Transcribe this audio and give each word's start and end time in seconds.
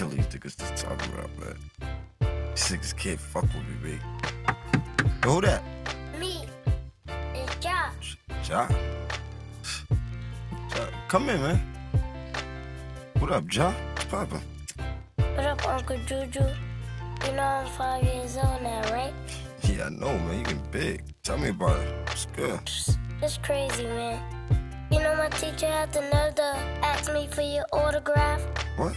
kill 0.00 0.08
these 0.08 0.26
niggas 0.28 0.56
to 0.56 0.82
talk 0.82 0.98
about, 1.08 1.28
man. 1.38 1.58
These 2.54 2.68
niggas 2.70 2.96
can't 2.96 3.20
fuck 3.20 3.42
with 3.42 3.82
me. 3.84 3.98
Yo, 5.22 5.34
who 5.34 5.40
that? 5.42 5.62
Me. 6.18 6.46
It's 7.34 7.56
Josh. 7.56 8.16
Ja. 8.48 8.66
Ja, 10.70 10.86
come 11.06 11.28
in, 11.28 11.42
man. 11.42 11.60
What 13.18 13.30
up, 13.30 13.44
Ja? 13.52 13.74
What's 13.92 14.04
poppin'? 14.06 14.40
What 15.16 15.44
up, 15.44 15.68
Uncle 15.68 15.98
Juju? 16.06 16.48
You 17.26 17.32
know 17.36 17.42
I'm 17.42 17.66
five 17.66 18.02
years 18.02 18.38
old 18.38 18.62
now, 18.62 18.80
right? 18.92 19.12
Yeah, 19.64 19.84
I 19.84 19.88
know, 19.90 20.16
man. 20.16 20.38
You 20.38 20.44
getting 20.44 20.62
big. 20.70 21.04
Tell 21.22 21.36
me 21.36 21.50
about 21.50 21.78
it. 21.78 21.92
It's 22.12 22.24
good. 22.24 22.58
It's 23.20 23.36
crazy, 23.36 23.84
man. 23.84 24.18
You 24.90 25.00
know 25.00 25.14
my 25.16 25.28
teacher 25.28 25.66
had 25.66 25.92
the 25.92 26.00
nerve 26.00 26.36
to 26.36 26.56
ask 26.88 27.12
me 27.12 27.28
for 27.30 27.42
your 27.42 27.66
autograph? 27.70 28.40
What? 28.78 28.96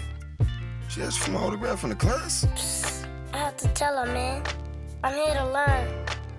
She 0.94 1.02
asked 1.02 1.18
for 1.22 1.32
my 1.32 1.40
autograph 1.40 1.84
in 1.84 1.90
the 1.90 1.96
class? 1.96 2.46
Psst, 2.54 3.08
I 3.34 3.38
have 3.38 3.58
to 3.58 3.68
tell 3.70 3.98
her, 3.98 4.06
man. 4.06 4.44
I'm 5.04 5.16
here 5.16 5.34
to 5.34 5.52
learn. 5.52 5.88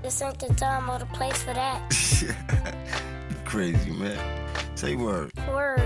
This 0.01 0.23
ain't 0.23 0.39
the 0.39 0.55
time 0.55 0.89
or 0.89 1.01
the 1.01 1.07
place 1.07 1.43
for 1.43 1.53
that. 1.55 1.83
you 2.23 3.37
crazy, 3.45 3.91
man. 3.91 4.17
Say 4.77 4.95
word. 4.95 5.33
Word. 5.49 5.83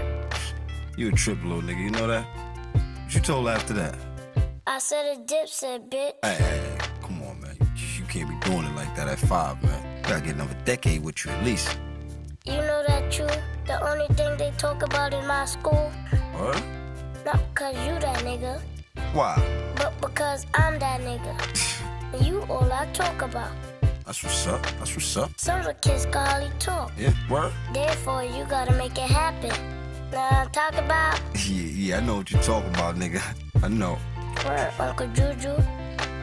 You 0.99 1.09
a 1.09 1.12
trip, 1.12 1.43
little 1.45 1.62
nigga. 1.62 1.83
You 1.83 1.91
know 1.93 2.09
that? 2.09 2.27
What 2.75 3.15
you 3.15 3.23
told 3.23 3.49
after 3.49 3.73
that? 3.73 3.97
I 4.67 4.81
said 4.81 5.17
a 5.17 5.21
dipset, 5.23 5.89
bitch. 5.89 6.12
Hey, 6.23 6.35
hey, 6.35 6.37
hey, 6.37 6.79
come 7.01 7.23
on, 7.23 7.41
man. 7.41 7.57
You, 7.75 8.01
you 8.01 8.05
can't 8.05 8.29
be 8.29 8.51
doing 8.51 8.67
it 8.67 8.77
like 8.77 8.95
that 8.97 9.09
at 9.09 9.19
five, 9.19 9.62
man. 9.62 9.97
You 9.97 10.03
gotta 10.11 10.21
get 10.23 10.35
another 10.35 10.59
decade 10.67 11.03
with 11.03 11.25
you 11.25 11.31
at 11.31 11.43
least. 11.43 11.79
You 12.45 12.53
know 12.53 12.85
that 12.87 13.11
true? 13.11 13.29
The 13.67 13.81
only 13.91 14.09
thing 14.09 14.37
they 14.37 14.51
talk 14.59 14.83
about 14.83 15.15
in 15.15 15.27
my 15.27 15.47
school? 15.47 15.91
What? 16.35 16.62
Not 17.29 17.41
because 17.55 17.75
you 17.87 17.93
that 18.01 18.25
nigga, 18.25 18.59
Why? 19.12 19.37
but 19.77 19.93
because 20.01 20.47
I'm 20.55 20.79
that 20.79 21.03
nigga. 21.03 21.35
And 22.15 22.27
you 22.27 22.41
all 22.48 22.73
I 22.73 22.87
talk 22.95 23.20
about. 23.20 23.51
That's 24.07 24.25
what's 24.25 24.47
up. 24.47 24.62
That's 24.79 24.95
what's 24.97 25.15
up. 25.15 25.31
Some 25.37 25.61
of 25.61 25.67
the 25.67 25.75
kids 25.75 26.07
hardly 26.11 26.51
talk. 26.59 26.91
Yeah, 26.97 27.12
word? 27.29 27.53
Therefore, 27.75 28.25
you 28.25 28.47
gotta 28.47 28.73
make 28.73 28.93
it 28.97 29.11
happen. 29.11 29.53
Now 30.11 30.48
I'm 30.57 30.75
about 30.83 31.20
Yeah, 31.47 31.65
yeah, 31.65 31.97
I 31.98 32.01
know 32.01 32.17
what 32.17 32.31
you're 32.31 32.41
talking 32.41 32.70
about, 32.70 32.97
nigga. 32.97 33.20
I 33.63 33.69
know. 33.69 33.98
word, 34.47 34.73
Uncle 34.79 35.09
Juju. 35.09 35.53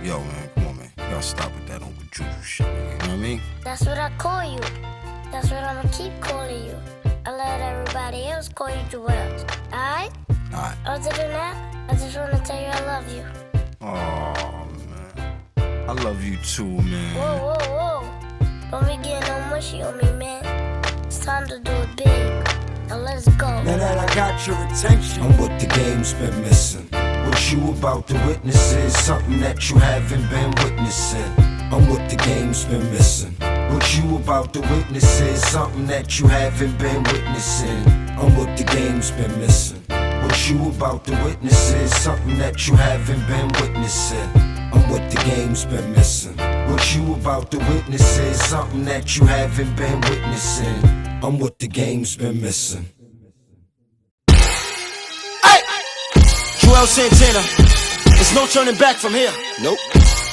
Yo, 0.02 0.20
man, 0.20 0.50
come 0.56 0.68
on, 0.70 0.78
man. 0.78 0.92
Gotta 0.98 1.22
stop 1.22 1.54
with 1.54 1.68
that 1.68 1.84
Uncle 1.84 2.04
Juju 2.10 2.42
shit, 2.44 2.66
nigga. 2.66 2.94
You 2.94 2.98
know 2.98 2.98
what 2.98 3.10
I 3.10 3.18
mean? 3.18 3.42
That's 3.64 3.86
what 3.86 4.00
I 4.00 4.10
call 4.18 4.44
you. 4.44 4.60
That's 5.32 5.52
what 5.52 5.64
I'ma 5.64 5.88
keep 5.92 6.20
calling 6.20 6.66
you. 6.66 6.76
I 7.28 7.32
let 7.32 7.62
everybody 7.62 8.26
else 8.26 8.50
call 8.50 8.70
you 8.70 8.82
Juelz. 8.90 9.46
Alright? 9.72 10.12
Alright. 10.56 10.78
Other 10.86 11.10
than 11.18 11.32
that, 11.32 11.76
I 11.90 11.94
just 11.96 12.18
wanna 12.18 12.42
tell 12.46 12.58
you 12.60 12.68
I 12.68 12.86
love 12.86 13.14
you. 13.14 13.26
Oh, 13.82 14.68
man. 14.88 15.90
I 15.90 15.92
love 15.92 16.24
you 16.24 16.38
too, 16.38 16.64
man. 16.64 17.16
Whoa, 17.16 17.38
whoa, 17.38 17.76
whoa. 17.76 18.72
Don't 18.72 18.88
be 18.88 19.04
getting 19.04 19.28
no 19.28 19.50
mushy 19.50 19.82
on 19.82 19.98
me, 19.98 20.10
man. 20.14 20.46
It's 21.06 21.20
time 21.20 21.46
to 21.50 21.60
do 21.60 21.72
it 21.72 21.96
big. 21.98 22.88
Now 22.88 23.00
let's 23.00 23.28
go. 23.36 23.48
Now 23.64 23.78
that 23.78 23.98
I 23.98 24.16
got 24.16 24.48
your 24.48 24.56
attention, 24.68 25.24
I'm 25.24 25.38
what 25.38 25.60
the 25.60 25.68
game's 25.68 26.14
been 26.14 26.40
missing. 26.42 26.88
What 27.26 27.52
you 27.52 27.72
about 27.72 28.08
to 28.08 28.14
witness 28.26 28.74
is 28.74 28.98
something 28.98 29.42
that 29.42 29.70
you 29.70 29.78
haven't 29.78 30.30
been 30.30 30.52
witnessing. 30.64 31.34
I'm 31.74 31.90
what 31.90 32.10
the 32.10 32.16
game's 32.16 32.64
been 32.64 32.90
missing. 32.92 33.36
What 33.74 33.98
you 33.98 34.16
about 34.16 34.54
to 34.54 34.62
witness 34.62 35.20
is 35.20 35.46
something 35.46 35.86
that 35.88 36.18
you 36.18 36.28
haven't 36.28 36.78
been 36.78 37.04
witnessing. 37.04 37.86
I'm 38.18 38.38
what 38.38 38.56
the 38.58 38.64
game's 38.64 39.12
been 39.12 39.38
missing. 39.38 39.84
What 40.26 40.50
you 40.50 40.70
about 40.70 41.06
to 41.06 41.12
witness 41.24 41.72
is 41.74 41.96
something 41.96 42.40
that 42.40 42.68
you 42.68 42.76
haven't 42.76 43.28
been 43.28 43.48
witnessing. 43.62 44.30
I'm 44.74 44.90
what 44.90 45.12
the 45.12 45.18
game's 45.18 45.66
been 45.66 45.92
missing. 45.92 46.36
What 46.68 46.96
you 46.96 47.14
about 47.14 47.52
to 47.52 47.60
witness 47.60 48.18
is 48.18 48.44
something 48.44 48.86
that 48.86 49.16
you 49.16 49.28
haven't 49.28 49.76
been 49.78 50.02
witnessing. 50.02 50.84
I'm 51.24 51.38
what 51.38 51.60
the 51.60 51.68
game's 51.68 52.16
been 52.16 52.42
missing. 52.42 52.88
Hey! 54.28 55.62
Juelz 56.60 56.88
Santana. 56.88 57.46
There's 58.16 58.34
no 58.34 58.48
turning 58.48 58.80
back 58.80 58.96
from 58.96 59.14
here. 59.14 59.32
Nope. 59.62 59.78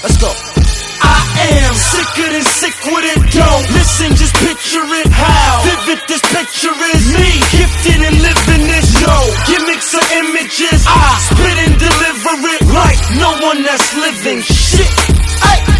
Let's 0.02 0.16
go. 0.19 0.61
I 1.02 1.66
am 1.66 1.74
sicker 1.74 2.28
than 2.30 2.46
sick 2.46 2.76
with 2.86 3.04
it. 3.04 3.18
Don't 3.34 3.66
listen, 3.74 4.14
just 4.14 4.34
picture 4.38 4.86
it. 5.02 5.08
How 5.10 5.62
vivid 5.66 6.00
this 6.08 6.22
picture 6.30 6.74
is. 6.94 7.02
Me 7.18 7.30
gifted 7.50 8.00
and 8.06 8.16
living 8.22 8.64
this. 8.70 8.88
No 9.02 9.18
gimmicks 9.50 9.94
or 9.94 10.06
images. 10.22 10.86
I 10.86 11.18
spit 11.18 11.58
and 11.66 11.74
deliver 11.78 12.34
it 12.54 12.62
like 12.70 13.00
no 13.18 13.30
one 13.42 13.62
that's 13.62 13.90
living. 13.96 14.40
Shit. 14.42 14.90
Ay. 15.42 15.71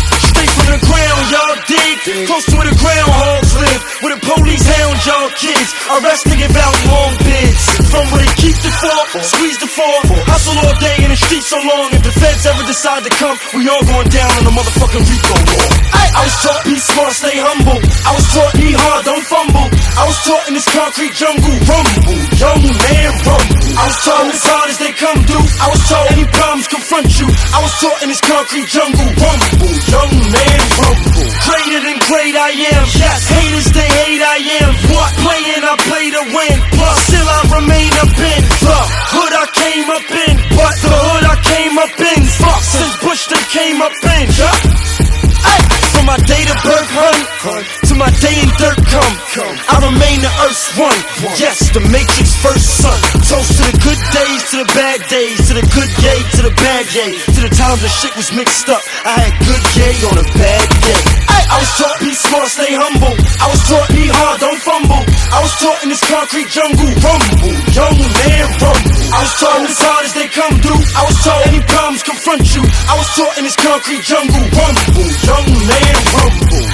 From 0.63 0.79
the 0.79 0.87
ground, 0.87 1.23
y'all 1.35 1.59
dig. 1.67 1.97
Close 2.31 2.47
to 2.47 2.57
the 2.63 2.71
groundhogs 2.79 3.51
live. 3.59 3.83
Where 3.99 4.15
the 4.15 4.21
police 4.23 4.63
hound 4.63 4.95
y'all 5.03 5.31
kids. 5.35 5.75
Arrest 5.91 6.23
and 6.31 6.39
give 6.39 6.55
out 6.55 6.75
long 6.87 7.19
bids. 7.19 7.67
From 7.91 8.07
where 8.15 8.23
they 8.23 8.31
keep 8.39 8.55
the 8.63 8.71
fork, 8.71 9.11
squeeze 9.27 9.59
the 9.59 9.67
fork. 9.67 10.07
Hustle 10.31 10.55
all 10.63 10.77
day 10.79 11.03
in 11.03 11.11
the 11.11 11.19
street 11.19 11.43
so 11.43 11.59
long. 11.59 11.91
If 11.91 12.07
the 12.07 12.15
feds 12.15 12.47
ever 12.47 12.63
decide 12.63 13.03
to 13.03 13.11
come, 13.11 13.35
we 13.59 13.67
all 13.67 13.83
going 13.91 14.07
down 14.15 14.31
on 14.39 14.45
the 14.47 14.55
motherfucking 14.55 15.03
Rico 15.03 15.35
war. 15.35 15.67
I, 15.99 16.05
I 16.15 16.23
was 16.31 16.37
taught 16.47 16.63
be 16.63 16.79
smart, 16.79 17.11
stay 17.11 17.37
humble. 17.43 17.83
I 18.07 18.11
was 18.15 18.27
taught 18.31 18.55
be 18.55 18.71
hard, 18.71 19.03
don't 19.03 19.27
fumble. 19.27 19.67
I 19.99 20.07
was 20.07 20.19
taught 20.23 20.47
in 20.47 20.55
this 20.55 20.69
concrete 20.71 21.15
jungle, 21.19 21.59
rumble, 21.67 22.19
young 22.39 22.63
man, 22.63 23.11
rumble. 23.27 23.62
I 23.73 23.89
was 23.89 23.99
told 24.05 24.29
as 24.29 24.45
hard 24.45 24.69
as 24.69 24.79
they 24.79 24.93
come 24.93 25.19
through. 25.25 25.47
I 25.59 25.67
was 25.73 25.83
told 25.89 26.07
any 26.13 26.27
problems 26.29 26.69
confront 26.69 27.09
you. 27.17 27.29
I 27.57 27.59
was 27.65 27.73
taught 27.81 28.01
in 28.05 28.09
this 28.13 28.21
concrete 28.21 28.69
jungle, 28.69 29.09
rumble, 29.17 29.73
young 29.89 30.13
man, 30.29 30.59
rumble. 30.77 31.29
Greater 31.49 31.81
than 31.81 31.99
great 32.07 32.37
I 32.37 32.53
am. 32.53 32.85
Yes, 32.95 33.21
haters 33.33 33.69
they 33.73 33.89
hate 33.89 34.23
I 34.23 34.39
am. 34.61 34.71
What 34.93 35.11
playing 35.25 35.65
I 35.65 35.75
play 35.89 36.07
to 36.13 36.23
win. 36.37 36.57
Plus 36.77 36.99
still 37.09 37.29
I 37.29 37.41
remain 37.59 37.93
up 38.03 38.13
in 38.13 38.41
the 38.61 38.79
hood 39.17 39.33
I 39.33 39.47
came 39.57 39.89
up 39.89 40.09
in. 40.11 40.35
But 40.53 40.75
the 40.85 40.93
hood 40.93 41.25
I 41.27 41.37
came 41.41 41.75
up 41.81 41.97
in. 41.97 42.21
Fuck 42.39 42.61
since 42.63 42.95
Bush 43.01 43.23
they 43.33 43.45
came 43.51 43.81
up 43.81 43.97
in. 44.05 44.25
Yeah. 44.37 45.49
Ay, 45.49 45.61
From 46.03 46.19
my 46.19 46.27
day 46.27 46.43
to 46.43 46.55
birth 46.67 46.91
hunt 46.91 47.33
to 47.87 47.95
my 47.95 48.11
day 48.19 48.35
in 48.35 48.51
dirt 48.59 48.75
come, 48.91 49.15
I 49.71 49.79
remain 49.87 50.19
the 50.19 50.33
earth's 50.43 50.75
one. 50.75 50.99
Yes, 51.39 51.71
the 51.71 51.79
matrix 51.95 52.35
first 52.43 52.83
son. 52.83 52.99
Toast 53.23 53.55
to 53.55 53.63
the 53.71 53.77
good 53.87 54.03
days, 54.11 54.43
to 54.51 54.67
the 54.67 54.69
bad 54.75 54.99
days, 55.07 55.39
to 55.47 55.55
the 55.55 55.67
good 55.71 55.91
yay, 56.03 56.19
to 56.39 56.43
the 56.43 56.55
bad 56.59 56.91
yay, 56.91 57.15
to 57.15 57.41
the 57.47 57.53
times 57.55 57.87
the 57.87 57.91
shit 57.91 58.17
was 58.19 58.35
mixed 58.35 58.67
up. 58.67 58.83
I 59.07 59.15
had 59.15 59.35
good 59.47 59.63
yay 59.79 59.95
on 60.11 60.19
a 60.19 60.27
bad 60.35 60.67
day. 60.83 61.23
I 61.53 61.61
was 61.61 61.69
taught 61.77 62.01
be 62.01 62.09
smart, 62.17 62.49
stay 62.49 62.73
humble. 62.73 63.13
I 63.13 63.47
was 63.53 63.61
taught 63.69 63.89
be 63.93 64.09
hard, 64.09 64.41
don't 64.41 64.63
fumble. 64.65 65.05
I 65.05 65.39
was 65.45 65.53
taught 65.61 65.85
in 65.85 65.93
this 65.93 66.01
concrete 66.01 66.49
jungle, 66.49 66.89
rumble, 67.05 67.53
young 67.77 67.99
man, 68.25 68.47
rumble. 68.57 68.97
I 69.13 69.21
was 69.21 69.35
taught 69.37 69.61
as 69.61 69.77
hard 69.77 70.03
as 70.09 70.15
they 70.17 70.33
come 70.33 70.57
through. 70.65 70.81
I 70.97 71.03
was 71.05 71.17
taught 71.21 71.45
any 71.53 71.61
problems 71.69 72.01
confront 72.01 72.49
you. 72.57 72.65
I 72.89 72.97
was 72.97 73.09
taught 73.13 73.37
in 73.37 73.45
this 73.45 73.59
concrete 73.61 74.01
jungle, 74.01 74.41
rumble, 74.49 75.09
young 75.29 75.49
man, 75.69 75.92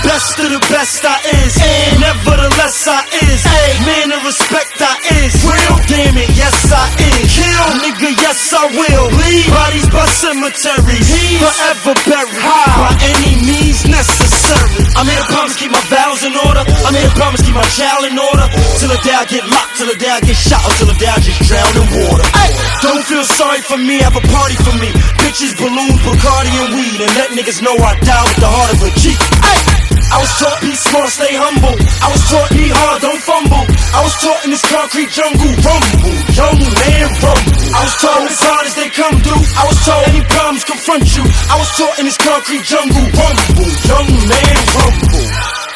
Best 0.03 0.39
of 0.41 0.51
the 0.51 0.63
best 0.73 1.05
I 1.05 1.21
is, 1.45 1.55
and 1.61 2.01
nevertheless 2.01 2.89
I 2.89 3.05
is. 3.29 3.45
Ay, 3.45 3.71
man 3.87 4.11
of 4.17 4.25
respect 4.25 4.81
I 4.81 4.95
is. 5.23 5.37
Real, 5.45 5.77
damn 5.87 6.17
it, 6.17 6.31
yes 6.35 6.55
I 6.73 6.91
is. 6.97 7.29
Kill, 7.29 7.69
nigga, 7.83 8.11
yes 8.19 8.51
I 8.51 8.67
will. 8.73 9.07
Leave 9.15 9.47
bodies 9.53 9.89
by 9.91 10.07
cemeteries, 10.09 11.07
forever 11.39 11.95
buried 12.09 12.43
by 12.43 12.93
any 13.15 13.37
means 13.47 13.87
necessary. 13.87 14.87
I 14.97 15.07
made 15.07 15.19
a 15.19 15.27
promise 15.31 15.55
keep 15.55 15.71
my 15.71 15.83
vows 15.93 16.25
in 16.25 16.35
order. 16.35 16.63
I 16.67 16.91
made 16.91 17.07
a 17.07 17.15
promise 17.15 17.43
keep 17.45 17.55
my 17.55 17.69
child 17.77 18.09
in 18.09 18.19
order. 18.19 18.47
Till 18.81 18.91
the 18.91 18.99
day 19.07 19.15
I 19.15 19.27
get 19.29 19.45
locked, 19.47 19.79
till 19.79 19.87
the 19.87 19.99
day 19.99 20.11
I 20.11 20.19
get 20.25 20.35
shot, 20.35 20.63
or 20.67 20.73
till 20.81 20.91
the 20.91 20.99
day 20.99 21.11
I 21.11 21.19
just 21.21 21.43
drown 21.47 21.69
in 21.79 21.87
water. 21.95 22.27
Ay, 22.35 22.51
don't 22.83 23.05
feel 23.07 23.23
sorry 23.23 23.63
for 23.63 23.79
me, 23.79 24.03
have 24.03 24.17
a 24.19 24.25
party 24.35 24.57
for 24.67 24.75
me. 24.83 24.91
Bitches, 25.23 25.55
balloons, 25.55 26.01
Bacardi, 26.03 26.51
and 26.65 26.75
weed, 26.75 26.99
and 26.99 27.13
let 27.15 27.31
niggas 27.37 27.63
know 27.63 27.77
I 27.79 27.95
die 28.03 28.25
with 28.25 28.41
the 28.43 28.51
heart 28.51 28.73
of 28.75 28.83
a 28.83 28.91
G. 28.99 29.08
I 30.09 30.17
was 30.21 30.33
taught 30.41 30.61
be 30.65 30.73
smart, 30.75 31.11
stay 31.13 31.35
humble. 31.37 31.77
I 32.01 32.09
was 32.11 32.23
taught 32.33 32.51
be 32.51 32.67
hard, 32.73 33.03
don't 33.05 33.23
fumble. 33.23 33.65
I 33.93 34.01
was 34.03 34.15
taught 34.19 34.41
in 34.45 34.51
this 34.51 34.65
concrete 34.65 35.11
jungle, 35.13 35.53
rumble, 35.63 36.17
young 36.33 36.59
man, 36.59 37.07
rumble. 37.21 37.55
I 37.77 37.81
was 37.85 37.95
taught 38.01 38.25
as 38.25 38.41
hard 38.41 38.65
as 38.67 38.75
they 38.75 38.89
come 38.89 39.17
through. 39.21 39.45
I 39.55 39.65
was 39.69 39.79
taught 39.85 40.05
any 40.09 40.25
problems 40.25 40.65
confront 40.65 41.05
you. 41.13 41.25
I 41.53 41.57
was 41.61 41.71
taught 41.77 41.99
in 42.01 42.05
this 42.09 42.19
concrete 42.19 42.65
jungle, 42.65 43.05
rumble, 43.15 43.69
young 43.85 44.09
man, 44.27 44.57
rumble. 44.75 45.68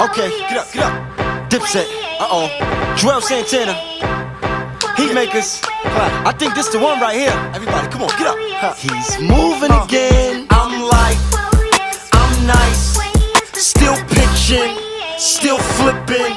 Okay, 0.00 0.30
get 0.48 0.56
up, 0.56 0.72
get 0.72 0.82
up. 0.82 1.50
Dipset, 1.50 1.84
uh 2.16 2.26
oh. 2.32 2.48
Juelz 2.96 3.28
Santana. 3.28 3.76
He 4.96 5.08
beat 5.08 5.14
makers. 5.14 5.60
I 6.24 6.32
think 6.38 6.54
this 6.54 6.68
the 6.68 6.78
one 6.78 6.98
right 7.00 7.14
here. 7.14 7.36
Everybody, 7.52 7.86
come 7.88 8.04
on, 8.04 8.08
get 8.16 8.32
up. 8.32 8.78
He's 8.78 9.20
moving 9.20 9.68
again. 9.68 10.46
I'm 10.48 10.88
like, 10.88 11.20
I'm 12.16 12.32
nice. 12.46 12.96
Still 13.52 13.92
pitching, 14.08 14.80
still 15.18 15.58
flipping. 15.76 16.32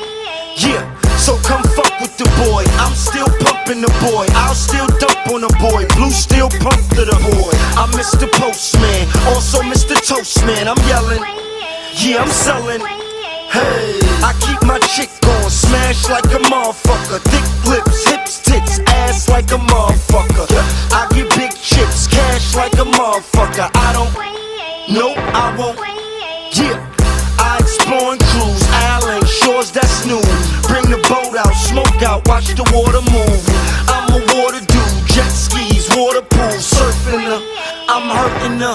Yeah, 0.59 0.83
so 1.15 1.39
come 1.39 1.63
fuck 1.63 2.01
with 2.03 2.17
the 2.17 2.27
boy. 2.43 2.67
I'm 2.83 2.91
still 2.91 3.31
pumping 3.47 3.79
the 3.79 3.93
boy. 4.03 4.27
I'll 4.43 4.59
still 4.59 4.87
dump 4.99 5.31
on 5.31 5.39
the 5.39 5.53
boy. 5.63 5.87
Blue 5.95 6.11
still 6.11 6.49
pump 6.59 6.83
to 6.99 7.07
the 7.07 7.15
boy. 7.31 7.55
I'm 7.79 7.91
Mr. 7.95 8.27
Postman, 8.35 9.07
also 9.31 9.61
Mr. 9.61 9.95
Toastman. 9.95 10.67
I'm 10.67 10.75
yelling. 10.83 11.23
Yeah, 11.95 12.23
I'm 12.23 12.27
selling. 12.27 13.02
Hey, 13.53 14.01
I 14.25 14.33
keep 14.41 14.57
my 14.65 14.79
chick 14.79 15.13
on, 15.29 15.47
smash 15.47 16.09
like 16.09 16.25
a 16.25 16.41
motherfucker. 16.49 17.21
Thick 17.21 17.45
lips, 17.69 18.09
hips, 18.09 18.41
tits, 18.41 18.79
ass 18.89 19.29
like 19.29 19.51
a 19.51 19.61
motherfucker. 19.61 20.49
I 20.89 21.05
get 21.13 21.29
big 21.37 21.53
chips, 21.53 22.07
cash 22.07 22.55
like 22.55 22.73
a 22.81 22.85
motherfucker. 22.97 23.69
I 23.77 23.93
don't, 23.93 24.09
nope, 24.89 25.21
I 25.37 25.53
won't. 25.53 25.77
Yeah, 26.57 26.81
I 27.37 27.59
explore 27.61 28.13
and 28.13 28.21
cruise, 28.33 28.65
island 28.89 29.27
shores 29.29 29.69
that's 29.69 30.03
new. 30.07 30.23
Bring 30.65 30.89
the 30.89 30.97
boat 31.05 31.37
out, 31.37 31.53
smoke 31.53 32.01
out, 32.01 32.27
watch 32.27 32.49
the 32.57 32.65
water 32.73 33.05
move. 33.13 33.43
I'm 33.85 34.17
a 34.17 34.21
water 34.33 34.65
dude, 34.65 35.05
jet 35.13 35.29
skis, 35.29 35.93
water 35.93 36.25
pool, 36.25 36.57
surfing 36.57 37.21
the, 37.21 37.37
I'm 37.87 38.09
hurting 38.09 38.57
the. 38.57 38.73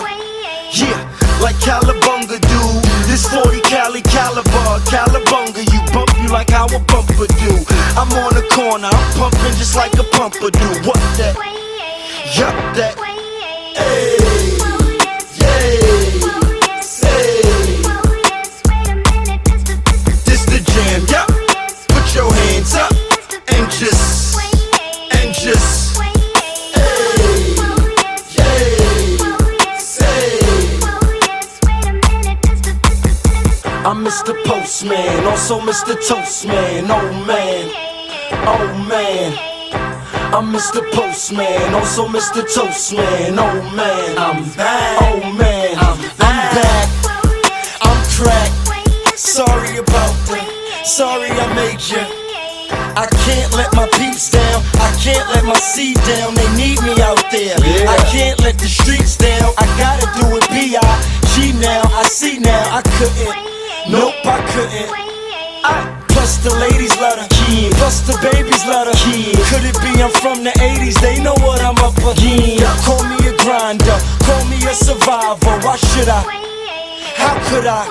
Yeah, 0.70 1.02
like 1.42 1.56
Calabunga 1.56 2.38
do. 2.46 2.87
This 3.18 3.34
40 3.34 3.60
Cali 3.62 4.00
caliber, 4.02 4.78
Calabunga, 4.86 5.66
you 5.72 5.80
bump 5.92 6.08
you 6.22 6.28
like 6.28 6.50
how 6.50 6.66
a 6.66 6.78
bumper 6.78 7.26
do. 7.26 7.50
I'm 7.98 8.06
on 8.12 8.32
the 8.32 8.46
corner, 8.54 8.86
I'm 8.86 9.14
pumping 9.18 9.58
just 9.58 9.74
like 9.74 9.92
a 9.94 10.04
pumper 10.04 10.52
do. 10.52 10.68
What 10.86 11.02
that? 11.18 11.34
Yup, 12.38 12.54
that. 12.76 12.94
Hey, 13.74 14.16
oh, 14.22 14.86
yeah, 15.34 16.30
oh, 16.30 16.47
I'm 33.88 34.04
Mr. 34.04 34.34
Postman, 34.44 35.24
also 35.24 35.58
Mr. 35.60 35.96
Toastman. 35.96 36.90
Oh 36.90 37.24
man, 37.24 37.72
oh 38.44 38.84
man. 38.86 39.32
I'm 40.34 40.52
Mr. 40.52 40.84
Postman, 40.92 41.72
also 41.72 42.06
Mr. 42.06 42.42
Toastman. 42.44 43.38
Oh 43.38 43.74
man, 43.74 44.18
I'm 44.18 44.44
back. 44.50 44.98
Oh 45.00 45.32
man, 45.32 45.72
I'm 45.78 45.98
back. 46.18 46.84
I'm 47.80 48.04
cracked. 48.12 49.18
Sorry 49.18 49.78
about 49.78 50.12
that. 50.28 50.82
sorry 50.84 51.30
I 51.30 51.48
made 51.54 51.80
you. 51.88 52.04
I 52.92 53.08
can't 53.24 53.54
let 53.54 53.72
my 53.72 53.88
peeps 53.96 54.30
down. 54.30 54.62
I 54.84 54.92
can't 55.00 55.26
let 55.30 55.46
my 55.46 55.58
seed 55.58 55.96
down. 56.04 56.34
They 56.34 56.50
need 56.60 56.82
me 56.82 57.00
out 57.00 57.24
there. 57.32 57.56
I 57.56 57.96
can't 58.12 58.38
let 58.40 58.58
the 58.58 58.68
streets 58.68 59.16
down. 59.16 59.54
I 59.56 59.64
gotta 59.80 60.20
do 60.20 60.36
it 60.36 60.46
B.I.G. 60.50 61.52
now. 61.58 61.80
I 61.96 62.02
see 62.02 62.38
now. 62.38 62.76
I 62.76 62.82
couldn't. 62.82 63.57
Nope, 63.88 64.20
I 64.20 64.44
couldn't. 64.52 64.92
I, 65.64 66.04
plus 66.12 66.36
the 66.44 66.52
ladies 66.60 66.92
love 67.00 67.16
her. 67.16 67.28
Plus 67.80 68.04
the 68.04 68.20
babies 68.20 68.60
love 68.68 68.84
her. 68.84 68.92
Could 69.48 69.64
it 69.64 69.80
be 69.80 69.96
I'm 70.02 70.12
from 70.20 70.44
the 70.44 70.52
80s? 70.60 71.00
They 71.00 71.16
know 71.22 71.32
what 71.40 71.64
I'm 71.64 71.78
up 71.80 71.96
against. 71.96 72.84
Call 72.84 73.00
me 73.08 73.16
a 73.24 73.32
grinder. 73.40 73.96
Call 74.28 74.44
me 74.52 74.60
a 74.68 74.74
survivor. 74.76 75.56
Why 75.64 75.76
should 75.76 76.08
I? 76.08 76.20
How 77.16 77.40
could 77.48 77.64
I? 77.64 77.88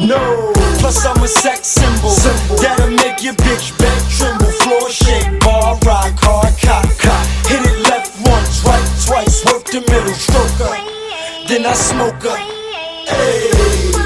No. 0.00 0.52
Plus 0.80 1.04
I'm 1.04 1.22
a 1.22 1.28
sex 1.28 1.68
symbol. 1.68 2.16
That'll 2.56 2.88
make 2.96 3.22
your 3.22 3.34
bitch 3.34 3.76
bed 3.76 4.00
tremble. 4.08 4.48
Floor 4.64 4.88
shake, 4.88 5.28
bar 5.40 5.76
rock, 5.84 6.16
hard 6.16 6.56
cock, 6.64 6.88
cock. 6.96 7.26
Hit 7.44 7.60
it 7.60 7.78
left 7.92 8.16
once, 8.24 8.64
right 8.64 8.88
twice. 9.04 9.44
Work 9.44 9.64
the 9.68 9.84
middle, 9.84 10.16
stroke 10.16 10.56
her. 10.64 10.76
Then 11.46 11.66
I 11.66 11.74
smoke 11.74 12.22
her. 12.24 12.36
Hey, 13.04 14.05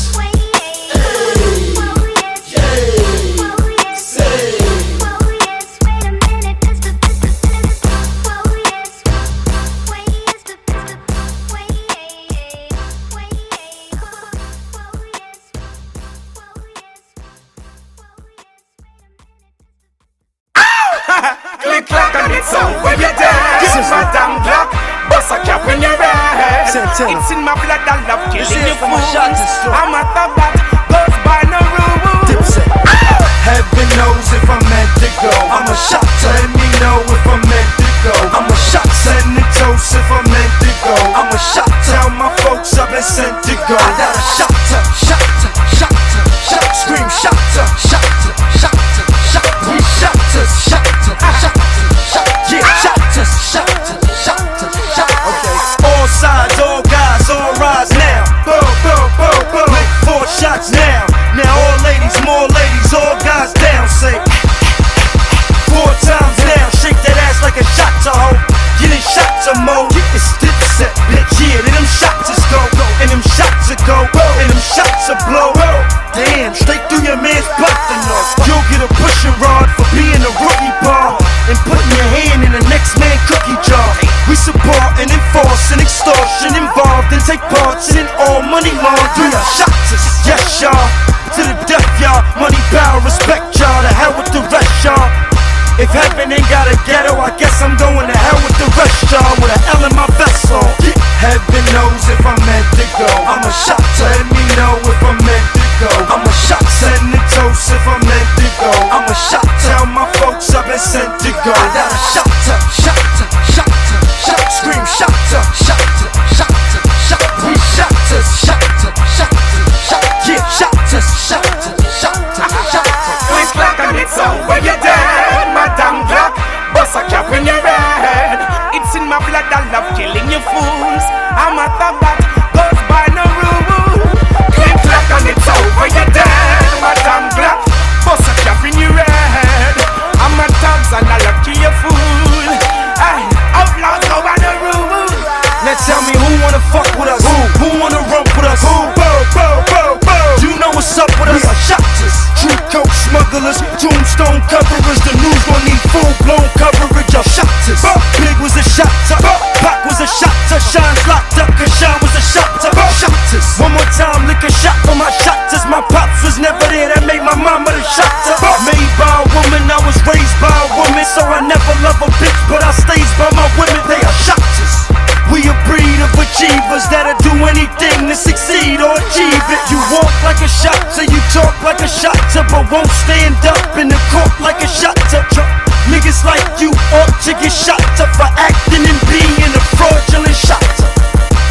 locked 183.41 183.57
up 183.57 183.77
in 183.77 183.87
the 183.87 183.99
court 184.11 184.31
like 184.39 184.61
a 184.63 184.67
shot 184.67 184.95
to 185.09 185.25
truck. 185.33 185.49
Niggas 185.89 186.23
like 186.25 186.61
you 186.61 186.71
ought 186.93 187.13
to 187.25 187.31
get 187.33 187.51
shot 187.51 187.81
up 187.99 188.13
for 188.15 188.29
acting 188.37 188.85
and 188.85 188.99
being 189.09 189.51
a 189.53 189.61
fraudulent 189.77 190.35
shot. 190.35 190.63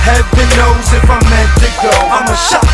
Heaven 0.06 0.48
knows 0.56 0.86
if 0.94 1.04
I'm 1.10 1.22
meant 1.28 1.52
to 1.60 1.68
go, 1.82 1.90
I'm 1.90 2.26
a 2.26 2.36
shot 2.36 2.69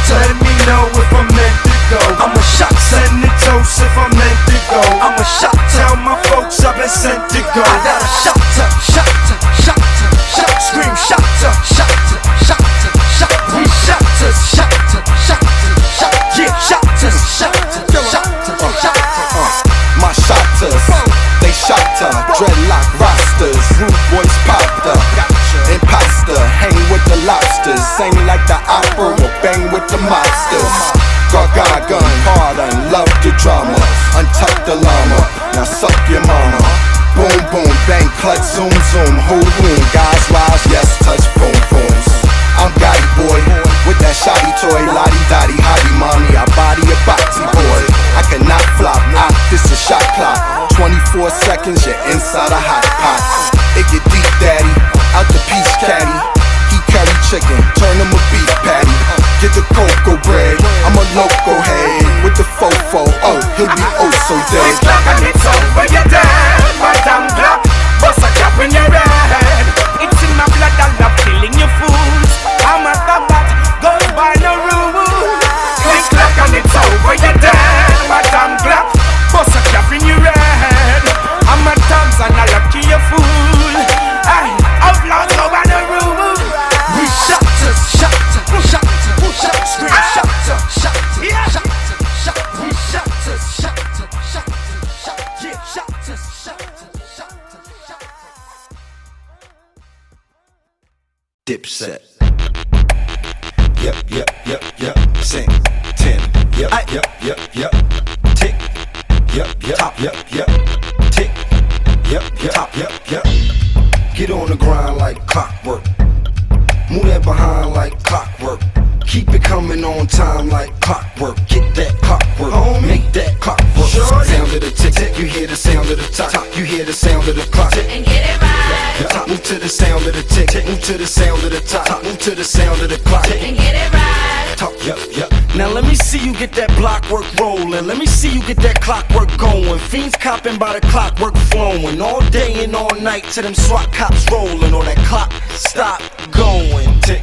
to 143.37 143.43
them 143.43 143.55
SWAT 143.55 143.93
cops 143.93 144.25
rolling 144.33 144.73
on 144.73 144.87
that 144.87 144.97
clock. 145.05 145.31
Stop 145.51 146.01
going. 146.31 146.89
Tick 147.03 147.21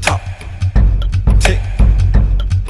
tock, 0.00 0.20
tick 1.40 1.58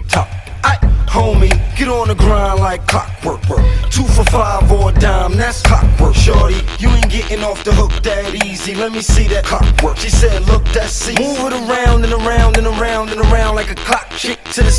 tock. 0.08 0.28
I, 0.64 0.78
homie, 1.12 1.52
get 1.76 1.88
on 1.88 2.08
the 2.08 2.14
grind 2.14 2.58
like 2.58 2.86
clockwork. 2.86 3.46
Work. 3.50 3.60
Two 3.90 4.04
for 4.04 4.24
five 4.24 4.72
or 4.72 4.88
a 4.88 4.94
dime, 4.94 5.36
that's 5.36 5.60
clockwork. 5.60 6.14
Shorty, 6.14 6.56
you 6.78 6.88
ain't 6.88 7.10
getting 7.10 7.44
off 7.44 7.64
the 7.64 7.74
hook 7.74 7.92
that 8.02 8.34
easy. 8.46 8.74
Let 8.74 8.92
me 8.92 9.02
see 9.02 9.28
that 9.28 9.44
clockwork. 9.44 9.98
She 9.98 10.08
said, 10.08 10.40
Look, 10.46 10.64
that's 10.72 10.94
see. 10.94 11.12
Move 11.20 11.52
it 11.52 11.52
around 11.52 12.02
and 12.04 12.14
around 12.14 12.56
and 12.56 12.66
around 12.66 13.10
and 13.10 13.20
around 13.20 13.56
like 13.56 13.70
a 13.70 13.74
clock. 13.74 14.08
Chick 14.16 14.42
to 14.56 14.62
the 14.62 14.71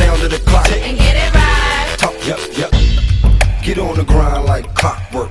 sound 0.00 0.22
of 0.22 0.30
the 0.30 0.38
clock. 0.50 0.70
And 0.72 0.96
get 0.98 1.16
it 1.16 1.34
right. 1.34 1.96
Talk, 1.98 2.16
yup. 2.26 2.72
Get 3.62 3.78
on 3.78 3.96
the 3.96 4.04
grind 4.04 4.44
like 4.46 4.66
clockwork. 4.74 5.30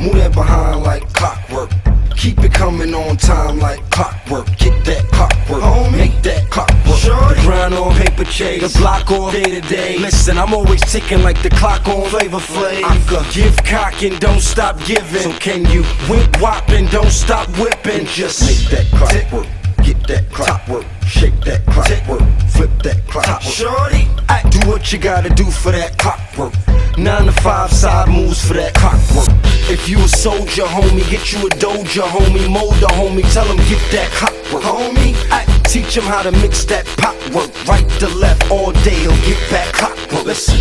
Move 0.00 0.14
that 0.14 0.32
behind 0.34 0.82
like 0.82 1.04
clockwork. 1.12 1.70
Keep 2.16 2.40
it 2.40 2.52
coming 2.52 2.92
on 2.94 3.16
time 3.16 3.58
like 3.58 3.80
clockwork. 3.90 4.46
Get 4.58 4.84
that 4.84 5.04
clockwork, 5.12 5.62
homie. 5.62 5.92
Make 5.92 6.22
that 6.22 6.50
clockwork. 6.50 6.98
Shorty. 6.98 7.40
Grind 7.42 7.74
on 7.74 7.94
paper 7.94 8.24
chase, 8.24 8.72
the 8.72 8.78
block 8.78 9.10
all 9.10 9.30
day 9.30 9.44
to 9.44 9.60
day. 9.60 9.98
Listen, 9.98 10.38
I'm 10.38 10.52
always 10.52 10.80
ticking 10.80 11.22
like 11.22 11.40
the 11.42 11.50
clock 11.50 11.86
on 11.86 12.08
Flavor 12.10 12.38
Flav. 12.38 12.82
I 12.82 12.96
could 13.08 13.32
give 13.32 13.56
cock 13.64 14.02
and 14.02 14.18
don't 14.18 14.40
stop 14.40 14.78
giving. 14.84 15.22
So 15.22 15.32
can 15.38 15.64
you 15.66 15.82
whip 16.08 16.36
whop 16.36 16.68
and 16.70 16.90
don't 16.90 17.14
stop 17.24 17.48
whipping? 17.58 18.06
Just 18.06 18.42
make 18.42 18.62
that 18.70 18.86
clockwork, 18.98 19.46
get 19.84 19.98
that 20.08 20.30
clockwork. 20.30 20.86
Shake 21.06 21.38
that 21.44 21.64
clock, 21.66 21.88
work, 22.08 22.28
flip 22.50 22.70
that 22.82 23.06
clock. 23.06 23.24
Top 23.24 23.42
shorty, 23.42 24.08
I 24.28 24.42
do 24.50 24.68
what 24.68 24.92
you 24.92 24.98
gotta 24.98 25.30
do 25.30 25.44
for 25.44 25.72
that 25.72 25.98
clockwork. 25.98 26.54
Nine 26.98 27.26
to 27.26 27.32
five 27.32 27.72
side 27.72 28.08
moves 28.08 28.46
for 28.46 28.54
that 28.54 28.74
clockwork. 28.74 29.28
If 29.70 29.88
you 29.88 29.98
a 29.98 30.08
soldier, 30.08 30.62
homie, 30.62 31.08
get 31.10 31.32
you 31.32 31.46
a 31.46 31.50
doja, 31.50 32.02
homie, 32.02 32.50
mold 32.50 32.74
the 32.74 32.88
homie, 32.88 33.22
tell 33.32 33.46
him 33.46 33.56
get 33.68 33.80
that 33.92 34.10
clockwork, 34.12 34.62
homie. 34.62 35.14
I 35.30 35.44
teach 35.64 35.96
him 35.96 36.04
how 36.04 36.22
to 36.22 36.32
mix 36.32 36.64
that 36.66 36.86
pop 36.98 37.16
work, 37.34 37.50
right 37.66 37.88
to 38.00 38.08
left 38.08 38.50
all 38.50 38.72
day, 38.84 38.94
he'll 38.94 39.10
get 39.22 39.40
that 39.50 39.72
clockwork. 39.72 40.24
Listen, 40.24 40.58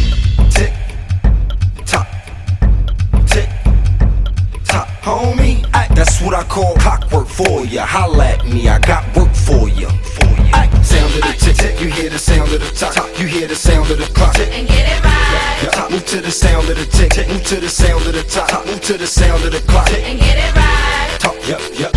tick, 0.50 0.74
tock, 1.86 2.07
tick, 3.27 3.50
tock, 4.65 4.88
homie. 5.01 5.70
That's 6.01 6.20
what 6.20 6.34
I 6.34 6.41
call 6.46 6.74
clockwork 6.77 7.27
for 7.27 7.63
ya. 7.63 7.86
Holla 7.86 8.29
at 8.29 8.43
me, 8.43 8.67
I 8.67 8.79
got 8.79 9.05
work 9.15 9.29
for 9.36 9.70
ya. 9.70 9.88
For 10.17 10.25
ya. 10.50 10.65
Sound 10.81 11.13
of 11.13 11.22
the 11.22 11.36
tick 11.38 11.55
tick, 11.55 11.79
you 11.79 11.91
hear 11.91 12.10
the 12.10 12.17
sound 12.17 12.51
of 12.51 12.60
the 12.60 12.72
top, 12.75 12.96
top. 12.96 13.20
you 13.20 13.27
hear 13.27 13.48
the 13.48 13.53
sound 13.53 13.91
of 13.91 14.00
the 14.00 14.10
clock. 14.12 14.36
And 14.39 14.67
get 14.67 14.98
it 14.98 15.03
right. 15.03 15.60
Yeah, 15.62 15.70
top, 15.70 15.91
move 15.91 16.03
to 16.08 16.20
the 16.20 16.31
sound 16.31 16.67
of 16.70 16.75
the 16.75 16.88
tick 16.88 17.12
tick, 17.12 17.27
move 17.29 17.46
to 17.46 17.60
the 17.60 17.70
sound 17.70 18.03
of 18.08 18.13
the 18.13 18.24
top, 18.24 18.50
top. 18.50 18.65
move 18.65 18.81
to 18.81 18.98
the 18.98 19.05
sound 19.05 19.43
of 19.46 19.51
the 19.51 19.60
clock. 19.70 19.93
And 19.93 20.20
get 20.20 20.39
it 20.41 20.55
right. 20.55 21.20
Talk. 21.20 21.38
yep, 21.48 21.62
yep. 21.77 21.93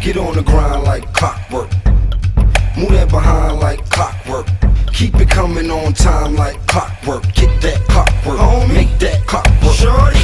Get 0.00 0.16
on 0.16 0.36
the 0.36 0.44
grind 0.44 0.84
like 0.84 1.12
clockwork. 1.12 1.72
Move 2.78 2.92
that 2.92 3.08
behind 3.10 3.58
like 3.58 3.82
clockwork. 3.90 4.46
Keep 4.92 5.16
it 5.16 5.28
coming 5.28 5.72
on 5.72 5.92
time 5.92 6.36
like 6.36 6.64
clockwork. 6.68 7.24
Get 7.34 7.50
that 7.62 7.82
clockwork, 7.88 8.38
homie. 8.38 8.74
Make 8.74 8.98
that 9.00 9.26
clockwork. 9.26 9.74
Shorty. 9.74 10.22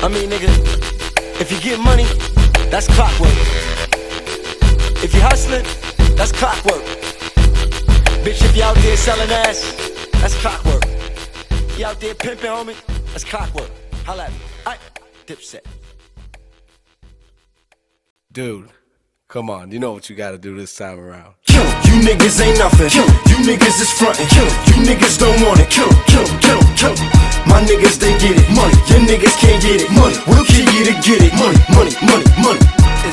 I 0.00 0.06
mean, 0.06 0.30
nigga 0.30 0.93
if 1.40 1.50
you 1.50 1.60
get 1.60 1.78
money, 1.80 2.04
that's 2.70 2.86
clockwork. 2.88 3.32
If 5.02 5.12
you 5.14 5.20
hustling, 5.20 5.64
that's 6.16 6.32
clockwork. 6.32 6.82
Bitch, 8.24 8.42
if 8.44 8.56
you 8.56 8.62
out 8.62 8.76
there 8.76 8.96
selling 8.96 9.30
ass, 9.30 9.60
that's 10.12 10.34
clockwork. 10.40 10.84
You 11.78 11.86
out 11.86 12.00
there 12.00 12.14
pimping, 12.14 12.50
homie, 12.50 12.76
that's 13.12 13.24
clockwork. 13.24 13.70
Holla 14.06 14.24
at 14.24 14.32
me. 14.32 14.38
Aight, 14.64 14.78
dipset. 15.26 15.64
Dude, 18.32 18.68
come 19.28 19.50
on. 19.50 19.70
You 19.70 19.78
know 19.78 19.92
what 19.92 20.08
you 20.08 20.16
gotta 20.16 20.38
do 20.38 20.56
this 20.56 20.74
time 20.76 20.98
around. 20.98 21.34
Kill. 21.54 21.70
You 21.86 21.94
niggas 22.02 22.42
ain't 22.42 22.58
nothing. 22.58 22.90
Kill. 22.90 23.06
You 23.30 23.38
niggas 23.46 23.78
is 23.78 23.90
frontin'. 23.94 24.26
Kill. 24.26 24.50
You 24.66 24.74
niggas 24.82 25.16
don't 25.22 25.38
want 25.46 25.62
it. 25.62 25.70
Kill 25.70 25.90
kill 26.10 26.26
kill 26.42 26.62
kill. 26.74 26.94
My 27.46 27.62
niggas 27.62 28.02
they 28.02 28.10
get 28.18 28.34
it. 28.34 28.48
Money. 28.50 28.74
Your 28.90 29.02
niggas 29.06 29.38
can't 29.38 29.62
get 29.62 29.78
it. 29.86 29.90
Money. 29.94 30.18
We'll 30.26 30.44
kill 30.44 30.66
you 30.74 30.82
to 30.90 30.94
get 31.06 31.22
it. 31.22 31.32
Money, 31.38 31.58
money, 31.70 31.94
money, 32.02 32.26
money. 32.42 32.62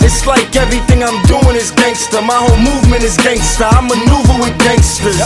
It's 0.02 0.26
like 0.26 0.56
everything 0.56 1.04
I'm 1.04 1.22
doing 1.30 1.56
is 1.56 1.70
gangster. 1.70 2.22
My 2.22 2.40
whole 2.40 2.58
movement 2.58 3.04
is 3.04 3.18
gangster. 3.18 3.70
I 3.70 3.82
maneuver 3.86 4.38
with 4.42 4.58
gangsters. 4.58 5.20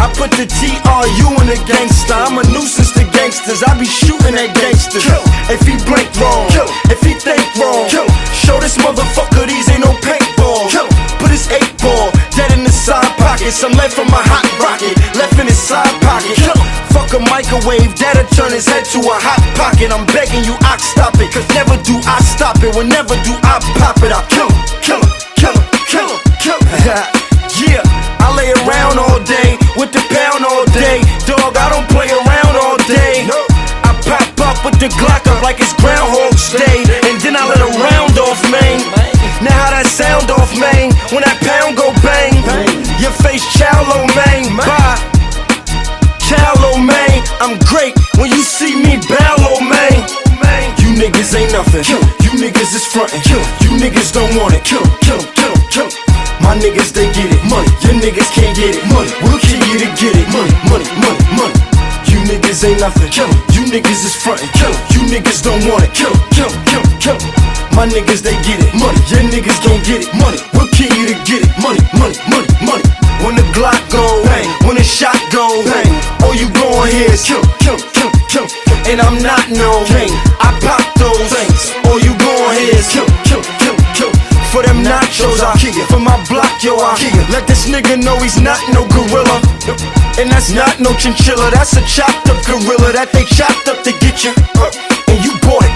I 0.00 0.08
put 0.16 0.30
the 0.32 0.46
TRU 0.48 1.28
in 1.42 1.46
the 1.52 1.58
gangster. 1.68 2.16
I'm 2.16 2.38
a 2.38 2.44
nuisance 2.48 2.92
to 2.96 3.04
gangsters. 3.12 3.62
I 3.62 3.76
be 3.76 3.84
shooting 3.84 4.38
at 4.38 4.54
gangsters. 4.56 5.04
If 5.52 5.60
he 5.68 5.76
blink 5.84 6.08
wrong, 6.16 6.48
if 6.88 7.02
he 7.02 7.12
think 7.18 7.44
wrong, 7.60 7.84
show 8.32 8.56
this 8.60 8.78
motherfucker 8.78 9.44
these 9.44 9.68
ain't 9.68 9.84
no 9.84 9.92
paintball. 10.00 10.70
Put 10.70 10.91
his 11.32 11.48
eight 11.48 11.72
ball 11.80 12.12
dead 12.36 12.52
in 12.52 12.62
the 12.62 12.70
side 12.70 13.08
pocket. 13.16 13.50
Some 13.56 13.72
left 13.72 13.96
from 13.96 14.06
my 14.12 14.20
hot 14.20 14.44
rocket, 14.60 14.92
left 15.16 15.40
in 15.40 15.48
his 15.48 15.56
side 15.56 15.88
pocket. 16.04 16.36
Fuck 16.92 17.16
a 17.16 17.20
microwave, 17.32 17.96
that'll 17.96 18.28
turn 18.36 18.52
his 18.52 18.68
head 18.68 18.84
to 18.92 19.00
a 19.00 19.16
hot 19.16 19.40
pocket. 19.56 19.88
I'm 19.88 20.04
begging 20.12 20.44
you, 20.44 20.54
I 20.60 20.76
stop 20.76 21.16
it. 21.16 21.32
Cause 21.32 21.48
never 21.56 21.80
do 21.88 21.96
I 22.04 22.20
stop 22.20 22.60
it. 22.60 22.76
Whenever 22.76 23.16
do 23.24 23.32
I 23.48 23.56
pop 23.80 23.96
it, 24.04 24.12
I 24.12 24.20
kill 24.28 24.52
him, 24.52 24.62
kill 24.84 25.00
him, 25.00 25.12
kill 25.40 25.56
him, 25.56 25.64
kill 25.88 26.08
him, 26.12 26.20
kill 26.38 26.60
him. 26.60 27.00
yeah, 27.64 27.82
I 28.20 28.28
lay 28.36 28.52
around 28.62 29.00
all 29.00 29.18
day 29.24 29.56
with 29.80 29.90
the 29.96 30.04
pound 30.12 30.44
all 30.44 30.68
day. 30.76 31.00
Dog, 31.24 31.56
I 31.56 31.72
don't 31.72 31.88
play 31.88 32.12
around 32.12 32.54
all 32.60 32.76
day. 32.84 33.24
I 33.88 33.96
pop 34.04 34.28
up 34.44 34.58
with 34.68 34.76
the 34.76 34.92
Glock 35.00 35.24
up 35.32 35.40
like 35.40 35.58
it's 35.64 35.72
Groundhog's 35.80 36.52
Day. 36.52 36.91
When 41.12 41.20
that 41.28 41.36
pound 41.44 41.76
go 41.76 41.92
bang, 42.00 42.32
your 42.96 43.12
face 43.20 43.44
shallow, 43.52 44.08
man. 44.16 44.56
Bye. 44.56 45.12
Man. 46.72 47.20
I'm 47.38 47.60
great 47.68 47.92
when 48.16 48.30
you 48.32 48.40
see 48.40 48.74
me 48.74 48.96
ballow, 49.04 49.60
man. 49.60 49.92
You 50.80 50.96
niggas 50.96 51.36
ain't 51.36 51.52
nothing. 51.52 51.84
You 52.24 52.32
niggas 52.40 52.72
is 52.74 52.86
frontin'. 52.88 53.20
You 53.60 53.76
niggas 53.76 54.10
don't 54.12 54.34
want 54.40 54.54
it. 54.54 54.64
Kill, 54.64 54.82
kill, 55.04 55.20
kill, 55.36 55.54
kill. 55.68 55.88
My 56.40 56.56
niggas 56.56 56.92
they 56.96 57.12
get 57.12 57.28
it. 57.28 57.44
Money. 57.44 57.68
Your 57.84 58.00
niggas 58.00 58.32
can't 58.32 58.56
get 58.56 58.74
it. 58.74 58.84
Money. 58.88 59.12
We'll 59.22 59.38
kill 59.38 59.60
you 59.68 59.78
to 59.84 59.88
get 60.00 60.16
it. 60.16 60.26
Money, 60.32 60.52
money, 60.72 60.88
money, 60.96 61.36
money. 61.36 61.71
Niggas 62.32 62.64
ain't 62.64 62.80
nothing. 62.80 63.10
Killin' 63.12 63.36
You 63.52 63.68
niggas 63.68 64.08
is 64.08 64.16
frontin'. 64.16 64.48
Killin' 64.56 64.80
You 64.96 65.00
niggas 65.12 65.44
don't 65.44 65.60
want 65.68 65.84
it. 65.84 65.92
Kill, 65.92 66.16
kill, 66.32 66.48
kill, 66.64 66.80
kill. 66.96 67.18
My 67.76 67.84
niggas 67.84 68.24
they 68.24 68.32
get 68.40 68.56
it. 68.56 68.72
Money. 68.72 68.96
Your 69.12 69.20
niggas 69.28 69.60
don't 69.60 69.84
get 69.84 70.00
it. 70.00 70.08
Money. 70.16 70.40
We'll 70.56 70.72
kill 70.72 70.88
you 70.96 71.12
to 71.12 71.16
get 71.28 71.44
it. 71.44 71.52
Money, 71.60 71.84
money, 71.92 72.16
money, 72.32 72.48
money. 72.64 72.88
When 73.20 73.36
the 73.36 73.44
Glock 73.52 73.76
go, 73.92 74.24
bang. 74.24 74.48
When 74.64 74.76
the 74.80 74.82
shot 74.82 75.20
go, 75.28 75.60
bang. 75.60 75.92
All 76.24 76.32
you 76.32 76.48
gon' 76.56 76.88
hear 76.88 77.12
is 77.12 77.20
kill, 77.20 77.44
kill, 77.60 77.76
kill, 77.92 78.08
kill. 78.32 78.48
And 78.88 79.02
I'm 79.02 79.20
not 79.20 79.52
no 79.52 79.84
king. 79.92 80.08
I 80.40 80.56
pop 80.64 80.91
nachos, 85.12 85.40
I 85.44 85.52
kill. 85.58 85.86
For 85.86 86.00
my 86.00 86.16
block, 86.28 86.62
yo, 86.62 86.76
I 86.76 86.96
kill. 86.96 87.24
Let 87.28 87.46
this 87.46 87.68
nigga 87.68 88.02
know 88.02 88.16
he's 88.18 88.40
not 88.40 88.58
no 88.72 88.88
gorilla. 88.88 89.40
And 90.18 90.30
that's 90.30 90.50
not 90.50 90.80
no 90.80 90.94
chinchilla. 90.96 91.50
That's 91.52 91.76
a 91.76 91.82
chopped 91.84 92.28
up 92.28 92.40
gorilla 92.46 92.92
that 92.92 93.12
they 93.12 93.24
chopped 93.24 93.68
up 93.68 93.84
to 93.84 93.92
get 94.00 94.24
you. 94.24 94.32
Uh, 94.56 94.72
and 95.08 95.20
you 95.24 95.36
bought 95.44 95.64
it. 95.64 95.72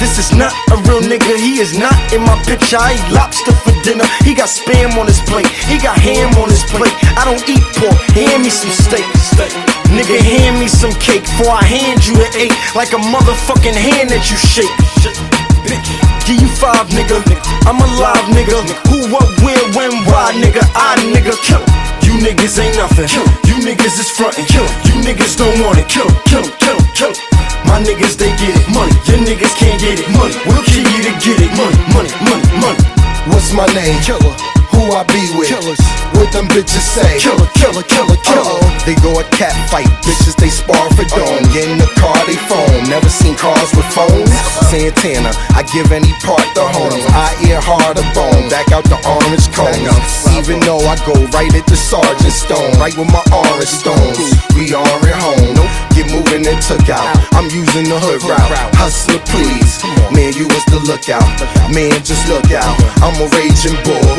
This 0.00 0.16
is 0.16 0.32
not 0.32 0.48
a 0.72 0.80
real 0.88 1.04
nigga, 1.04 1.36
he 1.36 1.60
is 1.60 1.76
not 1.76 1.92
in 2.10 2.22
my 2.22 2.32
picture. 2.48 2.80
I 2.80 2.96
eat 2.96 3.12
lobster 3.12 3.52
for 3.52 3.76
dinner. 3.84 4.08
He 4.24 4.32
got 4.32 4.48
spam 4.48 4.96
on 4.96 5.04
his 5.04 5.20
plate, 5.28 5.46
he 5.68 5.76
got 5.76 5.98
ham 6.00 6.32
on 6.40 6.48
his 6.48 6.64
plate. 6.72 6.94
I 7.20 7.28
don't 7.28 7.44
eat 7.44 7.60
pork, 7.76 7.92
hand 8.16 8.42
me 8.42 8.48
some 8.48 8.72
steak. 8.72 9.04
Nigga, 9.92 10.16
hand 10.16 10.58
me 10.58 10.68
some 10.68 10.92
cake 11.04 11.24
before 11.24 11.52
I 11.52 11.64
hand 11.64 12.06
you 12.06 12.16
an 12.16 12.32
eight, 12.32 12.56
like 12.74 12.96
a 12.96 13.00
motherfucking 13.12 13.76
hand 13.76 14.08
that 14.08 14.24
you 14.30 14.40
shake. 14.40 15.39
Bitch, 15.70 15.86
give 16.26 16.42
you 16.42 16.50
five, 16.58 16.82
nigga. 16.90 17.22
I'm 17.62 17.78
alive, 17.78 18.26
nigga. 18.34 18.58
Who, 18.90 19.06
what, 19.14 19.22
where, 19.38 19.62
when, 19.78 20.02
why, 20.02 20.34
nigga? 20.34 20.66
I, 20.74 20.98
nigga, 21.14 21.30
kill. 21.46 21.62
You 22.02 22.18
niggas 22.18 22.58
ain't 22.58 22.74
nothing. 22.74 23.06
You 23.46 23.54
niggas 23.62 23.94
is 24.02 24.10
frontin'. 24.10 24.50
You 24.50 24.98
niggas 25.06 25.38
don't 25.38 25.54
want 25.62 25.78
it. 25.78 25.86
Kill, 25.86 26.10
kill, 26.26 26.42
kill, 26.58 26.80
kill. 26.98 27.14
My 27.70 27.78
niggas, 27.78 28.18
they 28.18 28.34
get 28.34 28.50
it. 28.58 28.66
Money. 28.74 28.90
Your 29.06 29.22
niggas 29.22 29.54
can't 29.54 29.78
get 29.78 30.02
it. 30.02 30.10
Money. 30.10 30.34
We'll 30.42 30.64
kill 30.66 30.82
you 30.82 31.02
to 31.06 31.12
get 31.22 31.38
it. 31.38 31.54
Money, 31.54 31.78
money, 31.94 32.10
money, 32.26 32.46
money. 32.58 32.82
What's 33.30 33.54
my 33.54 33.66
name? 33.70 33.94
Killer. 34.02 34.34
Who 34.72 34.92
I 34.94 35.04
be 35.04 35.22
with? 35.36 35.48
Killers. 35.48 35.80
What 36.16 36.32
them 36.32 36.46
bitches 36.52 36.84
say? 36.84 37.18
Killer, 37.18 37.48
killer, 37.56 37.82
killer, 37.82 38.18
killer. 38.22 38.60
Uh-oh. 38.60 38.84
They 38.84 38.94
go 39.00 39.16
a 39.16 39.24
cat 39.32 39.52
fight, 39.70 39.88
bitches 40.04 40.36
they 40.36 40.52
spar 40.52 40.84
for 40.92 41.06
dome. 41.16 41.44
Get 41.52 41.68
in 41.68 41.78
the 41.78 41.88
car, 41.96 42.16
they 42.26 42.36
foam. 42.48 42.68
Never 42.88 43.08
seen 43.08 43.36
cars 43.36 43.72
with 43.72 43.88
phones. 43.92 44.28
Santana, 44.68 45.32
I 45.56 45.64
give 45.72 45.92
any 45.92 46.12
part 46.20 46.44
the 46.54 46.64
home. 46.64 47.00
I 47.16 47.32
ear 47.48 47.60
hard 47.60 47.96
a 47.98 48.04
bone, 48.12 48.48
back 48.52 48.70
out 48.72 48.84
the 48.84 49.00
orange 49.04 49.48
cones. 49.56 50.12
Even 50.36 50.60
though 50.60 50.80
I 50.84 50.96
go 51.08 51.16
right 51.32 51.52
at 51.54 51.66
the 51.66 51.76
sergeant 51.76 52.32
stone, 52.32 52.72
right 52.76 52.94
with 52.96 53.10
my 53.10 53.24
orange 53.32 53.70
stones. 53.70 54.18
We 54.56 54.72
are 54.76 54.84
at 54.84 55.18
home. 55.24 55.56
Get 55.96 56.12
moving 56.12 56.46
and 56.46 56.60
took 56.62 56.88
out. 56.88 57.16
I'm 57.32 57.48
using 57.48 57.88
the 57.88 57.98
hood 57.98 58.22
route. 58.28 58.52
Hustler, 58.76 59.20
please. 59.28 59.82
Man, 60.12 60.32
you 60.36 60.46
was 60.48 60.64
the 60.68 60.80
lookout. 60.84 61.24
Man, 61.72 61.92
just 62.04 62.28
look 62.28 62.52
out. 62.52 62.76
I'm 63.00 63.16
a 63.20 63.26
raging 63.36 63.76
bull 63.84 64.10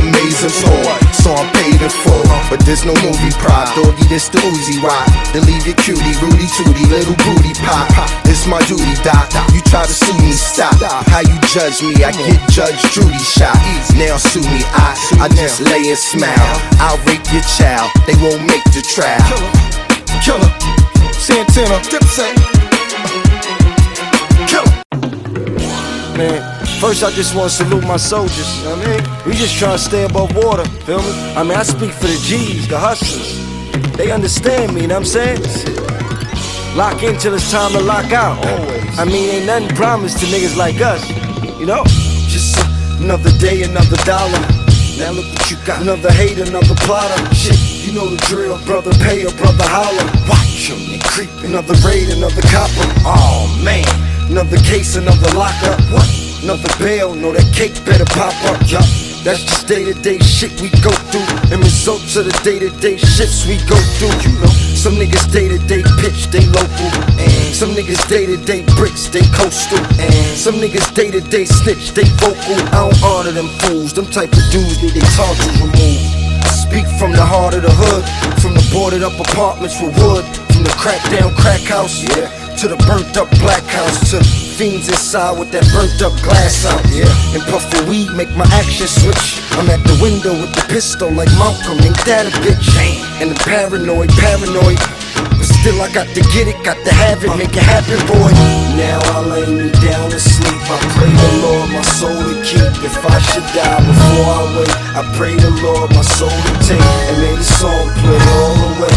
amazing 0.00 0.50
soul. 0.52 0.84
So 1.12 1.32
I'm 1.36 1.48
paid 1.60 1.80
in 1.80 1.92
full. 1.92 2.24
But 2.48 2.64
there's 2.64 2.84
no 2.84 2.94
movie 3.04 3.32
prop. 3.38 3.68
Doggy, 3.76 4.08
this 4.08 4.28
the 4.28 4.38
Uzi 4.40 4.80
rock. 4.82 5.06
To 5.32 5.40
leave 5.44 5.66
your 5.66 5.76
cutie, 5.80 6.16
Rudy 6.18 6.48
Tootie, 6.56 6.88
little 6.88 7.16
booty 7.24 7.54
pop. 7.62 7.86
It's 8.26 8.46
my 8.46 8.60
duty, 8.66 8.96
doc. 9.04 9.28
You 9.52 9.60
try 9.68 9.84
to 9.84 9.92
sue 9.92 10.16
me, 10.18 10.32
stop. 10.32 10.74
How 11.12 11.20
you 11.20 11.36
judge 11.52 11.82
me? 11.82 11.94
I 12.02 12.12
get 12.12 12.40
Judge 12.50 12.80
Judy 12.92 13.18
shot. 13.20 13.56
Now 13.96 14.16
sue 14.16 14.42
me, 14.42 14.64
I, 14.74 14.96
I 15.20 15.28
just 15.28 15.60
lay 15.60 15.88
and 15.90 15.98
smile. 15.98 16.50
I'll 16.80 16.98
rape 17.06 17.24
your 17.32 17.44
child. 17.58 17.90
They 18.06 18.16
won't 18.18 18.42
make 18.46 18.64
the 18.72 18.82
trial. 18.82 19.20
Killer. 20.24 20.50
Santana. 21.12 21.78
Dipset. 21.90 22.34
Killer. 24.48 24.80
Man, 26.16 26.49
first 26.80 27.04
I 27.04 27.10
just 27.10 27.34
want 27.34 27.50
to 27.50 27.56
salute 27.56 27.86
my 27.86 27.98
soldiers. 27.98 28.48
You 28.58 28.64
know 28.64 28.76
what 28.76 28.88
I 28.88 28.90
mean? 28.96 29.26
We 29.26 29.34
just 29.34 29.54
trying 29.58 29.76
to 29.76 29.84
stay 29.84 30.04
above 30.04 30.34
water. 30.34 30.64
Feel 30.88 31.02
me? 31.02 31.12
I 31.36 31.42
mean, 31.42 31.52
I 31.52 31.62
speak 31.62 31.92
for 31.92 32.06
the 32.08 32.18
G's, 32.24 32.68
the 32.68 32.78
hustlers. 32.78 33.36
They 33.98 34.10
understand 34.10 34.74
me, 34.74 34.82
you 34.82 34.88
know 34.88 35.00
what 35.00 35.14
I'm 35.14 35.36
saying? 35.36 35.42
Lock 36.76 37.02
in 37.02 37.18
till 37.18 37.34
it's 37.34 37.50
time 37.50 37.72
to 37.72 37.80
lock 37.80 38.12
out. 38.12 38.40
Always. 38.46 38.98
I 38.98 39.04
mean, 39.04 39.28
ain't 39.28 39.46
nothing 39.46 39.76
promised 39.76 40.20
to 40.20 40.26
niggas 40.26 40.56
like 40.56 40.80
us. 40.80 41.04
You 41.60 41.66
know? 41.66 41.84
Just 42.32 42.56
another 43.02 43.30
day, 43.36 43.62
another 43.62 44.00
dollar. 44.08 44.40
Now 44.96 45.12
look 45.12 45.28
what 45.36 45.50
you 45.50 45.58
got. 45.66 45.82
Another 45.82 46.10
hate, 46.12 46.38
another 46.38 46.74
plotter. 46.80 47.34
Shit, 47.34 47.60
you 47.84 47.92
know 47.92 48.08
the 48.08 48.16
drill. 48.24 48.56
Brother 48.64 48.92
pay 49.04 49.26
or 49.26 49.32
brother 49.36 49.68
holler. 49.68 50.08
Watch 50.24 50.72
them, 50.72 50.80
they 50.88 51.00
creep. 51.12 51.28
Another 51.44 51.74
raid, 51.84 52.08
another 52.08 52.42
copper. 52.48 52.88
Oh 53.04 53.52
man. 53.62 53.84
Another 54.30 54.56
case, 54.58 54.96
another 54.96 55.28
lockup. 55.36 55.78
What? 55.92 56.19
Another 56.42 56.72
bail. 56.78 57.14
No, 57.14 57.32
that 57.32 57.52
cake 57.52 57.76
better 57.84 58.08
pop 58.16 58.32
up. 58.48 58.56
Yup. 58.64 58.84
That's 59.20 59.44
just 59.44 59.68
day 59.68 59.84
to 59.84 59.92
day 59.92 60.16
shit 60.24 60.56
we 60.64 60.72
go 60.80 60.88
through. 61.12 61.28
And 61.52 61.60
results 61.60 62.16
of 62.16 62.24
the 62.24 62.32
day 62.40 62.58
to 62.58 62.72
day 62.80 62.96
shits 62.96 63.44
we 63.44 63.60
go 63.68 63.76
through. 64.00 64.16
You 64.24 64.32
know, 64.40 64.52
some 64.72 64.96
niggas 64.96 65.28
day 65.28 65.52
to 65.52 65.60
day 65.68 65.84
pitch, 66.00 66.32
they 66.32 66.40
local. 66.48 66.88
Some 67.52 67.76
niggas 67.76 68.00
day 68.08 68.24
to 68.24 68.40
day 68.40 68.64
bricks, 68.80 69.12
they 69.12 69.20
coastal. 69.36 69.84
And 70.00 70.32
some 70.32 70.56
niggas 70.56 70.88
day 70.96 71.10
to 71.12 71.20
day 71.20 71.44
snitch, 71.44 71.92
they 71.92 72.08
vocal. 72.16 72.56
I 72.72 72.88
don't 72.88 72.96
honor 73.04 73.32
them 73.32 73.48
fools, 73.60 73.92
them 73.92 74.06
type 74.08 74.32
of 74.32 74.44
dudes 74.48 74.80
need 74.80 74.96
they 74.96 75.04
tonsils 75.12 75.60
removed. 75.60 76.08
I 76.40 76.48
speak 76.56 76.88
from 76.96 77.12
the 77.12 77.24
heart 77.24 77.52
of 77.52 77.62
the 77.68 77.74
hood, 77.76 78.04
from 78.40 78.56
the 78.56 78.64
boarded 78.72 79.02
up 79.02 79.12
apartments 79.20 79.76
with 79.76 79.92
wood, 80.00 80.24
from 80.56 80.64
the 80.64 80.72
crack 80.80 81.04
down 81.12 81.36
crack 81.36 81.60
house, 81.68 82.00
yeah, 82.00 82.32
to 82.56 82.68
the 82.68 82.80
burnt 82.88 83.12
up 83.20 83.28
black 83.44 83.64
house, 83.68 84.10
to 84.16 84.49
fiends 84.60 84.92
inside 84.92 85.32
with 85.40 85.48
that 85.56 85.64
burnt 85.72 85.96
up 86.04 86.12
glass 86.20 86.68
out, 86.68 86.84
yeah. 86.92 87.08
And 87.32 87.40
puffin' 87.48 87.88
weed 87.88 88.12
make 88.12 88.28
my 88.36 88.44
action 88.52 88.84
switch. 88.84 89.40
I'm 89.56 89.64
at 89.72 89.80
the 89.88 89.96
window 90.04 90.36
with 90.36 90.52
the 90.52 90.60
pistol 90.68 91.08
like 91.08 91.32
Malcolm, 91.40 91.80
ain't 91.80 91.96
that 92.04 92.28
a 92.28 92.32
bitch? 92.44 92.68
And 93.24 93.32
the 93.32 93.40
paranoid, 93.40 94.12
paranoid. 94.20 94.76
But 95.16 95.48
still 95.48 95.80
I 95.80 95.88
got 95.96 96.12
to 96.12 96.20
get 96.36 96.44
it, 96.44 96.60
got 96.60 96.76
to 96.84 96.92
have 96.92 97.24
it, 97.24 97.32
make 97.40 97.56
it 97.56 97.64
happen, 97.64 98.04
boy. 98.04 98.28
Now 98.76 99.00
I 99.16 99.24
lay 99.32 99.48
me 99.48 99.72
down 99.80 100.12
to 100.12 100.20
sleep. 100.20 100.60
I 100.68 100.76
pray 100.92 101.08
the 101.08 101.30
Lord 101.40 101.68
my 101.72 101.84
soul 101.96 102.20
to 102.20 102.36
keep. 102.44 102.84
If 102.84 103.00
I 103.00 103.16
should 103.32 103.48
die 103.56 103.80
before 103.80 104.28
I 104.28 104.44
wake, 104.60 104.76
I 104.92 105.02
pray 105.16 105.40
the 105.40 105.56
Lord 105.64 105.88
my 105.96 106.04
soul 106.04 106.28
to 106.28 106.52
take. 106.68 106.84
And 107.08 107.16
may 107.16 107.32
the 107.32 107.48
song 107.48 107.88
play 108.04 108.20
all 108.36 108.56
the 108.60 108.70
way. 108.76 108.96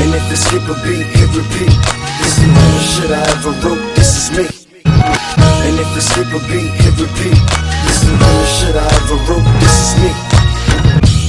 And 0.00 0.16
if 0.16 0.24
it 0.32 0.40
skip 0.40 0.64
a 0.64 0.76
beat, 0.80 1.04
hit 1.12 1.28
repeat. 1.36 1.76
This 2.24 2.40
is 2.40 2.48
the 2.48 2.80
shit 2.80 3.10
I 3.12 3.20
ever 3.36 3.52
wrote, 3.60 3.84
this 4.00 4.16
is 4.16 4.28
me. 4.32 4.61
And 5.66 5.78
if 5.78 5.96
it 5.96 6.02
skip 6.02 6.30
a 6.32 6.40
beat, 6.48 6.72
hit 6.82 6.96
repeat. 6.98 7.38
This 7.86 8.02
is 8.02 8.14
the 8.18 8.30
shit 8.46 8.76
I 8.76 8.86
ever 8.86 9.18
wrote, 9.26 9.46
this 9.60 9.76
is 9.82 9.92
me. 10.02 10.10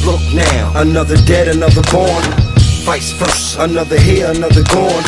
Look 0.05 0.21
now, 0.33 0.81
another 0.81 1.17
dead, 1.25 1.47
another 1.47 1.81
born. 1.91 2.23
Vice 2.83 3.13
versa, 3.13 3.63
another 3.63 3.99
here, 3.99 4.29
another 4.29 4.63
gone. 4.63 5.03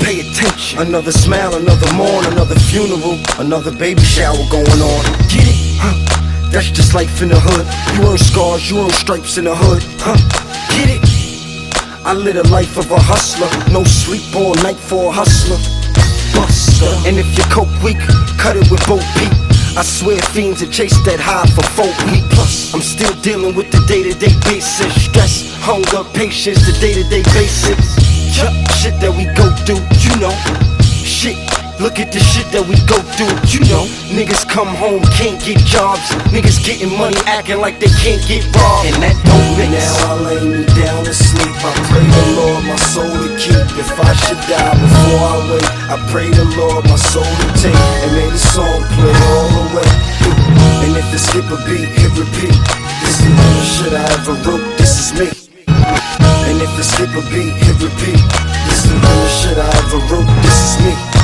Pay 0.00 0.20
attention, 0.20 0.80
another 0.80 1.10
smile, 1.10 1.54
another 1.54 1.92
mourn, 1.94 2.24
another 2.26 2.54
funeral, 2.54 3.18
another 3.38 3.72
baby 3.72 4.02
shower 4.02 4.38
going 4.50 4.80
on. 4.80 5.04
Get 5.28 5.48
it? 5.48 5.58
Huh? 5.80 5.94
That's 6.50 6.70
just 6.70 6.94
life 6.94 7.20
in 7.20 7.28
the 7.28 7.40
hood. 7.40 7.66
You 7.96 8.10
earn 8.10 8.18
scars, 8.18 8.70
you 8.70 8.78
earn 8.78 8.90
stripes 8.90 9.36
in 9.36 9.44
the 9.44 9.54
hood. 9.54 9.82
Huh? 9.98 10.16
Get 10.76 10.88
it? 10.96 11.02
I 12.06 12.14
live 12.14 12.36
a 12.36 12.48
life 12.48 12.78
of 12.78 12.90
a 12.90 12.98
hustler. 12.98 13.50
No 13.72 13.84
sleep 13.84 14.34
all 14.34 14.54
night 14.62 14.78
for 14.78 15.10
a 15.10 15.12
hustler. 15.12 15.77
Buster. 16.34 16.90
And 17.06 17.18
if 17.18 17.28
your 17.36 17.46
coke 17.48 17.70
weak, 17.82 17.98
cut 18.38 18.56
it 18.56 18.70
with 18.70 18.84
both 18.86 19.04
feet. 19.18 19.32
I 19.76 19.82
swear 19.82 20.18
fiends 20.34 20.60
that 20.60 20.72
chased 20.72 21.04
that 21.04 21.20
high 21.20 21.46
for 21.54 21.62
four 21.78 21.92
week 22.10 22.24
plus. 22.34 22.74
I'm 22.74 22.82
still 22.82 23.14
dealing 23.22 23.54
with 23.54 23.70
the 23.70 23.78
day-to-day 23.86 24.34
basis. 24.48 24.90
Stress, 25.06 25.54
hunger, 25.62 26.02
patience, 26.18 26.66
the 26.66 26.74
day-to-day 26.80 27.22
basics. 27.30 27.94
Yup, 28.34 28.50
shit 28.74 28.98
that 28.98 29.14
we 29.14 29.30
go 29.38 29.46
through, 29.62 29.82
you 30.02 30.14
know. 30.18 30.34
Shit, 31.06 31.38
look 31.78 31.98
at 32.02 32.10
the 32.10 32.18
shit 32.18 32.50
that 32.50 32.66
we 32.66 32.74
go 32.90 32.98
through, 33.14 33.30
you 33.50 33.62
know. 33.70 33.86
Niggas 34.10 34.46
come 34.48 34.70
home, 34.74 35.02
can't 35.14 35.38
get 35.42 35.58
jobs. 35.62 36.10
Niggas 36.34 36.58
getting 36.62 36.90
money, 36.98 37.18
acting 37.26 37.58
like 37.58 37.78
they 37.78 37.90
can't 38.02 38.22
get 38.26 38.42
robbed. 38.54 38.90
And 38.90 38.98
that 39.02 39.14
don't 39.26 39.50
mix. 39.58 39.70
Now 39.74 40.10
I 40.10 40.14
lay 40.26 40.42
me 40.42 40.66
down 40.74 41.04
to 41.06 41.14
sleep. 41.14 41.57
If 43.78 43.94
I 43.94 44.12
should 44.12 44.42
die 44.50 44.74
before 44.74 45.22
I 45.22 45.38
wake, 45.54 45.70
I 45.86 45.96
pray 46.10 46.28
the 46.30 46.44
Lord 46.58 46.84
my 46.90 46.96
soul 46.96 47.22
to 47.22 47.46
take. 47.54 47.78
And 48.02 48.10
may 48.10 48.26
the 48.26 48.36
song 48.36 48.82
play 48.98 49.14
all 49.30 49.48
the 49.54 49.64
way. 49.78 49.90
And 50.82 50.96
if 50.98 51.14
it 51.14 51.22
skip 51.22 51.46
a 51.46 51.56
beat, 51.62 51.86
hit 51.86 52.10
repeat. 52.18 52.58
This 53.06 53.22
is 53.22 53.30
the 53.30 53.62
shit 53.62 53.92
I 53.94 54.02
ever 54.18 54.34
wrote, 54.42 54.66
this 54.78 54.98
is 54.98 55.08
me. 55.14 55.28
And 56.50 56.58
if 56.60 56.74
it 56.74 56.84
skip 56.90 57.14
a 57.14 57.22
beat, 57.30 57.54
hit 57.54 57.78
repeat. 57.78 58.18
This 58.66 58.82
is 58.84 58.98
the 58.98 59.28
shit 59.28 59.58
I 59.58 59.70
ever 59.78 59.98
wrote, 60.10 60.26
this 60.42 60.58
is 60.58 60.84
me. 60.84 61.17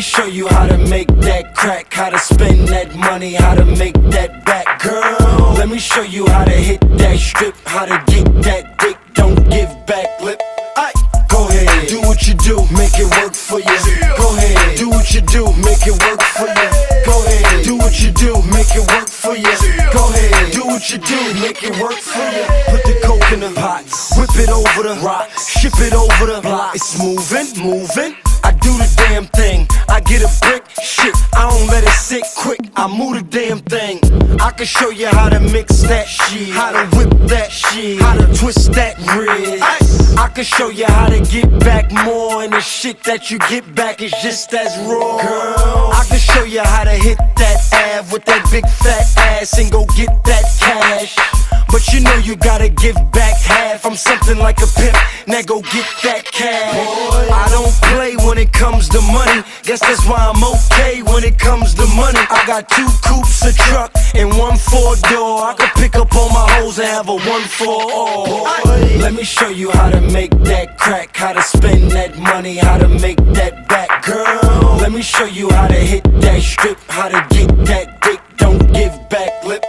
Me 0.00 0.04
show 0.04 0.24
you 0.24 0.48
how 0.48 0.66
to 0.66 0.78
make 0.88 1.08
that 1.28 1.54
crack, 1.54 1.92
how 1.92 2.08
to 2.08 2.18
spend 2.18 2.66
that 2.68 2.96
money, 2.96 3.34
how 3.34 3.54
to 3.54 3.66
make 3.66 3.92
that 4.08 4.46
back, 4.46 4.80
girl. 4.80 5.52
Let 5.60 5.68
me 5.68 5.78
show 5.78 6.00
you 6.00 6.26
how 6.26 6.44
to 6.44 6.56
hit 6.68 6.80
that 6.96 7.18
strip, 7.18 7.54
how 7.66 7.84
to 7.84 8.02
get 8.08 8.24
that 8.48 8.78
dick, 8.78 8.96
don't 9.12 9.36
give 9.50 9.68
back 9.84 10.08
lip. 10.22 10.40
Aye. 10.78 10.96
Go 11.28 11.46
ahead, 11.48 11.86
do 11.86 12.00
what 12.00 12.26
you 12.26 12.32
do, 12.32 12.56
make 12.72 12.96
it 12.96 13.12
work 13.20 13.34
for 13.34 13.60
you. 13.60 13.76
Go 14.16 14.32
ahead, 14.40 14.78
do 14.78 14.88
what 14.88 15.12
you 15.12 15.20
do, 15.20 15.44
make 15.68 15.84
it 15.84 15.96
work 16.00 16.22
for 16.32 16.48
you. 16.48 16.68
Go 17.04 17.16
ahead, 17.20 17.64
do 17.68 17.76
what 17.76 18.00
you 18.00 18.10
do, 18.10 18.32
make 18.56 18.72
it 18.72 18.86
work 18.88 19.04
for 19.04 19.36
you. 19.36 19.52
Go 19.92 20.08
ahead, 20.08 20.52
do 20.56 20.64
what 20.64 20.80
you 20.88 20.96
do, 20.96 21.20
make 21.44 21.60
it 21.60 21.76
work 21.76 22.00
for 22.00 22.24
you. 22.32 22.48
Put 22.72 22.82
the 22.88 22.96
coke 23.04 23.28
in 23.36 23.40
the 23.44 23.52
pot, 23.52 23.84
whip 24.16 24.32
it 24.40 24.48
over 24.48 24.80
the 24.80 24.96
rock, 25.04 25.28
ship 25.36 25.76
it 25.76 25.92
over 25.92 26.24
the 26.24 26.40
block. 26.40 26.74
It's 26.74 26.96
moving, 26.96 27.52
moving. 27.60 28.29
A 30.20 30.28
brick, 30.42 30.68
shit. 30.82 31.14
I 31.34 31.48
don't 31.48 31.66
let 31.68 31.82
it 31.82 31.88
sit 31.90 32.22
quick. 32.36 32.60
I 32.76 32.86
move 32.86 33.14
the 33.16 33.22
damn 33.22 33.58
thing. 33.60 34.00
I 34.38 34.50
can 34.50 34.66
show 34.66 34.90
you 34.90 35.06
how 35.06 35.30
to 35.30 35.40
mix 35.40 35.80
that 35.82 36.06
shit, 36.06 36.50
how 36.50 36.72
to 36.72 36.96
whip 36.96 37.10
that 37.28 37.50
shit, 37.50 38.02
how 38.02 38.16
to 38.16 38.26
twist 38.34 38.70
that 38.72 38.98
wrist. 39.16 40.18
I 40.18 40.28
can 40.28 40.44
show 40.44 40.68
you 40.68 40.84
how 40.84 41.08
to 41.08 41.20
get 41.20 41.48
back 41.60 41.90
more, 42.04 42.42
and 42.42 42.52
the 42.52 42.60
shit 42.60 43.02
that 43.04 43.30
you 43.30 43.38
get 43.48 43.74
back 43.74 44.02
is 44.02 44.12
just 44.22 44.52
as 44.52 44.76
raw. 44.86 45.22
Girl, 45.22 45.90
I 45.94 46.04
can 46.06 46.18
show 46.18 46.44
you 46.44 46.60
how 46.60 46.84
to 46.84 46.90
hit 46.90 47.16
that 47.16 47.68
ab 47.72 48.12
with 48.12 48.26
that 48.26 48.46
big 48.50 48.68
fat 48.68 49.06
ass 49.16 49.58
and 49.58 49.72
go 49.72 49.86
get 49.96 50.22
that 50.24 50.44
cash. 50.60 51.39
But 51.70 51.92
you 51.92 52.00
know 52.00 52.16
you 52.16 52.36
gotta 52.36 52.68
give 52.68 52.96
back 53.12 53.40
half. 53.40 53.86
I'm 53.86 53.94
something 53.94 54.38
like 54.38 54.58
a 54.60 54.66
pimp. 54.66 54.96
Now 55.26 55.42
go 55.42 55.62
get 55.62 55.86
that 56.02 56.24
cash. 56.24 56.74
I 57.30 57.48
don't 57.50 57.72
play 57.90 58.16
when 58.26 58.38
it 58.38 58.52
comes 58.52 58.88
to 58.90 59.00
money. 59.00 59.42
Guess 59.62 59.80
that's 59.80 60.04
why 60.06 60.18
I'm 60.18 60.42
okay 60.42 61.02
when 61.02 61.22
it 61.24 61.38
comes 61.38 61.74
to 61.74 61.86
money. 61.94 62.18
I 62.18 62.44
got 62.46 62.68
two 62.68 62.88
coupes, 63.02 63.44
a 63.44 63.52
truck, 63.54 63.92
and 64.14 64.36
one 64.36 64.56
four 64.56 64.96
door. 65.10 65.44
I 65.46 65.54
can 65.56 65.70
pick 65.76 65.94
up 65.96 66.14
all 66.14 66.28
my 66.30 66.46
hoes 66.54 66.78
and 66.78 66.88
have 66.88 67.08
a 67.08 67.14
one 67.14 67.42
for 67.42 67.66
all. 67.68 68.44
Let 68.98 69.14
me 69.14 69.24
show 69.24 69.48
you 69.48 69.70
how 69.70 69.90
to 69.90 70.00
make 70.00 70.32
that 70.50 70.76
crack, 70.78 71.16
how 71.16 71.32
to 71.32 71.42
spend 71.42 71.92
that 71.92 72.18
money, 72.18 72.56
how 72.56 72.78
to 72.78 72.88
make 72.88 73.18
that 73.38 73.68
back, 73.68 74.04
girl. 74.04 74.76
Let 74.80 74.92
me 74.92 75.02
show 75.02 75.24
you 75.24 75.50
how 75.50 75.68
to 75.68 75.74
hit 75.74 76.04
that 76.20 76.42
strip, 76.42 76.78
how 76.88 77.08
to 77.08 77.26
get 77.34 77.48
that 77.66 78.00
dick, 78.02 78.20
don't 78.36 78.72
give 78.72 78.92
back 79.08 79.44
lip. 79.44 79.64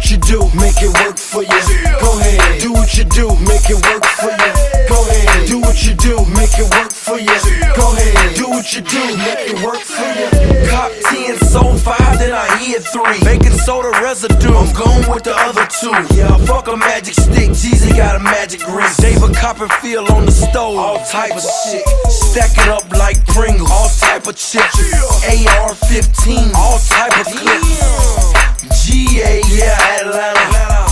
What 0.00 0.10
you 0.10 0.16
do, 0.16 0.40
make 0.56 0.80
it 0.80 0.88
work 1.04 1.18
for 1.18 1.42
you. 1.42 1.60
Go 2.00 2.18
ahead, 2.18 2.58
do 2.58 2.72
what 2.72 2.96
you 2.96 3.04
do, 3.04 3.28
make 3.44 3.68
it 3.68 3.76
work 3.84 4.04
for 4.16 4.32
you. 4.32 4.52
Go 4.88 4.96
ahead, 5.04 5.46
do 5.46 5.60
what 5.60 5.84
you 5.84 5.92
do, 5.92 6.16
make 6.32 6.56
it 6.56 6.72
work 6.72 6.90
for 6.90 7.20
you. 7.20 7.36
Go 7.76 7.92
ahead, 7.92 8.34
do 8.34 8.48
what 8.48 8.72
you 8.72 8.80
do, 8.80 9.02
make 9.20 9.52
it 9.52 9.60
work 9.60 9.84
for 9.84 10.08
you. 10.16 10.70
Cop 10.70 10.90
10, 11.12 11.36
sold 11.44 11.80
5, 11.80 12.18
then 12.18 12.32
I 12.32 12.48
hit 12.56 12.82
3. 12.82 13.20
Baking 13.28 13.52
soda 13.60 13.90
residue, 14.00 14.56
I'm 14.56 14.72
going 14.72 15.04
with 15.12 15.24
the 15.24 15.36
other 15.36 15.68
two. 15.68 15.92
Yeah, 16.16 16.34
fuck 16.48 16.68
a 16.68 16.76
magic 16.78 17.12
stick, 17.12 17.50
Jeezy 17.50 17.94
got 17.94 18.16
a 18.16 18.20
magic 18.20 18.66
wrist. 18.68 19.02
David 19.02 19.36
Copperfield 19.36 20.08
on 20.12 20.24
the 20.24 20.32
stove, 20.32 20.78
all 20.78 21.04
type 21.04 21.36
of 21.36 21.44
shit. 21.44 21.84
Stack 22.08 22.56
it 22.56 22.68
up 22.72 22.88
like 22.96 23.20
Pringles, 23.26 23.70
all 23.70 23.90
type 24.00 24.26
of 24.26 24.34
chips. 24.34 24.80
AR 25.28 25.74
15, 25.74 26.52
all 26.56 26.78
type 26.88 27.20
of 27.20 27.26
clips. 27.26 28.29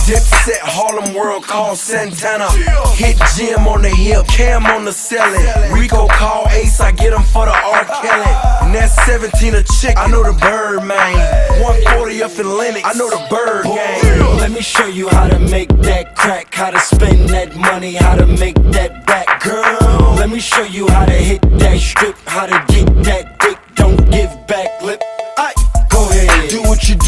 Dipset, 0.09 0.57
Harlem 0.63 1.13
World, 1.13 1.43
call 1.43 1.75
Santana. 1.75 2.49
Hit 2.95 3.15
Jim 3.37 3.67
on 3.67 3.83
the 3.83 3.89
hip, 3.89 4.25
Cam 4.25 4.65
on 4.65 4.83
the 4.83 4.91
ceiling. 4.91 5.45
Rico 5.71 6.07
call 6.07 6.47
Ace, 6.49 6.79
I 6.79 6.91
get 6.91 7.13
him 7.13 7.21
for 7.21 7.45
the 7.45 7.51
R. 7.51 7.85
Kelly. 7.85 8.33
And 8.63 8.73
that's 8.73 8.95
17 9.05 9.53
a 9.53 9.61
chick, 9.61 9.95
I 9.97 10.07
know 10.07 10.23
the 10.23 10.33
bird, 10.33 10.81
man. 10.83 11.61
140 11.61 12.23
up 12.23 12.31
in 12.39 12.57
Lenox, 12.57 12.81
I 12.83 12.93
know 12.97 13.07
the 13.07 13.23
bird 13.29 13.65
gang. 13.65 14.37
Let 14.39 14.49
me 14.49 14.61
show 14.61 14.87
you 14.87 15.09
how 15.09 15.27
to 15.27 15.37
make 15.37 15.69
that 15.83 16.15
crack, 16.15 16.55
how 16.55 16.71
to 16.71 16.79
spend 16.79 17.29
that 17.29 17.55
money, 17.55 17.93
how 17.93 18.15
to 18.15 18.25
make 18.25 18.55
that 18.73 19.05
back, 19.05 19.43
girl. 19.43 20.15
Let 20.15 20.31
me 20.31 20.39
show 20.39 20.63
you 20.63 20.87
how 20.87 21.05
to 21.05 21.13
hit 21.13 21.43
that 21.59 21.79
strip, 21.79 22.15
how 22.25 22.47
to 22.47 22.73
get 22.73 23.03
that 23.03 23.39
dick, 23.41 23.59
don't 23.75 24.09
give 24.09 24.31
back 24.47 24.81
lip. 24.81 25.03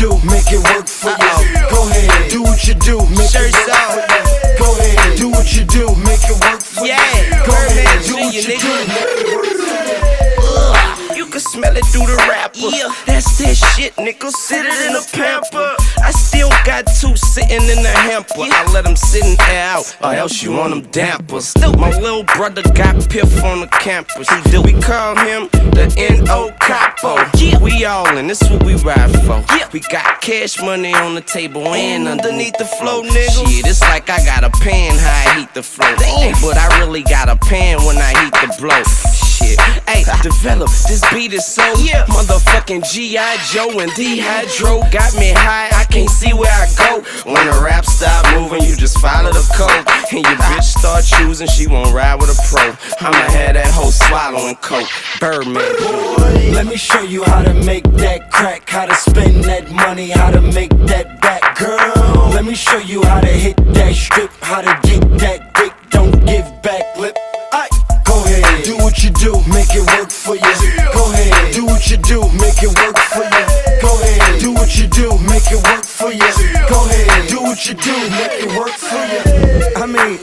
Aye. 0.02 0.10
Go 0.10 0.10
ahead, 0.10 0.10
do 0.10 0.10
you 0.10 0.30
make 0.30 0.52
it 0.52 0.62
work 0.64 0.88
for 0.88 1.10
you. 1.10 1.70
Go 1.70 1.90
ahead, 1.90 2.32
do 2.32 2.42
what 2.44 2.68
you 2.68 2.74
do, 2.76 2.98
make 3.12 3.34
it 3.34 3.54
work 3.54 3.72
for 3.72 4.02
you. 4.02 4.58
Go 4.58 4.78
ahead, 4.78 5.18
do 5.18 5.30
what 5.30 5.56
you 5.56 5.64
do, 5.66 5.86
make 6.04 6.24
it 6.26 6.38
work 6.44 6.62
for 6.62 6.86
you. 6.86 6.92
Yeah, 6.92 7.46
Go 7.46 7.54
ahead, 7.54 8.04
do 8.06 8.16
what 8.16 8.34
Jr., 8.34 8.38
you 8.38 8.42
do, 8.42 8.52
nigga. 8.52 8.88
make 8.88 9.18
it 9.18 9.36
work 9.36 9.46
for 9.46 11.12
you. 11.12 11.16
You 11.18 11.26
can 11.28 11.40
smell 11.40 11.76
it 11.78 11.86
through 11.86 12.08
the 12.08 12.16
wrapper. 12.30 12.58
Yeah, 12.58 12.94
that's 13.06 13.38
that 13.40 13.56
shit, 13.56 13.96
nigga. 13.96 14.32
Sit 14.32 14.66
it 14.66 14.90
in 14.90 14.96
a 14.96 15.02
pamper. 15.14 15.76
Two 17.02 17.16
sitting 17.16 17.64
in 17.64 17.82
the 17.82 17.90
hamper. 17.90 18.36
I 18.38 18.72
let 18.72 18.84
them 18.84 18.96
air 19.50 19.70
out, 19.70 19.98
or 20.04 20.14
else 20.14 20.44
you 20.44 20.52
want 20.52 20.70
them 20.70 20.84
dampers. 20.92 21.56
My 21.58 21.90
little 21.98 22.22
brother 22.22 22.62
got 22.76 23.10
piff 23.10 23.44
on 23.44 23.62
the 23.62 23.68
campus. 23.68 24.30
He 24.30 24.52
do. 24.52 24.62
We 24.62 24.74
call 24.80 25.16
him 25.16 25.50
the 25.72 25.92
N.O. 25.98 26.52
Capo. 26.60 27.18
We 27.60 27.72
We 27.82 27.86
all 27.86 28.16
in, 28.18 28.28
this 28.28 28.44
what 28.52 28.64
we 28.64 28.76
ride 28.76 29.10
for. 29.26 29.44
We 29.74 29.80
got 29.80 30.22
cash 30.22 30.62
money 30.62 30.94
on 30.94 31.16
the 31.16 31.22
table 31.22 31.66
and 31.70 32.08
underneath 32.08 32.56
the 32.60 32.66
flow, 32.66 33.02
nigga. 33.02 33.48
Shit, 33.48 33.66
it's 33.66 33.82
like 33.82 34.08
I 34.08 34.24
got 34.24 34.44
a 34.44 34.52
pan 34.60 34.96
how 35.00 35.32
I 35.32 35.40
heat 35.40 35.54
the 35.56 35.64
flow. 35.64 35.96
Hey, 35.98 36.34
but 36.40 36.56
I 36.56 36.80
really 36.82 37.02
got 37.02 37.30
a 37.30 37.36
pan 37.36 37.84
when 37.84 37.98
I 37.98 38.10
heat 38.24 38.34
the 38.34 38.56
blow. 38.62 39.21
Shit, 39.42 39.60
hey, 39.90 40.04
develop 40.22 40.70
this 40.88 41.04
beat 41.12 41.34
is 41.34 41.46
so 41.46 41.64
motherfucking 42.08 42.90
G.I. 42.92 43.38
Joe 43.52 43.80
and 43.80 43.92
Dehydro 43.92 44.92
got 44.92 45.14
me 45.16 45.32
high. 45.32 45.70
I 45.74 45.84
can't 45.86 46.10
see 46.10 46.34
where 46.34 46.52
I 46.52 46.68
go. 46.78 47.02
When 47.32 47.46
the 47.46 47.62
rap 47.64 47.86
stop 47.86 48.26
moving, 48.36 48.62
you 48.64 48.76
just 48.76 49.00
follow 49.00 49.32
the 49.32 49.46
code. 49.56 49.86
And 50.12 50.26
your 50.26 50.38
bitch 50.48 50.64
start 50.64 51.04
choosing, 51.06 51.48
she 51.48 51.68
won't 51.68 51.94
ride 51.94 52.16
with 52.20 52.30
a 52.30 52.38
pro. 52.50 52.76
I'ma 53.06 53.18
have 53.18 53.54
that 53.56 53.72
hoe 53.74 53.90
swallowing 53.90 54.56
coke. 54.56 54.90
Birdman. 55.20 56.54
Let 56.54 56.68
me 56.68 56.78
show 56.78 57.02
you 57.02 57.24
how 57.24 57.42
to 57.42 57.54
make 57.54 57.84
that 57.96 58.32
crack, 58.32 58.70
how 58.70 58.86
to 58.86 58.96
spend 58.96 59.44
that 59.46 59.72
money, 59.72 60.10
how 60.10 60.32
to 60.32 60.42
make 60.42 60.72
that 60.88 61.22
back, 61.22 61.58
girl. 61.58 62.30
Let 62.30 62.46
me 62.46 62.56
show 62.56 62.78
you 62.78 63.04
how 63.04 63.22
to 63.22 63.28
hit 63.28 63.58
that 63.74 63.96
strip, 63.96 64.32
how 64.42 64.62
to 64.62 64.88
get 64.88 65.02
that 65.20 65.54
dick, 65.56 65.74
don't 65.90 66.26
give 66.26 66.46
back 66.62 66.98
lip. 66.98 67.21
Make 69.62 69.76
it 69.76 69.86
work 69.96 70.10
for 70.10 70.34
you. 70.34 70.42
Go 70.92 71.12
ahead, 71.14 71.54
do 71.54 71.66
what 71.68 71.88
you 71.88 71.98
do, 71.98 72.22
make 72.42 72.64
it 72.64 72.74
work 72.82 72.98
for 72.98 73.22
you. 73.22 73.46
Go 73.80 73.94
ahead, 74.02 74.42
do 74.42 74.54
what 74.54 74.76
you 74.76 74.88
do, 74.88 75.12
make 75.30 75.52
it 75.52 75.62
work 75.70 75.86
for 75.86 76.12
you. 76.12 76.32
Go 76.68 76.84
ahead, 76.90 77.30
do 77.30 77.44
what 77.44 77.64
you 77.68 77.76
do, 77.76 77.94
make 78.10 78.42
it 78.42 78.58
work 78.58 78.72
for 78.72 79.06
you. 79.06 79.22
I 79.78 79.86
mean, 79.86 80.18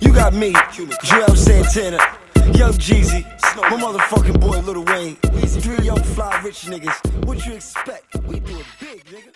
you 0.00 0.12
got 0.12 0.34
me, 0.34 0.52
Juelz 0.74 1.36
Santana. 1.36 1.98
Young 2.58 2.72
Jeezy, 2.72 3.24
my 3.54 3.76
motherfucking 3.78 4.40
boy 4.40 4.58
Lil 4.58 4.84
Wayne. 4.86 5.18
These 5.34 5.56
three 5.64 5.84
young 5.84 6.02
fly 6.02 6.40
rich 6.42 6.62
niggas. 6.62 7.24
What 7.26 7.46
you 7.46 7.52
expect? 7.52 8.16
We 8.26 8.40
do 8.40 8.58
it 8.58 8.66
big, 8.80 9.04
nigga. 9.04 9.30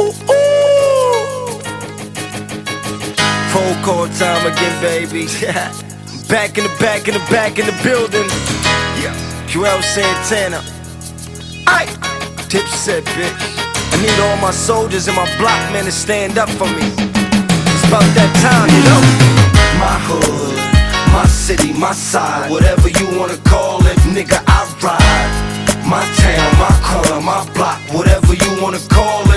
Ooh, 0.00 0.14
ooh. 0.32 0.50
Phone 3.52 3.82
call 3.84 4.08
time 4.08 4.46
again, 4.52 4.82
baby. 4.82 5.28
back 6.30 6.56
in 6.56 6.62
the 6.62 6.70
back 6.78 7.08
in 7.08 7.14
the 7.14 7.26
back 7.28 7.58
in 7.58 7.66
the 7.66 7.74
building. 7.82 8.22
Yeah. 9.02 9.12
Juelz 9.50 9.82
Santana. 9.82 10.62
Aye. 11.66 11.90
Dipset, 12.46 13.02
bitch. 13.18 13.34
I 13.92 13.96
need 14.00 14.18
all 14.22 14.36
my 14.36 14.52
soldiers 14.52 15.08
and 15.08 15.16
my 15.16 15.26
block 15.38 15.60
men 15.72 15.84
to 15.84 15.92
stand 15.92 16.38
up 16.38 16.48
for 16.50 16.66
me. 16.66 16.86
It's 16.86 17.84
about 17.90 18.06
that 18.14 18.30
time, 18.46 18.70
you 18.70 18.82
know. 18.86 19.02
My 19.82 19.98
hood, 20.06 20.54
my 21.12 21.26
city, 21.26 21.72
my 21.72 21.92
side, 21.92 22.48
whatever 22.50 22.88
you 22.88 23.06
wanna 23.18 23.36
call 23.50 23.84
it, 23.86 23.98
nigga, 24.14 24.38
I 24.46 24.60
ride. 24.86 25.30
My 25.84 26.04
town, 26.22 26.50
my 26.62 26.74
corner, 26.86 27.20
my 27.20 27.42
block, 27.54 27.80
whatever 27.90 28.34
you 28.34 28.62
wanna 28.62 28.78
call 28.88 29.22
it, 29.22 29.28
I. 29.28 29.29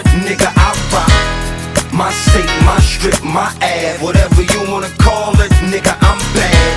My 2.13 2.73
my 2.73 2.79
strip, 2.79 3.23
my 3.23 3.49
ad, 3.61 4.01
whatever 4.01 4.41
you 4.41 4.59
wanna 4.71 4.89
call 5.01 5.33
it, 5.41 5.51
nigga, 5.69 5.93
I'm 6.01 6.19
bad. 6.33 6.73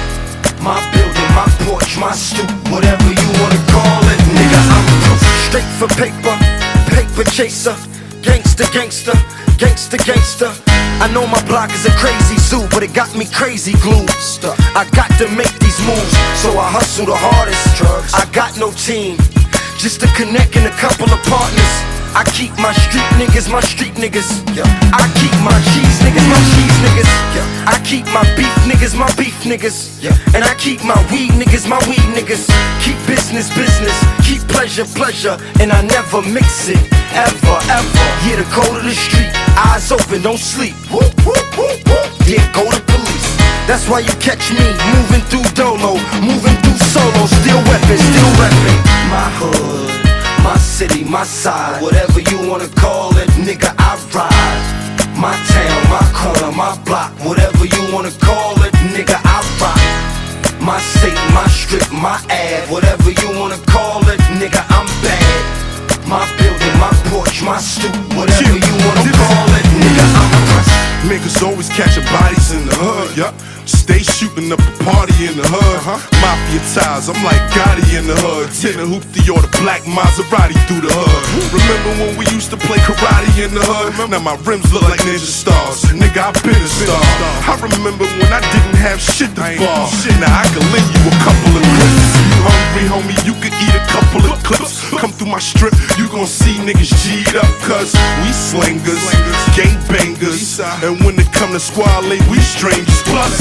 My 0.63 0.81
building, 0.93 1.31
my 1.37 1.49
porch, 1.65 1.99
my 1.99 2.13
stoop, 2.13 2.51
whatever 2.73 3.09
you 3.09 3.29
wanna 3.41 3.61
call 3.69 4.01
it, 4.13 4.21
nigga, 4.37 4.61
I'm 4.75 4.87
straight 5.49 5.71
for 5.79 5.89
paper, 5.97 6.35
paper 6.89 7.25
chaser, 7.31 7.77
gangster, 8.23 8.65
gangster, 8.73 9.17
gangster, 9.59 9.99
gangster. 9.99 10.53
I 11.05 11.09
know 11.13 11.27
my 11.27 11.43
block 11.47 11.71
is 11.73 11.85
a 11.87 11.93
crazy 11.93 12.39
zoo, 12.39 12.67
but 12.71 12.83
it 12.83 12.93
got 12.95 13.15
me 13.15 13.27
crazy 13.27 13.75
glued. 13.85 14.11
I 14.75 14.89
got 14.93 15.11
to 15.21 15.29
make 15.37 15.55
these 15.61 15.79
moves, 15.85 16.17
so 16.41 16.59
I 16.59 16.69
hustle 16.69 17.07
the 17.07 17.17
hardest. 17.17 17.77
Drugs. 17.77 18.13
I 18.15 18.25
got 18.33 18.59
no 18.59 18.73
team, 18.73 19.17
just 19.79 20.03
a 20.03 20.09
connect 20.17 20.57
and 20.57 20.67
a 20.67 20.77
couple 20.77 21.13
of 21.13 21.21
partners. 21.25 21.96
I 22.15 22.25
keep 22.37 22.53
my 22.59 22.73
street 22.73 23.09
niggas, 23.19 23.51
my 23.51 23.61
street 23.61 23.95
niggas. 23.95 24.29
Yeah. 24.55 24.65
I 24.93 25.09
keep 25.19 25.35
my 25.43 25.57
cheese 25.73 25.99
niggas, 26.05 26.27
my 26.29 26.41
cheese 26.55 26.77
niggas. 26.85 27.11
Yeah. 27.35 27.73
I 27.73 27.81
keep 27.83 28.07
my 28.13 28.23
beef 28.37 28.53
niggas, 28.69 28.95
my 28.97 29.11
beef 29.17 29.37
niggas. 29.43 30.03
Yeah. 30.03 30.15
And 30.35 30.45
I 30.45 30.55
keep 30.55 30.85
my 30.85 30.97
weed 31.11 31.33
niggas, 31.33 31.69
my 31.69 31.81
weed 31.89 32.07
niggas. 32.15 32.47
Keep 32.85 32.99
business, 33.07 33.49
business. 33.55 33.97
Keep 34.23 34.47
pleasure, 34.49 34.85
pleasure. 34.85 35.37
And 35.61 35.73
I 35.73 35.83
never 35.83 36.23
mix 36.23 36.69
it, 36.69 36.81
ever, 37.17 37.59
ever. 37.73 38.07
Yeah, 38.25 38.37
the 38.39 38.47
code 38.53 38.77
of 38.77 38.85
the 38.85 38.95
street. 38.95 39.31
Eyes 39.57 39.91
open, 39.91 40.23
don't 40.23 40.39
sleep. 40.39 40.75
Whoop, 40.93 41.13
whoop, 41.25 41.47
whoop, 41.59 41.81
whoop. 41.89 42.09
Yeah, 42.27 42.45
go 42.53 42.65
to 42.69 42.81
police. 42.87 43.29
That's 43.67 43.89
why 43.89 43.99
you 43.99 44.15
catch 44.23 44.53
me 44.53 44.63
moving 44.95 45.27
through 45.27 45.43
dolo, 45.59 45.99
moving 46.23 46.55
through 46.63 46.79
solo, 46.87 47.27
still 47.27 47.59
weapons, 47.67 47.99
still 47.99 48.31
repping. 48.39 48.79
My 49.11 49.27
hood, 49.43 49.91
my 50.47 50.57
city, 50.59 51.03
my 51.03 51.25
side, 51.25 51.83
whatever 51.83 52.21
you 52.31 52.39
wanna 52.49 52.69
call 52.83 53.11
it, 53.19 53.29
nigga, 53.47 53.71
I 53.91 53.93
ride. 54.15 54.63
My 55.25 55.35
town, 55.53 55.81
my 55.97 56.05
corner, 56.19 56.53
my 56.55 56.73
block, 56.87 57.11
whatever 57.27 57.65
you 57.75 57.83
wanna 57.93 58.13
call 58.29 58.55
it, 58.67 58.73
nigga, 58.95 59.19
I 59.37 59.39
rock. 59.61 59.81
My 60.69 60.79
state, 60.93 61.21
my 61.39 61.47
strip, 61.49 61.87
my 61.91 62.19
ad, 62.31 62.71
whatever 62.71 63.11
you 63.11 63.29
wanna 63.41 63.59
call 63.75 64.01
it, 64.13 64.21
nigga, 64.41 64.63
I'm 64.77 64.89
bad. 65.03 65.43
My 66.07 66.23
building, 66.39 66.77
my 66.85 66.93
porch, 67.11 67.43
my 67.43 67.59
stoop, 67.59 67.97
whatever 68.15 68.57
you 68.67 68.75
wanna 68.87 69.16
Niggas 71.07 71.39
always 71.47 71.69
catching 71.71 72.03
bodies 72.11 72.51
in 72.51 72.67
the 72.67 72.75
hood, 72.83 73.15
yeah. 73.17 73.31
Stay 73.63 74.03
shooting 74.03 74.51
up 74.51 74.59
a 74.59 74.73
party 74.83 75.31
in 75.31 75.39
the 75.39 75.47
hood. 75.47 75.79
Mafia 76.19 76.59
ties, 76.75 77.07
I'm 77.07 77.19
like 77.23 77.39
Gotti 77.55 77.95
in 77.95 78.11
the 78.11 78.19
hood. 78.19 78.51
Tin 78.51 78.75
a 78.83 78.87
hoopty 78.87 79.23
or 79.31 79.39
the 79.39 79.51
black 79.63 79.87
Maserati 79.87 80.59
through 80.67 80.83
the 80.83 80.91
hood. 80.91 81.23
Remember 81.55 81.91
when 82.03 82.19
we 82.19 82.27
used 82.35 82.51
to 82.51 82.59
play 82.59 82.79
karate 82.83 83.31
in 83.39 83.55
the 83.55 83.63
hood? 83.63 83.95
Now 84.11 84.19
my 84.19 84.35
rims 84.43 84.67
look 84.75 84.83
like 84.83 84.99
ninja 85.07 85.31
stars. 85.31 85.87
Nigga, 85.95 86.27
I 86.27 86.35
been 86.43 86.59
a 86.59 86.71
star. 86.71 86.99
I 86.99 87.55
remember 87.55 88.07
when 88.19 88.31
I 88.35 88.43
didn't 88.55 88.79
have 88.83 88.99
shit 88.99 89.31
to 89.39 89.47
bar. 89.63 89.87
Now 90.19 90.43
I 90.43 90.47
can 90.51 90.67
lend 90.75 90.91
you 90.91 91.03
a 91.07 91.15
couple 91.23 91.55
of 91.55 91.63
clips. 91.63 92.06
You 92.37 92.45
hungry, 92.45 92.85
homie, 92.93 93.17
you 93.25 93.33
could 93.41 93.55
eat 93.57 93.73
a 93.73 93.81
couple 93.89 94.21
of 94.29 94.37
clips. 94.45 94.85
Come 94.93 95.11
through 95.13 95.33
my 95.33 95.41
strip, 95.41 95.73
you 95.97 96.05
gon' 96.13 96.29
see 96.29 96.61
niggas 96.61 96.93
G'd 97.01 97.33
up, 97.37 97.49
cuz 97.65 97.97
we 98.21 98.31
slingers, 98.33 99.01
gang 99.57 99.73
bangers. 99.89 100.61
And 100.85 101.01
when 101.01 101.17
it 101.17 101.33
come 101.33 101.53
to 101.57 101.61
squad 101.61 102.05
league, 102.05 102.25
we 102.29 102.39
strangers. 102.41 103.01
Plus, 103.09 103.33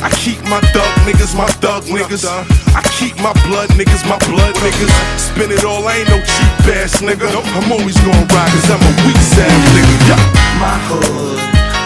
I 0.00 0.08
keep 0.16 0.40
my 0.48 0.60
thug 0.72 0.88
niggas, 1.04 1.36
my 1.36 1.48
thug 1.60 1.84
niggas. 1.84 2.24
I 2.72 2.80
keep 2.96 3.16
my 3.20 3.36
blood 3.44 3.68
niggas, 3.76 4.08
my 4.08 4.16
blood 4.24 4.54
niggas. 4.64 4.92
Spin 5.20 5.52
it 5.52 5.64
all, 5.64 5.84
I 5.86 6.00
ain't 6.00 6.08
no 6.08 6.16
cheap 6.16 6.80
ass 6.80 7.04
nigga. 7.04 7.28
I'm 7.28 7.70
always 7.70 7.98
gonna 8.00 8.24
ride, 8.32 8.50
cause 8.56 8.70
I'm 8.72 8.80
a 8.80 8.92
weak 9.04 9.20
ass 9.36 9.52
nigga. 9.76 9.96
Yeah. 10.08 10.16
My 10.56 10.76
hood, 10.88 11.38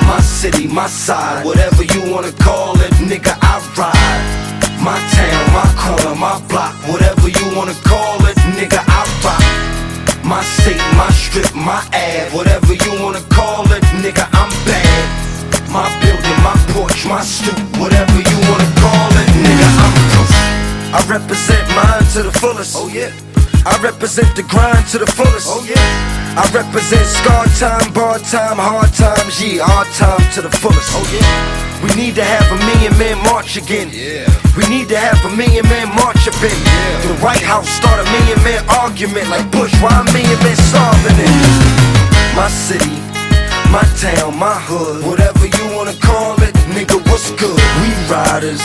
my 0.07 0.21
city, 0.21 0.69
my 0.69 0.87
side, 0.87 1.45
whatever 1.45 1.83
you 1.83 2.13
wanna 2.13 2.33
call 2.47 2.79
it, 2.79 2.93
nigga, 3.03 3.35
I 3.43 3.59
ride. 3.75 4.44
My 4.85 5.01
town, 5.17 5.45
my 5.57 5.65
corner, 5.81 6.15
my 6.15 6.37
block, 6.47 6.75
whatever 6.85 7.29
you 7.29 7.57
wanna 7.57 7.73
call 7.89 8.21
it, 8.27 8.37
nigga, 8.53 8.85
I 8.85 9.01
rock. 9.25 9.41
My 10.23 10.45
state, 10.45 10.77
my 11.01 11.09
strip, 11.09 11.55
my 11.55 11.81
ad, 11.95 12.31
whatever 12.35 12.75
you 12.75 12.93
wanna 13.03 13.25
call 13.33 13.65
it, 13.73 13.83
nigga, 14.05 14.29
I'm 14.37 14.53
bad. 14.69 15.05
My 15.73 15.89
building, 16.05 16.41
my 16.45 16.53
porch, 16.77 17.07
my 17.07 17.23
stoop, 17.23 17.57
whatever 17.81 18.19
you 18.21 18.39
wanna 18.45 18.69
call 18.77 19.09
it, 19.25 19.29
nigga, 19.41 19.69
I'm 19.81 20.05
I 20.95 21.01
represent 21.09 21.67
mine 21.75 22.05
to 22.13 22.23
the 22.23 22.33
fullest. 22.39 22.77
Oh 22.77 22.89
yeah. 22.89 23.11
I 23.67 23.81
represent 23.83 24.37
the 24.37 24.43
grind 24.43 24.87
to 24.89 24.99
the 24.99 25.07
fullest. 25.07 25.49
Oh 25.49 25.65
yeah. 25.65 26.37
I 26.37 26.45
represent 26.53 27.07
scar 27.07 27.47
time, 27.57 27.91
bar 27.95 28.19
time, 28.19 28.59
hard 28.59 28.93
times, 28.93 29.43
yeah, 29.43 29.65
hard 29.65 29.89
time 29.97 30.31
to 30.35 30.43
the 30.43 30.51
fullest. 30.51 30.91
Oh 30.93 31.09
yeah. 31.11 31.64
We 31.83 31.91
need 31.97 32.15
to 32.17 32.25
have 32.25 32.47
a 32.53 32.59
million 32.67 32.93
man 32.99 33.19
march 33.25 33.57
again. 33.57 33.91
Yeah. 33.91 34.29
We 34.57 34.69
need 34.69 34.89
to 34.89 34.99
have 34.99 35.19
a 35.25 35.33
million 35.35 35.67
man 35.67 35.89
march 35.97 36.29
up 36.29 36.37
in. 36.43 36.53
Yeah. 36.53 37.11
The 37.11 37.19
White 37.25 37.43
House 37.43 37.69
start 37.69 37.99
a 37.99 38.07
million 38.11 38.39
man 38.45 38.63
argument 38.69 39.29
like 39.29 39.51
Bush. 39.51 39.73
Why 39.83 39.91
a 40.01 40.05
million 40.13 40.39
men 40.45 40.57
starving 40.71 41.19
it? 41.19 41.33
My 42.37 42.49
city, 42.49 42.99
my 43.71 43.87
town, 43.99 44.39
my 44.39 44.59
hood, 44.67 45.07
whatever 45.07 45.47
you 45.47 45.65
wanna 45.75 45.95
call 45.99 46.35
it, 46.43 46.55
nigga, 46.75 46.99
what's 47.11 47.31
good? 47.39 47.59
We 47.83 47.91
riders, 48.11 48.63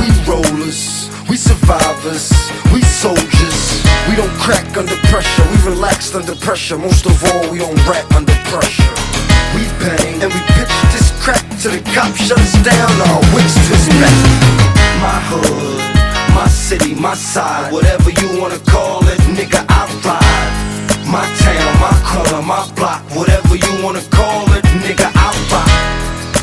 we 0.00 0.08
rollers, 0.28 1.08
we 1.28 1.36
survivors, 1.36 2.32
we 2.72 2.82
soldiers. 2.82 3.82
We 4.08 4.14
don't 4.16 4.32
crack 4.38 4.76
under 4.76 4.96
pressure, 5.10 5.44
we 5.50 5.58
relaxed 5.72 6.14
under 6.14 6.36
pressure. 6.36 6.78
Most 6.78 7.06
of 7.06 7.16
all, 7.24 7.50
we 7.50 7.58
don't 7.58 7.80
rap 7.88 8.06
under 8.14 8.36
pressure. 8.52 8.94
We 9.56 9.64
bang 9.80 10.22
and 10.22 10.30
we 10.32 10.40
pitch 10.54 10.72
crack 11.26 11.42
till 11.58 11.72
the 11.74 11.82
shut 12.22 12.38
us 12.38 12.54
down. 12.62 12.92
Our 13.02 13.20
wits 13.34 13.58
twist 13.66 13.90
back. 13.98 14.16
My 15.02 15.18
hood, 15.26 15.82
my 16.38 16.46
city, 16.46 16.94
my 16.94 17.14
side, 17.14 17.72
whatever 17.72 18.10
you 18.10 18.40
wanna 18.40 18.60
call 18.70 19.02
it, 19.08 19.18
nigga, 19.34 19.60
I 19.68 19.82
ride. 20.06 20.54
My 21.14 21.26
town, 21.42 21.72
my 21.82 21.94
corner, 22.06 22.42
my 22.46 22.62
block, 22.76 23.02
whatever 23.18 23.56
you 23.56 23.72
wanna 23.82 24.04
call 24.18 24.46
it, 24.54 24.64
nigga, 24.84 25.08
I 25.26 25.28
rock. 25.50 25.70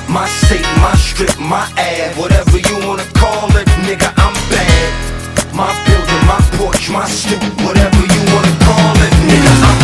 My 0.09 0.27
state, 0.27 0.67
my 0.83 0.93
strip, 0.95 1.39
my 1.39 1.65
ad, 1.77 2.17
whatever 2.17 2.57
you 2.67 2.75
wanna 2.85 3.07
call 3.21 3.47
it, 3.55 3.67
nigga, 3.87 4.09
I'm 4.23 4.35
bad. 4.51 4.89
My 5.55 5.71
building, 5.85 6.23
my 6.27 6.41
porch, 6.57 6.89
my 6.89 7.07
stoop, 7.07 7.43
whatever 7.65 8.03
you 8.13 8.21
wanna 8.33 8.53
call 8.67 8.95
it, 9.07 9.13
nigga. 9.29 9.53
I'm 9.69 9.82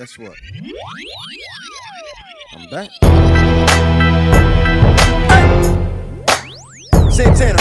Guess 0.00 0.18
what? 0.18 0.32
I'm 2.54 2.70
back. 2.70 2.90
Santana. 7.12 7.60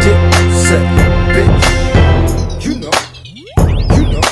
Dip, 0.00 0.20
set, 0.64 0.86
bitch. 1.34 2.64
You 2.64 2.74
know. 2.80 2.90
You 3.92 4.04
know. 4.08 4.24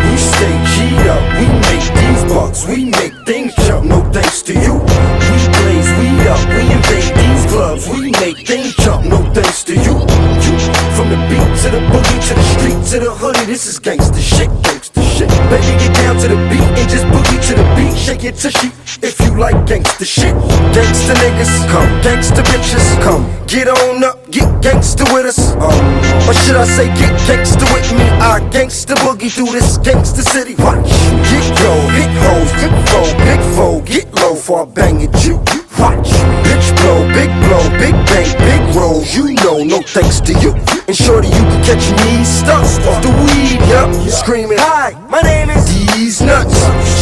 We 0.00 0.16
stay 0.16 0.56
G'd 0.72 1.06
up. 1.08 1.22
We 1.36 1.46
make 1.60 1.86
these 1.92 2.32
bucks. 2.32 2.66
We 2.66 2.86
make 2.86 3.12
things 3.26 3.54
jump. 3.66 3.84
No 3.84 4.00
thanks 4.10 4.40
to 4.44 4.54
you. 4.54 4.80
We 4.80 5.36
blaze 5.58 5.90
weed 5.98 6.26
up. 6.26 6.48
We 6.48 6.72
invade 6.72 7.23
We 7.54 8.10
make 8.18 8.44
things 8.44 8.74
jump. 8.82 9.06
No 9.06 9.22
thanks 9.32 9.62
to 9.64 9.74
you. 9.74 9.94
You. 10.42 10.54
From 10.98 11.06
the 11.06 11.18
beat 11.30 11.46
to 11.62 11.70
the 11.70 11.78
boogie 11.86 12.20
to 12.26 12.34
the 12.34 12.42
street 12.58 12.80
to 12.90 12.98
the 12.98 13.14
hoodie. 13.14 13.46
This 13.46 13.66
is 13.66 13.78
gangsta 13.78 14.18
shit. 14.18 14.50
Gangsta 14.66 14.98
shit. 15.14 15.28
Baby, 15.46 15.78
get 15.78 15.94
down 16.02 16.16
to 16.18 16.26
the 16.26 16.36
beat 16.50 16.66
and 16.66 16.90
just 16.90 17.06
boogie 17.14 17.38
to 17.46 17.54
the 17.54 17.62
beat. 17.76 17.96
Shake 17.96 18.24
it 18.24 18.34
to 18.42 18.50
tushy 18.50 18.72
if 19.06 19.20
you 19.20 19.38
like 19.38 19.54
gangsta 19.70 20.04
shit. 20.04 20.34
Gangsta 20.74 21.14
niggas, 21.14 21.54
come. 21.70 21.86
Gangsta 22.02 22.42
bitches, 22.42 22.86
come. 23.04 23.22
Get 23.46 23.68
on 23.68 24.02
up, 24.02 24.18
get 24.32 24.50
gangsta 24.58 25.06
with 25.14 25.26
us. 25.26 25.54
Um, 25.54 26.26
or 26.26 26.34
should 26.34 26.56
I 26.56 26.66
say, 26.66 26.86
get 26.98 27.14
gangsta 27.22 27.70
with 27.72 27.86
me? 27.94 28.02
I 28.18 28.40
gangsta 28.50 28.98
boogie 29.06 29.30
through 29.30 29.52
this 29.54 29.78
gangsta 29.78 30.26
city. 30.26 30.56
Watch. 30.58 30.90
Get 31.30 31.46
yo, 31.62 31.70
hit 31.94 32.10
hoes, 32.18 32.50
hit 32.58 32.74
foe, 32.90 33.10
big 33.22 33.40
foe, 33.54 33.80
get 33.86 34.12
low 34.20 34.34
for 34.34 34.62
I 34.62 34.64
bang 34.66 35.02
at 35.06 35.24
you. 35.24 35.63
Watch. 35.78 36.10
Bitch 36.46 36.70
blow, 36.82 37.02
big 37.12 37.30
blow, 37.46 37.64
big 37.78 37.94
bang, 38.06 38.30
big 38.38 38.76
roll. 38.76 39.02
You 39.04 39.34
know, 39.42 39.64
no 39.64 39.82
thanks 39.82 40.20
to 40.20 40.32
you. 40.38 40.52
And 40.86 40.96
shorty, 40.96 41.28
you 41.28 41.44
can 41.50 41.62
catch 41.64 41.90
me 42.04 42.24
stuck 42.24 42.62
off 42.86 43.02
the 43.02 43.10
weed, 43.24 43.60
yup. 43.68 43.90
Screaming, 44.08 44.58
hi, 44.58 44.92
my 45.08 45.20
name 45.22 45.50
is 45.50 45.64
These 45.66 46.20
Nuts. 46.20 46.54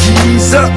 G's 0.04 0.54
up, 0.54 0.70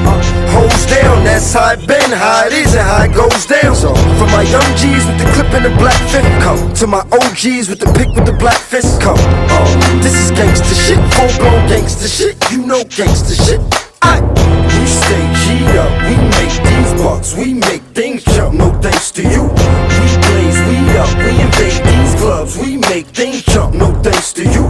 hoes 0.52 0.86
down. 0.86 1.24
That's 1.24 1.52
how 1.52 1.72
it 1.72 1.86
been, 1.86 2.10
how 2.10 2.46
it 2.46 2.52
is, 2.52 2.74
and 2.74 2.82
how 2.82 3.04
it 3.04 3.14
goes 3.14 3.46
down. 3.46 3.74
So, 3.74 3.94
from 4.18 4.30
my 4.30 4.42
young 4.42 4.66
G's 4.76 5.06
with 5.06 5.18
the 5.18 5.30
clip 5.32 5.52
and 5.54 5.64
the 5.64 5.74
black 5.78 5.96
fifth, 6.10 6.26
come 6.42 6.74
to 6.74 6.86
my 6.86 7.00
OGs 7.12 7.68
with 7.68 7.80
the 7.80 7.92
pick 7.96 8.14
with 8.14 8.26
the 8.26 8.36
black 8.36 8.58
fist, 8.58 9.00
come. 9.00 9.18
Um, 9.54 10.02
this 10.02 10.14
is 10.14 10.30
gangsta 10.32 10.74
shit, 10.74 11.00
full 11.14 11.30
blown 11.38 11.68
gangsta 11.68 12.10
shit. 12.10 12.36
You 12.50 12.66
know 12.66 12.82
gangsta 12.84 13.34
shit. 13.34 13.85
We 14.86 14.92
stay 14.92 15.26
G'd 15.42 15.76
up, 15.82 15.90
we 16.06 16.14
make 16.38 16.54
these 16.62 16.92
bucks, 17.02 17.34
we 17.34 17.54
make 17.54 17.82
things 17.90 18.22
jump. 18.22 18.54
No 18.54 18.70
thanks 18.80 19.10
to 19.18 19.22
you. 19.22 19.42
We 19.42 20.06
blaze 20.22 20.58
we 20.62 20.78
up, 20.94 21.10
we 21.18 21.42
invade 21.42 21.82
these 21.82 22.14
clubs, 22.14 22.56
we 22.56 22.76
make 22.76 23.06
things 23.06 23.42
jump. 23.42 23.74
No 23.74 23.90
thanks 24.04 24.32
to 24.34 24.44
you. 24.44 24.62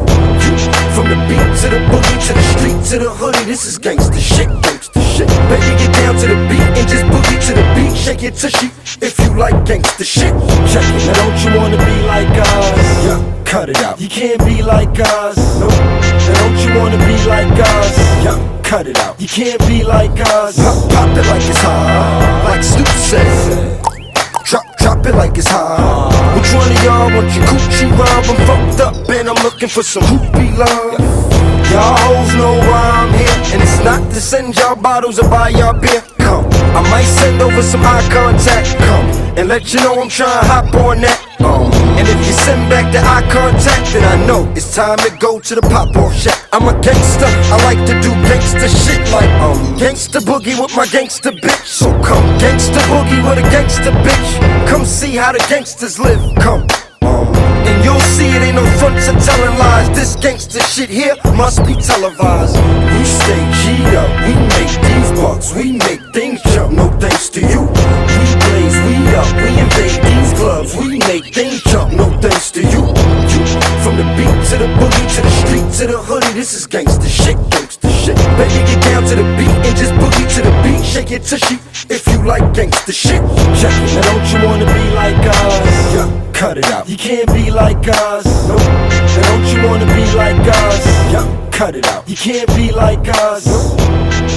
From 0.96 1.12
the 1.12 1.20
beat 1.28 1.52
to 1.60 1.68
the 1.68 1.80
boogie 1.92 2.16
to 2.28 2.32
the 2.32 2.44
street 2.56 2.80
to 2.92 3.04
the 3.04 3.10
hoodie. 3.10 3.44
This 3.44 3.66
is 3.66 3.78
gangsta 3.78 4.16
shit, 4.16 4.48
gangsta 4.48 5.04
shit. 5.04 5.28
Baby, 5.52 5.76
get 5.84 5.92
down 5.92 6.14
to 6.16 6.26
the 6.32 6.38
beat 6.48 6.64
and 6.64 6.88
just 6.88 7.04
boogie 7.12 7.38
to 7.48 7.52
the 7.52 7.64
beat. 7.76 7.94
Shake 7.94 8.22
it 8.22 8.34
to 8.36 8.48
tushy 8.48 8.70
if 9.04 9.18
you 9.18 9.36
like 9.36 9.56
gangsta 9.68 10.02
shit. 10.02 10.32
Check 10.72 10.86
it. 10.96 11.06
Now 11.08 11.12
don't 11.12 11.44
you 11.44 11.60
wanna 11.60 11.76
be 11.76 11.96
like 12.08 12.32
us? 12.40 12.72
Yeah, 13.04 13.35
cut 13.46 13.70
it 13.70 13.78
out. 13.78 14.00
You 14.00 14.08
can't 14.08 14.44
be 14.44 14.62
like 14.62 14.98
us. 14.98 15.38
Nope. 15.60 15.70
Don't 15.70 16.58
you 16.64 16.78
wanna 16.78 16.98
be 16.98 17.16
like 17.26 17.58
us? 17.58 17.98
Yeah, 18.24 18.60
cut 18.62 18.86
it 18.88 18.98
out. 18.98 19.20
You 19.20 19.28
can't 19.28 19.60
be 19.68 19.84
like 19.84 20.18
us. 20.20 20.56
Pop, 20.56 20.90
pop 20.90 21.16
it 21.16 21.26
like 21.30 21.46
it's 21.48 21.62
hot, 21.62 22.42
like 22.44 22.62
Snoop 22.62 22.88
said. 22.88 23.82
Drop, 24.44 24.64
drop 24.78 25.06
it 25.06 25.14
like 25.14 25.38
it's 25.38 25.48
hot. 25.48 26.10
Which 26.34 26.52
one 26.52 26.70
of 26.70 26.84
y'all 26.84 27.08
want 27.14 27.32
your 27.34 27.46
coochie 27.46 27.90
rub? 27.96 28.24
I'm 28.30 28.38
fucked 28.46 28.80
up 28.80 29.08
and 29.08 29.28
I'm 29.28 29.42
looking 29.44 29.68
for 29.68 29.82
some 29.82 30.02
hoopy 30.02 30.58
love. 30.58 31.00
Y'all 31.70 31.96
hoes 32.02 32.34
know 32.34 32.58
why 32.68 32.90
I'm 33.00 33.12
here, 33.14 33.54
and 33.54 33.62
it's 33.62 33.82
not 33.84 34.02
to 34.12 34.20
send 34.20 34.56
y'all 34.56 34.76
bottles 34.76 35.18
or 35.18 35.28
buy 35.28 35.50
y'all 35.50 35.78
beer. 35.78 36.02
Come, 36.26 36.44
I 36.74 36.82
might 36.90 37.06
send 37.06 37.40
over 37.40 37.62
some 37.62 37.82
eye 37.86 38.02
contact. 38.10 38.76
Come, 38.82 39.06
and 39.38 39.48
let 39.48 39.72
you 39.72 39.78
know 39.80 39.94
I'm 40.02 40.08
trying 40.08 40.40
to 40.42 40.46
hop 40.50 40.74
on 40.74 41.00
that. 41.02 41.22
Um, 41.38 41.70
and 41.98 42.06
if 42.08 42.18
you 42.26 42.32
send 42.32 42.68
back 42.68 42.90
the 42.90 42.98
eye 42.98 43.22
contact, 43.30 43.92
then 43.94 44.02
I 44.02 44.16
know 44.26 44.50
it's 44.56 44.74
time 44.74 44.98
to 45.06 45.10
go 45.18 45.38
to 45.38 45.54
the 45.54 45.62
pop 45.62 45.94
off 45.94 46.12
shack. 46.14 46.48
I'm 46.52 46.66
a 46.66 46.74
gangster, 46.82 47.30
I 47.54 47.56
like 47.62 47.78
to 47.86 47.94
do 48.02 48.10
gangster 48.26 48.66
shit 48.66 49.00
like 49.12 49.30
um 49.40 49.78
gangster 49.78 50.18
boogie 50.18 50.58
with 50.60 50.74
my 50.74 50.86
gangster 50.86 51.30
bitch. 51.30 51.64
So 51.64 51.86
come, 52.02 52.26
gangster 52.38 52.82
boogie 52.90 53.22
with 53.22 53.44
a 53.44 53.46
gangster 53.54 53.92
bitch. 54.04 54.68
Come 54.68 54.84
see 54.84 55.14
how 55.14 55.30
the 55.30 55.44
gangsters 55.48 56.00
live. 56.00 56.20
Come. 56.36 56.66
And 57.68 57.84
you'll 57.84 58.06
see 58.16 58.28
it 58.28 58.42
ain't 58.42 58.56
no 58.56 58.66
front 58.78 58.96
to 59.06 59.12
telling 59.26 59.58
lies. 59.58 59.88
This 59.90 60.16
gangster 60.16 60.60
shit 60.60 60.90
here 60.90 61.16
must 61.34 61.64
be 61.66 61.74
televised. 61.74 62.56
We 62.56 63.04
stay 63.04 63.42
G'd 63.60 63.94
up, 63.94 64.10
we 64.26 64.34
make 64.56 64.74
these 64.88 65.10
bucks, 65.20 65.54
we 65.54 65.72
make 65.72 66.02
things 66.14 66.40
jump. 66.54 66.72
No 66.72 66.88
thanks 66.98 67.28
to 67.30 67.40
you. 67.40 67.62
We 67.62 68.24
blaze 68.44 68.76
we 68.86 68.96
up, 69.14 69.28
we 69.36 69.50
invade 69.58 70.15
clubs, 70.36 70.76
we 70.76 70.98
make 71.10 71.34
things 71.34 71.62
jump. 71.64 71.92
No 71.92 72.06
thanks 72.20 72.50
to 72.52 72.60
you. 72.62 72.82
you 73.32 73.42
from 73.82 73.96
the 73.96 74.06
beat 74.16 74.36
to 74.50 74.56
the 74.62 74.68
boogie 74.78 75.08
to 75.16 75.20
the 75.22 75.32
street 75.42 75.66
to 75.78 75.92
the 75.92 75.98
hoodie, 75.98 76.32
this 76.32 76.52
is 76.54 76.66
gangsta 76.66 77.08
shit, 77.08 77.36
gangsta 77.52 77.88
shit. 78.04 78.16
Baby, 78.38 78.60
get 78.68 78.82
down 78.84 79.02
to 79.04 79.14
the 79.16 79.26
beat 79.36 79.56
and 79.66 79.76
just 79.76 79.92
boogie 79.94 80.28
to 80.36 80.40
the 80.42 80.52
beat. 80.62 80.84
Shake 80.84 81.10
it 81.10 81.22
tushy 81.24 81.58
if 81.88 82.06
you 82.06 82.24
like 82.24 82.44
gangsta 82.54 82.92
shit. 82.92 83.16
It. 83.16 83.94
Now 83.94 84.02
don't 84.10 84.26
you 84.32 84.46
wanna 84.46 84.66
be 84.66 84.84
like 84.94 85.22
us? 85.26 85.54
Yeah, 85.94 86.32
cut 86.32 86.58
it 86.58 86.66
out. 86.66 86.88
You 86.88 86.96
can't 86.96 87.28
be 87.32 87.50
like 87.50 87.88
us. 87.88 88.24
Nope. 88.48 88.60
Now 88.60 89.22
don't 89.30 89.46
you 89.52 89.68
wanna 89.68 89.86
be 89.86 90.04
like 90.14 90.40
us? 90.46 90.86
Yeah, 91.12 91.50
cut 91.50 91.74
it 91.74 91.86
out. 91.86 92.08
You 92.08 92.16
can't 92.16 92.48
be 92.54 92.70
like 92.72 93.08
us. 93.08 94.35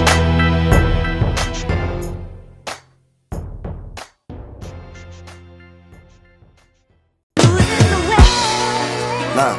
Nah. 9.39 9.55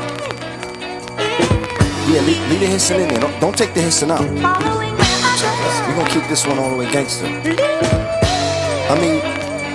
Yeah, 2.07 2.21
leave, 2.27 2.51
leave 2.51 2.61
the 2.61 2.67
hissing 2.67 3.01
in 3.01 3.09
there. 3.09 3.19
Don't, 3.19 3.41
don't 3.41 3.57
take 3.57 3.73
the 3.73 3.81
hissing 3.81 4.11
out. 4.11 4.21
We 4.21 4.43
gonna 5.97 6.11
keep 6.11 6.29
this 6.29 6.47
one 6.47 6.59
all 6.59 6.69
the 6.69 6.77
way 6.77 6.93
gangster. 6.93 7.25
I 7.25 8.95
mean, 9.01 9.15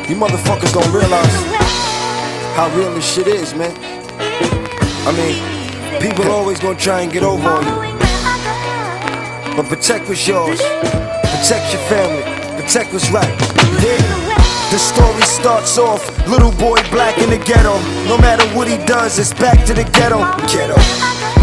you 0.07 0.15
motherfuckers 0.15 0.71
don't 0.73 0.93
realize 0.93 1.35
how 2.53 2.69
real 2.77 2.93
this 2.93 3.15
shit 3.15 3.25
is, 3.25 3.55
man. 3.55 3.75
I 5.07 5.11
mean, 5.17 5.99
people 5.99 6.29
always 6.29 6.59
gonna 6.59 6.77
try 6.77 7.01
and 7.01 7.11
get 7.11 7.23
over 7.23 7.49
on 7.49 7.65
you. 7.65 7.97
But 9.57 9.65
protect 9.65 10.07
what's 10.07 10.27
yours. 10.27 10.61
Protect 10.61 11.73
your 11.73 11.81
family. 11.89 12.21
Protect 12.61 12.93
what's 12.93 13.09
right. 13.09 13.39
Dig? 13.81 14.14
The 14.75 14.79
story 14.79 15.21
starts 15.21 15.77
off, 15.77 16.03
little 16.27 16.51
boy 16.51 16.75
black 16.91 17.17
in 17.19 17.29
the 17.29 17.37
ghetto. 17.37 17.79
No 18.11 18.17
matter 18.17 18.43
what 18.51 18.67
he 18.67 18.75
does, 18.83 19.17
it's 19.17 19.33
back 19.33 19.63
to 19.67 19.73
the 19.73 19.85
ghetto. 19.95 20.19
Ghetto. 20.51 20.75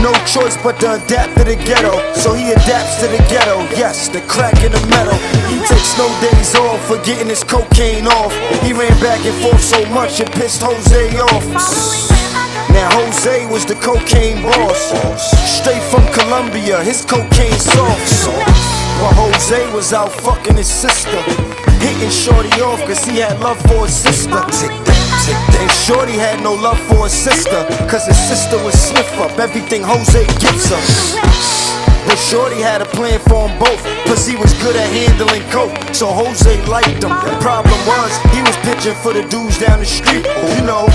No 0.04 0.12
choice 0.28 0.60
but 0.60 0.78
to 0.80 1.00
adapt 1.00 1.38
to 1.38 1.44
the 1.44 1.56
ghetto. 1.56 1.96
So 2.12 2.34
he 2.34 2.52
adapts 2.52 3.00
to 3.00 3.08
the 3.08 3.16
ghetto. 3.32 3.64
Yes, 3.72 4.10
the 4.10 4.20
crack 4.28 4.62
in 4.62 4.72
the 4.72 4.84
metal. 4.92 5.16
He 5.48 5.56
takes 5.64 5.96
no 5.96 6.12
days 6.20 6.54
off 6.56 6.84
for 6.84 7.00
getting 7.08 7.28
his 7.28 7.42
cocaine 7.42 8.06
off. 8.06 8.36
He 8.60 8.74
ran 8.74 8.92
back 9.00 9.24
and 9.24 9.34
forth 9.40 9.64
so 9.64 9.80
much 9.86 10.20
it 10.20 10.30
pissed 10.32 10.60
Jose 10.60 11.16
off. 11.16 11.48
Now 12.68 12.92
Jose 12.92 13.46
was 13.46 13.64
the 13.64 13.76
cocaine 13.76 14.42
boss. 14.42 14.92
Straight 15.48 15.82
from 15.84 16.04
Colombia, 16.12 16.84
his 16.84 17.02
cocaine 17.06 17.56
sauce. 17.56 18.81
But 19.02 19.18
Jose 19.18 19.74
was 19.74 19.92
out 19.92 20.12
fucking 20.12 20.54
his 20.54 20.70
sister. 20.70 21.18
Hitting 21.82 22.08
Shorty 22.08 22.54
off 22.62 22.78
cause 22.86 23.02
he 23.04 23.18
had 23.18 23.40
love 23.40 23.58
for 23.66 23.82
his 23.82 23.96
sister. 23.98 24.38
And 24.38 25.70
Shorty 25.82 26.14
had 26.14 26.38
no 26.40 26.54
love 26.54 26.78
for 26.86 27.10
his 27.10 27.12
sister. 27.12 27.66
Cause 27.90 28.06
his 28.06 28.16
sister 28.16 28.62
would 28.62 28.78
sniff 28.78 29.10
up 29.18 29.36
everything 29.40 29.82
Jose 29.82 30.22
gives 30.38 30.70
her. 30.70 30.78
But 32.06 32.14
Shorty 32.14 32.62
had 32.62 32.80
a 32.80 32.86
plan 32.94 33.18
for 33.26 33.50
them 33.50 33.58
both. 33.58 33.82
Cause 34.06 34.24
he 34.24 34.36
was 34.36 34.54
good 34.62 34.76
at 34.76 34.86
handling 34.94 35.42
coke. 35.50 35.74
So 35.92 36.06
Jose 36.06 36.54
liked 36.70 37.02
him. 37.02 37.10
The 37.10 37.34
problem 37.42 37.80
was, 37.90 38.14
he 38.30 38.38
was 38.46 38.54
pitching 38.62 38.94
for 39.02 39.12
the 39.12 39.26
dudes 39.26 39.58
down 39.58 39.80
the 39.80 39.84
street. 39.84 40.22
You 40.54 40.62
know, 40.62 40.86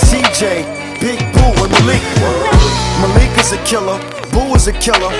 CJ, 0.00 0.64
Big 1.04 1.20
Boo, 1.36 1.52
and 1.60 1.72
Malik. 1.84 2.00
Malik 3.04 3.32
is 3.36 3.52
a 3.52 3.60
killer. 3.68 4.00
Boo 4.32 4.56
is 4.56 4.68
a 4.68 4.72
killer. 4.72 5.12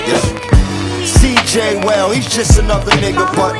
CJ, 1.03 1.84
well, 1.84 2.11
he's 2.11 2.28
just 2.28 2.59
another 2.59 2.92
nigga, 3.03 3.26
but 3.34 3.55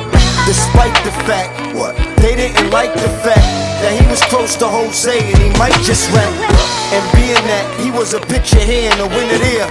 despite 0.45 0.95
the 1.03 1.11
fact, 1.27 1.75
what? 1.75 1.95
They 2.17 2.35
didn't 2.35 2.71
like 2.71 2.93
the 2.93 3.11
fact 3.19 3.43
that 3.83 3.91
he 3.99 4.07
was 4.07 4.21
close 4.31 4.55
to 4.57 4.67
Jose 4.67 5.11
and 5.11 5.37
he 5.43 5.49
might 5.59 5.75
just 5.83 6.07
rap. 6.15 6.31
And 6.95 7.03
being 7.17 7.43
that 7.51 7.65
he 7.83 7.91
was 7.91 8.13
a 8.13 8.21
pitcher 8.21 8.59
here 8.59 8.91
and 8.91 8.99
a 9.01 9.07
winner 9.11 9.39
there, 9.39 9.67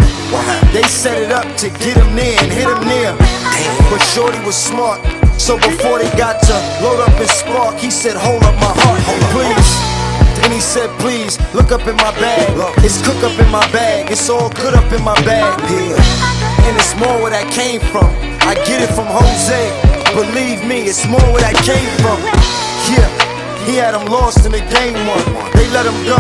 They 0.72 0.82
set 0.84 1.16
it 1.16 1.32
up 1.32 1.48
to 1.58 1.68
get 1.80 1.96
him 1.96 2.14
near 2.14 2.36
and 2.40 2.52
hit 2.52 2.68
him 2.68 2.82
near. 2.84 3.16
But 3.88 4.00
Shorty 4.12 4.40
was 4.44 4.56
smart. 4.56 5.00
So 5.40 5.56
before 5.56 5.98
they 5.98 6.10
got 6.16 6.42
to 6.44 6.54
load 6.84 7.00
up 7.00 7.16
his 7.18 7.30
spark, 7.30 7.78
he 7.78 7.90
said, 7.90 8.16
Hold 8.16 8.42
up 8.44 8.54
my 8.56 8.72
heart, 8.72 9.00
hold 9.00 9.24
please. 9.32 10.01
Then 10.43 10.51
he 10.51 10.61
said, 10.61 10.90
Please 10.99 11.38
look 11.55 11.70
up 11.70 11.86
in 11.86 11.97
my 11.97 12.11
bag. 12.18 12.51
It's 12.82 13.01
cook 13.07 13.22
up 13.22 13.38
in 13.38 13.49
my 13.51 13.62
bag. 13.70 14.11
It's 14.11 14.28
all 14.28 14.51
good 14.51 14.74
up 14.74 14.90
in 14.93 15.03
my 15.03 15.14
bag. 15.22 15.55
Yeah. 15.70 16.66
And 16.66 16.74
it's 16.76 16.95
more 16.99 17.14
where 17.22 17.30
that 17.30 17.47
came 17.55 17.80
from. 17.95 18.11
I 18.43 18.55
get 18.66 18.82
it 18.82 18.90
from 18.90 19.07
Jose. 19.07 19.62
Believe 20.12 20.66
me, 20.66 20.90
it's 20.90 21.07
more 21.07 21.22
where 21.30 21.47
that 21.47 21.55
came 21.62 21.88
from. 22.03 22.18
Yeah. 22.90 23.07
He 23.64 23.78
had 23.78 23.95
him 23.95 24.11
lost 24.11 24.45
in 24.45 24.51
the 24.51 24.64
game 24.66 24.99
one. 25.07 25.22
They 25.55 25.70
let 25.70 25.86
him 25.86 25.97
go. 26.03 26.18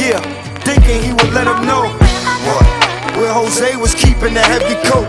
Yeah. 0.00 0.18
Thinking 0.64 1.04
he 1.04 1.12
would 1.12 1.32
let 1.36 1.46
him 1.46 1.60
know. 1.68 1.92
What? 2.48 2.64
Where 3.20 3.32
Jose 3.32 3.76
was 3.76 3.94
keeping 3.94 4.32
the 4.32 4.40
heavy 4.40 4.80
coat. 4.88 5.08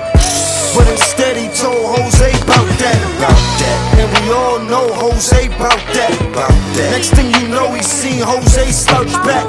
But 0.80 0.88
instead 0.95 1.36
he 1.36 1.51
told 1.51 1.99
Jose 1.99 2.32
about 2.39 2.69
that. 2.80 2.99
About 3.19 3.43
that. 3.59 3.77
And 3.99 4.07
we 4.15 4.32
all 4.32 4.63
know 4.63 4.88
Jose 4.95 5.51
about 5.51 5.75
that. 5.91 6.15
About 6.23 6.55
that. 6.80 6.95
Next 6.95 7.11
thing 7.11 7.36
you 7.36 7.51
know, 7.51 7.67
he 7.75 7.84
seen 7.84 8.23
Jose 8.23 8.71
slouch 8.71 9.11
back. 9.27 9.43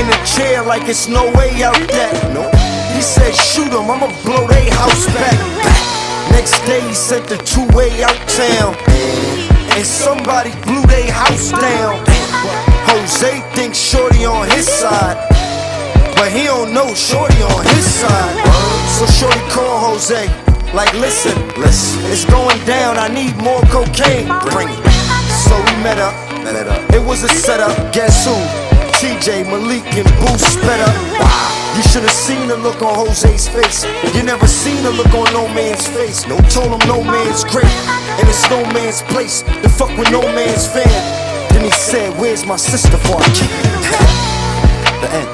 In 0.00 0.08
a 0.08 0.16
chair 0.24 0.64
like 0.64 0.88
it's 0.88 1.08
no 1.08 1.28
way 1.36 1.60
out 1.60 1.76
that. 1.92 2.32
No. 2.32 2.48
He 2.96 3.04
said, 3.04 3.36
shoot 3.36 3.68
him, 3.68 3.92
I'ma 3.92 4.08
blow 4.24 4.48
they 4.48 4.64
house 4.80 5.04
back. 5.12 5.36
Next 6.32 6.56
day 6.64 6.80
he 6.88 6.94
sent 6.94 7.28
the 7.28 7.36
two-way 7.44 8.00
out 8.02 8.16
town. 8.24 8.72
And 9.76 9.84
somebody 9.84 10.56
blew 10.64 10.80
they 10.88 11.04
house 11.12 11.52
down. 11.52 12.00
Jose 12.88 13.44
thinks 13.52 13.76
Shorty 13.76 14.24
on 14.24 14.48
his 14.56 14.64
side. 14.64 15.20
But 16.16 16.32
he 16.32 16.44
don't 16.44 16.72
know 16.72 16.94
Shorty 16.94 17.42
on 17.44 17.62
his 17.76 17.84
side. 17.84 18.59
Like, 20.00 20.94
listen, 20.94 21.36
listen, 21.60 22.00
it's 22.10 22.24
going 22.24 22.56
down. 22.64 22.96
I 22.96 23.08
need 23.08 23.36
more 23.36 23.60
cocaine. 23.68 24.32
Bring 24.48 24.72
it. 24.72 24.80
So 25.44 25.52
we 25.60 25.76
met 25.84 25.98
up. 26.00 26.16
Met 26.42 26.56
it 26.56 26.66
up. 26.66 26.80
It 26.94 27.04
was 27.04 27.22
a 27.22 27.28
setup. 27.28 27.92
Guess 27.92 28.24
who? 28.24 28.32
CJ, 28.96 29.44
Malik, 29.44 29.84
and 29.92 30.08
Boo 30.16 30.38
sped 30.38 30.80
up. 30.80 30.96
Wow. 31.20 31.76
You 31.76 31.82
should 31.82 32.02
have 32.02 32.16
seen 32.16 32.48
the 32.48 32.56
look 32.56 32.80
on 32.80 32.94
Jose's 32.96 33.46
face. 33.46 33.84
You 34.16 34.22
never 34.22 34.46
seen 34.46 34.82
the 34.82 34.90
look 34.90 35.12
on 35.12 35.30
no 35.34 35.46
man's 35.52 35.86
face. 35.86 36.26
No, 36.26 36.38
told 36.48 36.80
him 36.80 36.88
no 36.88 37.04
man's 37.04 37.44
great, 37.44 37.76
and 38.16 38.26
it's 38.26 38.48
no 38.48 38.64
man's 38.72 39.02
place. 39.02 39.42
To 39.42 39.68
fuck 39.68 39.92
with 39.98 40.10
no 40.10 40.22
man's 40.32 40.66
fan. 40.66 40.88
Then 41.52 41.62
he 41.62 41.70
said, 41.72 42.18
Where's 42.18 42.46
my 42.46 42.56
sister 42.56 42.96
for 42.96 43.20
the 45.00 45.08
end. 45.12 45.28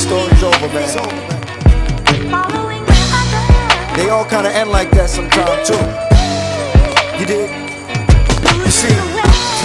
Story's 0.00 0.42
over, 0.42 0.68
man. 0.72 1.37
They 3.98 4.10
all 4.10 4.24
kinda 4.24 4.50
end 4.54 4.70
like 4.70 4.90
that 4.92 5.10
sometimes 5.10 5.68
too. 5.68 5.80
You 7.18 7.26
did? 7.26 7.50
You 8.64 8.70
see, 8.70 8.94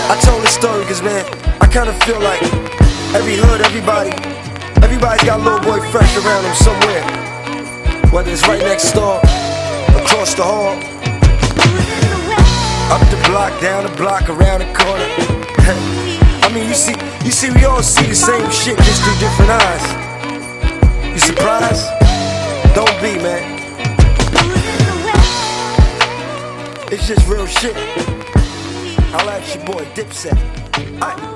I 0.09 0.17
told 0.25 0.41
this 0.41 0.55
story 0.55 0.83
cause 0.85 1.01
man, 1.03 1.23
I 1.61 1.67
kinda 1.67 1.93
feel 2.05 2.19
like 2.19 2.41
every 3.13 3.37
hood, 3.37 3.61
everybody, 3.61 4.09
everybody's 4.81 5.23
got 5.23 5.39
a 5.39 5.43
little 5.43 5.61
boy 5.61 5.79
fresh 5.91 6.17
around 6.17 6.43
them 6.43 6.55
somewhere. 6.55 7.03
Whether 8.11 8.31
it's 8.31 8.47
right 8.47 8.61
next 8.61 8.91
door, 8.93 9.21
across 10.01 10.33
the 10.33 10.43
hall, 10.43 10.75
up 12.89 13.01
the 13.13 13.21
block, 13.29 13.53
down 13.61 13.83
the 13.85 13.95
block, 13.95 14.29
around 14.29 14.59
the 14.65 14.71
corner. 14.73 15.09
I 16.43 16.51
mean, 16.53 16.67
you 16.67 16.73
see, 16.73 16.95
you 17.23 17.31
see, 17.31 17.51
we 17.51 17.65
all 17.65 17.83
see 17.83 18.07
the 18.07 18.15
same 18.15 18.49
shit 18.49 18.77
just 18.77 19.01
through 19.03 19.19
different 19.19 19.51
eyes. 19.51 21.13
You 21.13 21.19
surprised? 21.19 21.92
Don't 22.75 23.01
be, 23.01 23.15
man. 23.21 23.59
It's 26.91 27.07
just 27.07 27.27
real 27.27 27.45
shit. 27.45 27.75
I'll 29.13 29.29
ask 29.29 29.55
your 29.55 29.65
boy 29.65 29.85
Dipset. 29.93 31.32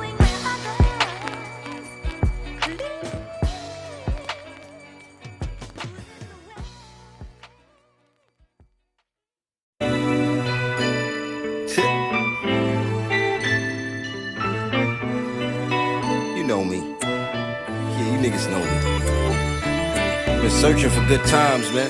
Searching 20.67 20.89
for 20.89 21.07
good 21.07 21.25
times, 21.25 21.71
man. 21.71 21.89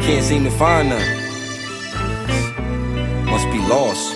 Can't 0.00 0.24
seem 0.24 0.44
to 0.44 0.50
find 0.50 0.88
none. 0.88 1.08
Must 3.26 3.46
be 3.52 3.58
lost. 3.68 4.14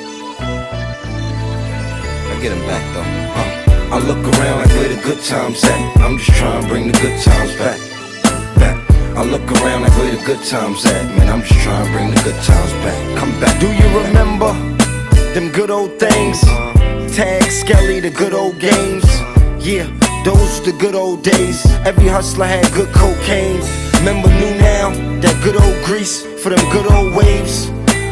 I 2.30 2.38
get 2.40 2.52
him 2.56 2.64
back 2.66 2.84
though. 2.94 3.10
Uh, 3.36 3.96
I 3.96 3.98
look 3.98 4.22
around 4.32 4.60
like 4.60 4.68
where 4.68 4.88
the 4.88 5.00
good 5.02 5.22
times 5.22 5.62
at. 5.62 6.00
I'm 6.00 6.16
just 6.16 6.30
trying 6.38 6.62
to 6.62 6.68
bring 6.68 6.86
the 6.90 6.98
good 7.04 7.20
times 7.20 7.54
back. 7.56 7.78
Back. 8.56 8.78
I 9.18 9.24
look 9.24 9.46
around 9.60 9.82
like 9.82 9.94
where 9.98 10.16
the 10.16 10.24
good 10.24 10.42
times 10.42 10.86
at. 10.86 11.04
Man, 11.18 11.28
I'm 11.28 11.42
just 11.42 11.60
trying 11.60 11.84
to 11.84 11.92
bring 11.92 12.08
the 12.14 12.20
good 12.22 12.42
times 12.42 12.72
back. 12.84 13.18
Come 13.18 13.32
back. 13.40 13.60
Do 13.60 13.68
you 13.70 13.88
remember 14.04 14.54
them 15.34 15.52
good 15.52 15.70
old 15.70 15.98
things? 16.00 16.40
Tag 17.14 17.42
Skelly, 17.50 18.00
the 18.00 18.10
good 18.10 18.32
old 18.32 18.58
games. 18.58 19.04
Yeah, 19.62 19.86
those 20.24 20.60
the 20.62 20.72
good 20.72 20.94
old 20.94 21.22
days. 21.22 21.64
Every 21.86 22.08
hustler 22.08 22.46
had 22.46 22.70
good 22.72 22.92
cocaine. 22.94 23.60
Remember 23.98 24.28
new 24.28 24.54
now, 24.58 24.90
that 25.20 25.40
good 25.42 25.56
old 25.56 25.84
grease 25.84 26.22
for 26.42 26.50
them 26.50 26.70
good 26.70 26.90
old 26.90 27.14
waves. 27.14 27.68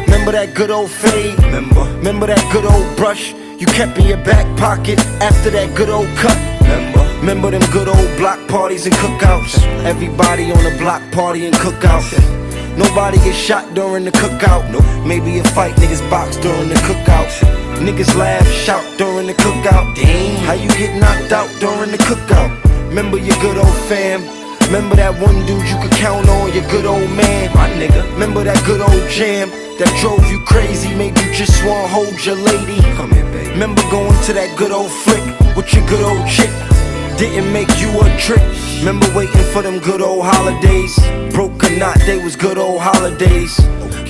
Remember 0.07 0.33
that 0.33 0.55
good 0.55 0.71
old 0.71 0.91
fade? 0.91 1.39
Remember? 1.45 1.85
Remember 1.99 2.27
that 2.27 2.43
good 2.53 2.65
old 2.65 2.97
brush 2.97 3.33
you 3.59 3.67
kept 3.67 3.99
in 3.99 4.07
your 4.07 4.23
back 4.25 4.47
pocket 4.57 4.99
after 5.21 5.51
that 5.51 5.75
good 5.77 5.89
old 5.89 6.09
cut? 6.17 6.37
Remember? 6.63 7.05
Remember 7.21 7.51
them 7.51 7.71
good 7.73 7.89
old 7.89 8.17
block 8.17 8.39
parties 8.49 8.87
and 8.87 8.95
cookouts? 8.95 9.63
Everybody 9.85 10.53
on 10.53 10.63
the 10.65 10.77
block 10.79 11.03
party 11.13 11.47
and 11.47 11.55
cookout. 11.57 12.07
Nobody 12.77 13.19
get 13.19 13.35
shot 13.35 13.75
during 13.75 14.05
the 14.05 14.13
cookout. 14.13 14.65
Maybe 15.05 15.39
a 15.41 15.45
fight, 15.45 15.75
niggas 15.77 16.09
box 16.09 16.37
during 16.37 16.69
the 16.69 16.77
cookout. 16.87 17.68
Niggas 17.79 18.15
laugh, 18.17 18.47
shout 18.49 18.85
during 18.99 19.27
the 19.29 19.35
cookout. 19.35 19.95
Damn, 19.95 20.45
how 20.45 20.53
you 20.53 20.69
get 20.71 20.99
knocked 21.01 21.33
out 21.33 21.49
during 21.61 21.91
the 21.91 21.99
cookout? 21.99 22.51
Remember 22.89 23.17
your 23.17 23.37
good 23.41 23.57
old 23.57 23.77
fam? 23.89 24.21
Remember 24.67 24.97
that 24.97 25.15
one 25.19 25.47
dude 25.47 25.67
you 25.69 25.79
could 25.81 25.93
count 25.93 26.29
on, 26.29 26.53
your 26.53 26.67
good 26.69 26.85
old 26.85 27.09
man? 27.17 27.55
My 27.55 27.71
nigga. 27.71 28.05
Remember 28.13 28.45
that 28.45 28.63
good 28.67 28.83
old 28.83 29.09
jam 29.09 29.49
that 29.79 29.89
drove 30.03 30.21
you 30.29 30.45
crazy, 30.45 30.95
made 30.95 31.17
you 31.19 31.33
just 31.33 31.65
wanna 31.65 31.89
hold 31.89 32.13
your 32.27 32.37
lady? 32.37 32.83
Come 32.99 33.13
here, 33.13 33.25
baby. 33.33 33.51
Remember 33.51 33.81
going 33.91 34.13
to 34.27 34.33
that 34.35 34.53
good 34.59 34.73
old 34.73 34.91
flick 34.91 35.25
with 35.57 35.73
your 35.73 35.87
good 35.87 36.05
old 36.05 36.27
chick? 36.29 36.51
Didn't 37.17 37.51
make 37.53 37.71
you 37.81 37.89
a 37.99 38.07
trick. 38.19 38.43
Remember 38.79 39.07
waiting 39.17 39.43
for 39.55 39.63
them 39.63 39.79
good 39.79 40.03
old 40.03 40.27
holidays? 40.27 40.95
Broke 41.33 41.65
or 41.65 41.77
not, 41.79 41.99
they 42.07 42.19
was 42.19 42.37
good 42.37 42.59
old 42.59 42.81
holidays. 42.81 43.59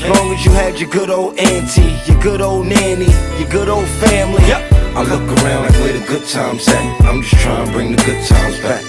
Long 0.07 0.33
as 0.33 0.45
you 0.45 0.53
had 0.53 0.79
your 0.79 0.89
good 0.91 1.11
old 1.11 1.39
auntie, 1.39 1.97
your 2.07 2.21
good 2.23 2.41
old 2.41 2.67
nanny, 2.67 3.11
your 3.39 3.49
good 3.51 3.69
old 3.69 3.89
family. 4.03 4.43
Yep. 4.47 4.73
I 4.95 5.03
look 5.03 5.27
around 5.43 5.65
like 5.67 5.75
where 5.83 5.93
the 5.93 6.05
good 6.07 6.27
times 6.27 6.67
at. 6.69 7.05
I'm 7.05 7.21
just 7.23 7.41
trying 7.43 7.67
to 7.67 7.73
bring 7.73 7.91
the 7.93 8.03
good 8.05 8.25
times 8.27 8.59
back. 8.61 8.83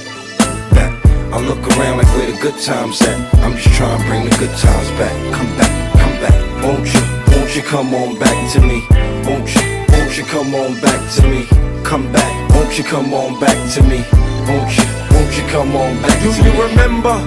Back. 0.72 0.94
I 1.34 1.40
look 1.42 1.62
around 1.78 1.98
like 1.98 2.08
where 2.16 2.32
the 2.32 2.38
good 2.40 2.60
times 2.62 3.02
at. 3.02 3.18
I'm 3.44 3.54
just 3.58 3.74
trying 3.76 4.00
to 4.00 4.06
bring 4.08 4.24
the 4.30 4.36
good 4.38 4.56
times 4.58 4.90
back. 5.02 5.16
Come 5.34 5.52
back, 5.58 5.74
come 5.98 6.16
back. 6.22 6.64
Won't 6.64 6.94
you, 6.94 7.02
won't 7.34 7.56
you 7.56 7.64
come 7.64 7.94
on 7.96 8.18
back 8.20 8.38
to 8.54 8.62
me? 8.62 8.86
Won't 9.26 9.50
you, 9.56 9.62
won't 9.90 10.18
you 10.18 10.24
come 10.26 10.54
on 10.54 10.80
back 10.80 11.02
to 11.16 11.28
me? 11.28 11.46
Come 11.84 12.12
back, 12.12 12.50
won't 12.54 12.78
you 12.78 12.84
come 12.84 13.14
on 13.14 13.40
back 13.40 13.58
to 13.74 13.82
me? 13.84 14.06
Won't 14.48 14.78
you, 14.78 14.86
won't 15.12 15.34
you 15.38 15.44
come 15.50 15.76
on 15.76 16.02
back 16.02 16.22
Do 16.22 16.32
to 16.34 16.44
me? 16.44 16.52
you 16.54 16.64
remember 16.64 17.18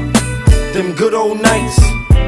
them 0.72 0.92
good 0.94 1.14
old 1.14 1.40
nights? 1.40 1.80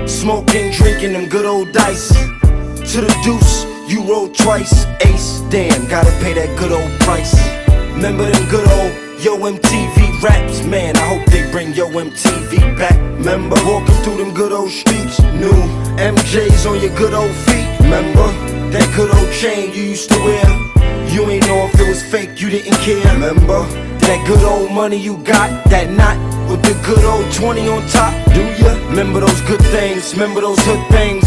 Smoking, 0.07 0.71
drinking 0.73 1.15
them 1.15 1.29
good 1.29 1.47
old 1.47 1.73
dice. 1.73 2.09
To 2.09 3.01
the 3.01 3.21
deuce, 3.25 3.65
you 3.91 4.03
rolled 4.03 4.35
twice. 4.35 4.85
Ace, 5.01 5.41
damn, 5.51 5.89
gotta 5.89 6.11
pay 6.23 6.35
that 6.35 6.59
good 6.59 6.73
old 6.73 6.91
price. 7.01 7.35
Remember 7.95 8.31
them 8.31 8.49
good 8.49 8.69
old 8.69 8.93
Yo 9.23 9.39
MTV 9.39 10.23
raps? 10.23 10.63
Man, 10.65 10.97
I 10.97 11.01
hope 11.09 11.25
they 11.27 11.51
bring 11.51 11.73
Yo 11.73 11.89
MTV 11.89 12.77
back. 12.77 12.99
Remember 13.19 13.57
walking 13.65 13.95
through 14.03 14.19
them 14.19 14.35
good 14.35 14.53
old 14.53 14.71
streets? 14.71 15.21
New 15.41 15.57
MJs 15.97 16.71
on 16.71 16.81
your 16.83 16.95
good 16.97 17.15
old 17.15 17.35
feet. 17.47 17.67
Remember 17.81 18.29
that 18.71 18.93
good 18.95 19.15
old 19.15 19.33
chain 19.33 19.73
you 19.73 19.83
used 19.95 20.11
to 20.11 20.19
wear? 20.19 20.84
You 21.15 21.31
ain't 21.31 21.47
know 21.47 21.67
if 21.67 21.79
it 21.79 21.87
was 21.87 22.03
fake, 22.03 22.41
you 22.41 22.51
didn't 22.51 22.75
care. 22.83 22.99
Remember 23.15 23.63
that 24.03 24.25
good 24.27 24.43
old 24.43 24.73
money 24.73 24.97
you 24.97 25.19
got? 25.19 25.65
That 25.71 25.89
knot 25.89 26.19
with 26.51 26.61
the 26.67 26.75
good 26.83 27.05
old 27.05 27.33
20 27.33 27.69
on 27.69 27.87
top? 27.87 28.13
Do 28.35 28.43
ya? 28.43 28.75
Remember 28.89 29.21
those 29.21 29.41
good 29.43 29.63
things? 29.71 30.13
Remember 30.15 30.41
those 30.41 30.59
hood 30.67 30.83
things? 30.91 31.23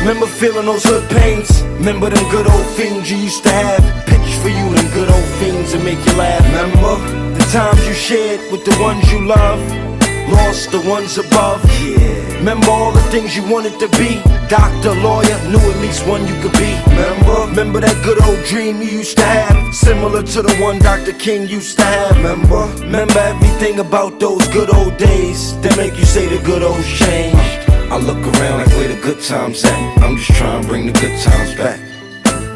Remember 0.00 0.24
feeling 0.24 0.64
those 0.64 0.82
hood 0.82 1.06
pains? 1.10 1.60
Remember 1.76 2.08
them 2.08 2.24
good 2.30 2.46
old 2.46 2.66
fiends 2.72 3.10
you 3.10 3.18
used 3.18 3.42
to 3.42 3.50
have? 3.50 3.84
Pitch 4.06 4.32
for 4.40 4.48
you, 4.48 4.64
them 4.72 4.88
good 4.96 5.10
old 5.10 5.28
fiends 5.36 5.74
that 5.74 5.84
make 5.84 6.00
you 6.00 6.16
laugh. 6.16 6.40
Remember 6.48 6.96
the 7.36 7.44
times 7.52 7.86
you 7.86 7.92
shared 7.92 8.40
with 8.50 8.64
the 8.64 8.72
ones 8.80 9.04
you 9.12 9.26
love? 9.26 9.89
Lost 10.30 10.70
the 10.70 10.80
ones 10.88 11.18
above. 11.18 11.64
Yeah. 11.82 12.20
Remember 12.38 12.70
all 12.70 12.92
the 12.92 13.02
things 13.10 13.36
you 13.36 13.44
wanted 13.44 13.78
to 13.80 13.88
be? 13.98 14.22
Doctor, 14.48 14.94
lawyer, 14.94 15.38
knew 15.50 15.58
at 15.58 15.76
least 15.78 16.06
one 16.06 16.26
you 16.26 16.34
could 16.40 16.52
be. 16.52 16.72
Remember? 16.88 17.46
Remember 17.50 17.80
that 17.80 18.02
good 18.02 18.22
old 18.22 18.42
dream 18.46 18.80
you 18.80 18.88
used 18.88 19.16
to 19.18 19.24
have? 19.24 19.74
Similar 19.74 20.22
to 20.22 20.42
the 20.42 20.54
one 20.56 20.78
Dr. 20.78 21.12
King 21.12 21.48
used 21.48 21.78
to 21.78 21.84
have. 21.84 22.16
Remember? 22.16 22.66
Remember 22.80 23.18
everything 23.18 23.80
about 23.80 24.20
those 24.20 24.46
good 24.48 24.72
old 24.74 24.96
days 24.96 25.60
that 25.60 25.76
make 25.76 25.98
you 25.98 26.04
say 26.04 26.26
the 26.26 26.42
good 26.44 26.62
old 26.62 26.84
changed. 26.84 27.70
I 27.92 27.98
look 27.98 28.18
around 28.18 28.58
like 28.60 28.68
where 28.78 28.88
the 28.88 29.00
good 29.02 29.20
times 29.22 29.64
at. 29.64 30.02
I'm 30.02 30.16
just 30.16 30.30
trying 30.38 30.62
to 30.62 30.68
bring 30.68 30.86
the 30.86 30.92
good 30.92 31.18
times 31.20 31.54
back. 31.56 31.80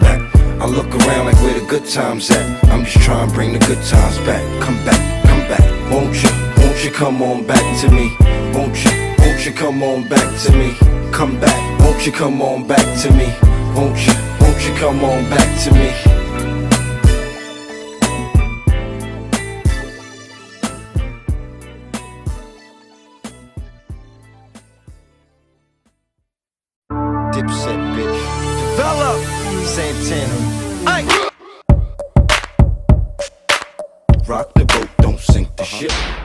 Back. 0.00 0.20
I 0.62 0.66
look 0.66 0.88
around 0.94 1.26
like 1.26 1.36
where 1.42 1.58
the 1.58 1.66
good 1.66 1.86
times 1.86 2.30
at. 2.30 2.64
I'm 2.70 2.84
just 2.84 3.04
trying 3.04 3.28
to 3.28 3.34
bring 3.34 3.52
the 3.52 3.58
good 3.58 3.82
times 3.84 4.18
back. 4.18 4.42
Come 4.62 4.76
back, 4.84 5.26
come 5.26 5.40
back, 5.48 5.92
won't 5.92 6.22
you? 6.22 6.43
Won't 6.84 6.92
you 6.92 7.00
come 7.00 7.22
on 7.22 7.46
back 7.46 7.80
to 7.80 7.90
me? 7.90 8.14
Won't 8.52 8.84
you? 8.84 8.90
Won't 9.18 9.46
you 9.46 9.52
come 9.52 9.82
on 9.82 10.06
back 10.06 10.38
to 10.42 10.52
me? 10.52 10.74
Come 11.12 11.40
back, 11.40 11.80
won't 11.80 12.04
you 12.04 12.12
come 12.12 12.42
on 12.42 12.68
back 12.68 12.84
to 13.00 13.10
me? 13.10 13.24
Won't 13.74 13.96
you? 14.06 14.12
Won't 14.38 14.68
you 14.68 14.74
come 14.74 15.02
on 15.02 15.24
back 15.30 15.48
to 15.64 15.72
me? 15.72 15.94
Rock 34.28 34.52
the 34.54 34.64
boat, 34.66 34.88
don't 34.98 35.18
sink 35.18 35.56
the 35.56 35.64
ship. 35.64 36.23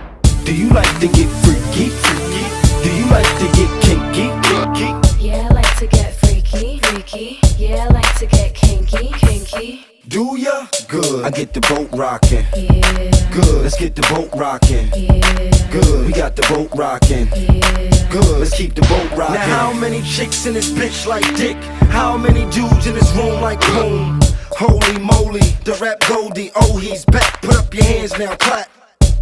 Do 0.50 0.56
you 0.56 0.70
like 0.70 1.00
to 1.00 1.08
get 1.08 1.30
freaky? 1.46 1.90
Freaky? 1.90 2.44
Do 2.82 2.92
you 2.96 3.06
like 3.12 3.38
to 3.38 3.46
get 3.54 3.70
kinky? 3.84 4.30
Kinky? 4.74 5.24
Yeah, 5.24 5.48
I 5.48 5.54
like 5.54 5.78
to 5.78 5.86
get 5.86 6.16
freaky, 6.16 6.80
freaky. 6.80 7.40
Yeah, 7.60 7.86
I 7.88 7.94
like 7.94 8.16
to 8.18 8.26
get 8.26 8.56
kinky, 8.56 9.12
kinky. 9.20 9.86
Do 10.08 10.36
ya? 10.38 10.66
Good. 10.88 11.24
I 11.24 11.30
get 11.30 11.54
the 11.54 11.62
boat 11.62 11.90
rocking. 11.94 12.48
Yeah. 12.56 13.30
Good. 13.32 13.62
Let's 13.62 13.78
get 13.78 13.94
the 13.96 14.02
boat 14.12 14.32
rocking. 14.34 14.90
Yeah. 14.96 15.70
Good. 15.70 16.08
We 16.08 16.14
got 16.14 16.36
the 16.36 16.42
boat 16.50 16.72
rocking. 16.74 17.28
Yeah. 17.28 18.10
Good. 18.10 18.40
Let's 18.40 18.58
keep 18.58 18.74
the 18.74 18.82
boat 18.82 19.12
rocking. 19.16 19.36
Now 19.36 19.68
how 19.68 19.74
many 19.74 20.02
chicks 20.02 20.48
in 20.48 20.56
this 20.56 20.72
bitch 20.72 21.06
like 21.06 21.28
dick? 21.36 21.58
How 21.94 22.18
many 22.18 22.50
dudes 22.50 22.88
in 22.88 22.96
this 22.96 23.16
room 23.16 23.40
like 23.40 23.62
boom? 23.68 24.20
Holy 24.50 24.98
moly, 24.98 25.46
the 25.64 25.78
rap 25.80 26.00
Goldie. 26.08 26.50
Oh, 26.56 26.76
he's 26.78 27.06
back. 27.06 27.40
Put 27.44 27.56
up 27.56 27.72
your 27.72 27.84
hands 27.84 28.18
now, 28.18 28.36
clap. 28.38 28.68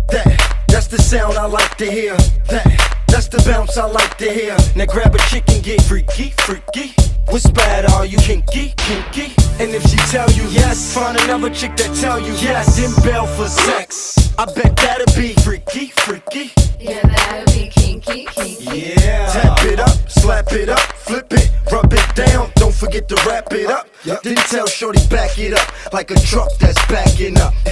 That. 0.07 0.46
That's 0.89 1.03
the 1.03 1.17
sound 1.17 1.37
I 1.37 1.45
like 1.47 1.75
to 1.77 1.91
hear. 1.91 2.15
That. 2.47 3.03
That's 3.09 3.27
the 3.27 3.43
bounce 3.45 3.75
I 3.75 3.87
like 3.87 4.17
to 4.19 4.31
hear. 4.31 4.55
Now 4.73 4.85
grab 4.85 5.13
a 5.13 5.17
chick 5.17 5.43
and 5.49 5.61
get 5.61 5.81
freaky, 5.81 6.29
freaky. 6.37 7.06
What's 7.29 7.49
bad? 7.51 7.85
Are 7.91 8.05
you 8.05 8.17
kinky, 8.17 8.73
kinky? 8.77 9.33
And 9.59 9.73
if 9.75 9.83
she 9.83 9.97
tell 10.11 10.29
you 10.31 10.43
yes, 10.49 10.93
find 10.93 11.17
another 11.19 11.49
chick 11.49 11.75
that 11.77 11.95
tell 11.99 12.19
you 12.19 12.33
yes. 12.33 12.77
Then 12.77 12.91
bail 13.03 13.27
for 13.27 13.47
sex. 13.47 14.33
I 14.37 14.45
bet 14.45 14.75
that'll 14.77 15.13
be 15.15 15.33
freaky, 15.43 15.87
freaky. 15.87 16.51
Yeah, 16.79 17.01
that'll 17.01 17.53
be 17.53 17.69
kinky, 17.69 18.25
kinky. 18.31 18.79
Yeah. 18.79 19.31
Tap 19.31 19.65
it 19.65 19.79
up, 19.79 20.09
slap 20.09 20.53
it 20.53 20.69
up, 20.69 20.79
flip 20.79 21.27
it, 21.31 21.51
rub 21.71 21.91
it 21.91 22.15
down. 22.15 22.51
Don't 22.55 22.73
forget 22.73 23.07
to 23.09 23.15
wrap 23.27 23.51
it 23.51 23.69
up. 23.69 23.87
Yep. 24.05 24.21
Then 24.23 24.35
tell 24.35 24.67
Shorty 24.67 25.05
back 25.07 25.37
it 25.37 25.53
up 25.53 25.93
like 25.93 26.11
a 26.11 26.15
truck 26.15 26.49
that's 26.59 26.79
backing 26.87 27.37
up. 27.37 27.53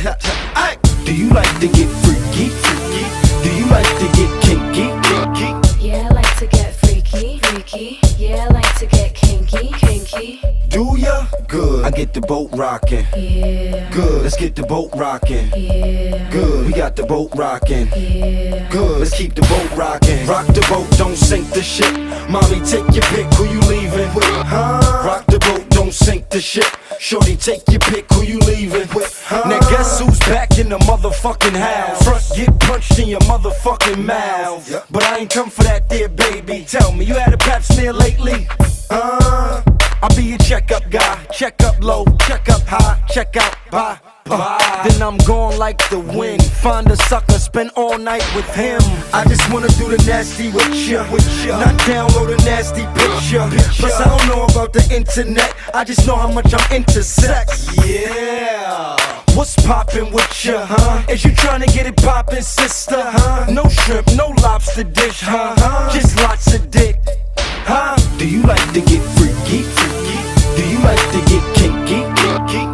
Ay. 0.55 0.77
Do 1.05 1.13
you 1.15 1.29
like 1.29 1.53
to 1.59 1.67
get 1.67 1.87
freaky, 2.03 2.49
freaky? 2.49 3.05
Do 3.43 3.55
you 3.55 3.65
like 3.67 3.87
to 3.99 4.07
get 4.17 4.43
kinky, 4.43 4.89
kinky? 5.07 5.85
Yeah, 5.87 6.07
I 6.09 6.13
like 6.13 6.37
to 6.39 6.47
get 6.47 6.73
freaky, 6.75 7.39
freaky. 7.55 7.99
Yeah, 8.17 8.47
I 8.49 8.53
like 8.53 8.75
to 8.79 8.85
get 8.85 9.13
kinky, 9.13 9.69
kinky. 9.73 10.41
Do 10.69 10.95
ya? 10.97 11.25
Good. 11.47 11.85
I 11.85 11.91
get 11.91 12.13
the 12.13 12.21
boat 12.21 12.49
rocking. 12.53 13.05
Yeah. 13.15 13.89
Good. 13.91 14.23
Let's 14.23 14.35
get 14.35 14.55
the 14.55 14.63
boat 14.63 14.91
rocking. 14.95 15.49
Yeah. 15.55 16.29
Good. 16.31 16.67
We 16.67 16.73
got 16.73 16.95
the 16.95 17.03
boat 17.03 17.31
rocking. 17.35 17.87
Yeah. 17.95 18.67
Good. 18.69 18.99
Let's 18.99 19.15
keep 19.15 19.35
the 19.35 19.41
boat 19.43 19.71
rocking. 19.77 20.27
Rock 20.27 20.47
the 20.47 20.65
boat, 20.69 20.89
don't 20.97 21.15
sink 21.15 21.49
the 21.51 21.61
ship. 21.61 21.93
Mommy, 22.29 22.59
take 22.65 22.87
your 22.93 23.05
pick. 23.13 23.27
Who 23.35 23.45
you 23.45 23.59
leaving 23.61 24.13
with? 24.13 24.25
Huh? 24.25 25.03
Rock 25.05 25.25
the 25.27 25.39
boat, 25.39 25.69
don't 25.69 25.93
sink 25.93 26.29
the 26.29 26.41
ship. 26.41 26.65
Shorty, 26.99 27.35
take 27.35 27.63
your 27.69 27.79
pick. 27.79 28.11
Who 28.13 28.23
you 28.23 28.39
leaving 28.39 28.87
with? 28.93 29.23
Huh? 29.25 29.47
Now 29.47 29.59
guess 29.69 29.99
who's 29.99 30.19
back 30.19 30.57
in 30.57 30.69
the 30.69 30.79
motherfucking 30.79 31.55
house? 31.55 32.03
Front 32.03 32.23
get 32.35 32.59
punched 32.61 32.99
in 32.99 33.07
your 33.07 33.21
motherfucking 33.21 34.03
mouth. 34.03 34.85
But 34.91 35.03
I 35.03 35.19
ain't 35.19 35.29
come 35.29 35.49
for 35.49 35.63
that 35.63 35.87
there, 35.87 36.09
baby. 36.09 36.65
Tell 36.67 36.91
me, 36.91 37.05
you 37.05 37.13
had 37.13 37.33
a 37.33 37.37
pap 37.45 37.63
smear 37.63 37.93
lately? 37.93 38.47
Uh, 38.89 39.61
I'll 40.01 40.15
be 40.15 40.23
your 40.23 40.37
checkup 40.39 40.89
guy. 40.89 41.25
Check 41.31 41.63
up 41.63 41.81
low, 41.81 42.05
check 42.27 42.49
up 42.49 42.61
high, 42.65 43.01
check 43.07 43.35
out 43.37 43.55
bye. 43.71 44.04
Bye. 44.27 44.81
Then 44.89 45.03
I'm 45.03 45.17
gone 45.17 45.59
like 45.59 45.87
the 45.89 45.99
wind. 45.99 46.43
Find 46.43 46.89
a 46.89 46.95
sucker, 46.95 47.37
spend 47.37 47.69
all 47.75 47.99
night 47.99 48.25
with 48.35 48.49
him. 48.55 48.81
I 49.13 49.23
just 49.27 49.47
wanna 49.53 49.67
do 49.77 49.87
the 49.87 50.03
nasty 50.07 50.51
with 50.51 50.73
ya, 50.73 51.05
with 51.11 51.45
ya. 51.45 51.59
Not 51.59 51.75
download 51.81 52.33
a 52.33 52.37
nasty 52.43 52.85
picture. 52.97 53.47
Plus 53.77 54.01
I 54.01 54.05
don't 54.05 54.27
know 54.27 54.45
about 54.45 54.73
the 54.73 54.83
internet. 54.91 55.53
I 55.75 55.83
just 55.83 56.07
know 56.07 56.15
how 56.15 56.31
much 56.31 56.51
I'm 56.55 56.75
into 56.75 57.03
sex. 57.03 57.69
Yeah. 57.85 58.95
What's 59.35 59.55
poppin' 59.57 60.11
with 60.11 60.43
ya, 60.43 60.65
huh? 60.65 61.03
Is 61.07 61.23
you 61.23 61.31
tryna 61.31 61.71
get 61.71 61.85
it 61.85 61.97
poppin', 61.97 62.41
sister, 62.41 62.97
huh? 62.97 63.45
No 63.51 63.69
shrimp, 63.69 64.07
no 64.15 64.29
lobster 64.41 64.85
dish, 64.85 65.21
huh? 65.21 65.53
Just 65.93 66.19
lots 66.23 66.51
of 66.51 66.71
dick, 66.71 66.97
huh? 67.67 67.95
Do 68.17 68.27
you 68.27 68.41
like 68.41 68.73
to 68.73 68.81
get 68.81 69.03
freaky, 69.17 69.61
freaky? 69.61 70.17
Do 70.55 70.67
you 70.67 70.79
like 70.79 71.03
to 71.11 71.19
get 71.29 71.43
kinky, 71.53 72.01
kinky? 72.15 72.64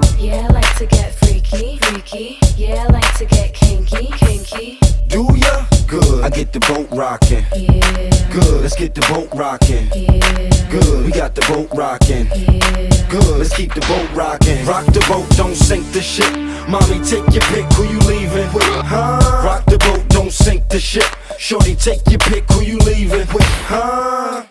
Get 8.82 8.96
the 8.96 9.02
boat 9.14 9.30
rocking. 9.36 9.88
Yeah. 9.94 10.50
Good. 10.72 11.06
We 11.06 11.12
got 11.12 11.36
the 11.36 11.42
boat 11.42 11.70
rocking. 11.72 12.26
Yeah. 12.34 13.10
Good. 13.12 13.38
Let's 13.38 13.56
keep 13.56 13.72
the 13.76 13.82
boat 13.82 14.10
rocking. 14.16 14.66
Rock 14.66 14.86
the 14.88 15.06
boat, 15.08 15.30
don't 15.38 15.54
sink 15.54 15.86
the 15.92 16.02
ship. 16.02 16.34
Mommy, 16.68 16.98
take 17.06 17.28
your 17.32 17.46
pick. 17.54 17.72
Who 17.74 17.84
you 17.84 18.00
leaving 18.00 18.52
with? 18.52 18.64
Huh? 18.64 19.44
Rock 19.46 19.66
the 19.66 19.78
boat, 19.78 20.10
don't 20.10 20.32
sink 20.32 20.68
the 20.70 20.80
ship. 20.80 21.06
Shorty, 21.38 21.76
take 21.76 22.02
your 22.10 22.20
pick. 22.20 22.44
Who 22.54 22.62
you 22.62 22.80
leaving 22.80 23.28
with? 23.32 23.52
Huh? 23.70 24.46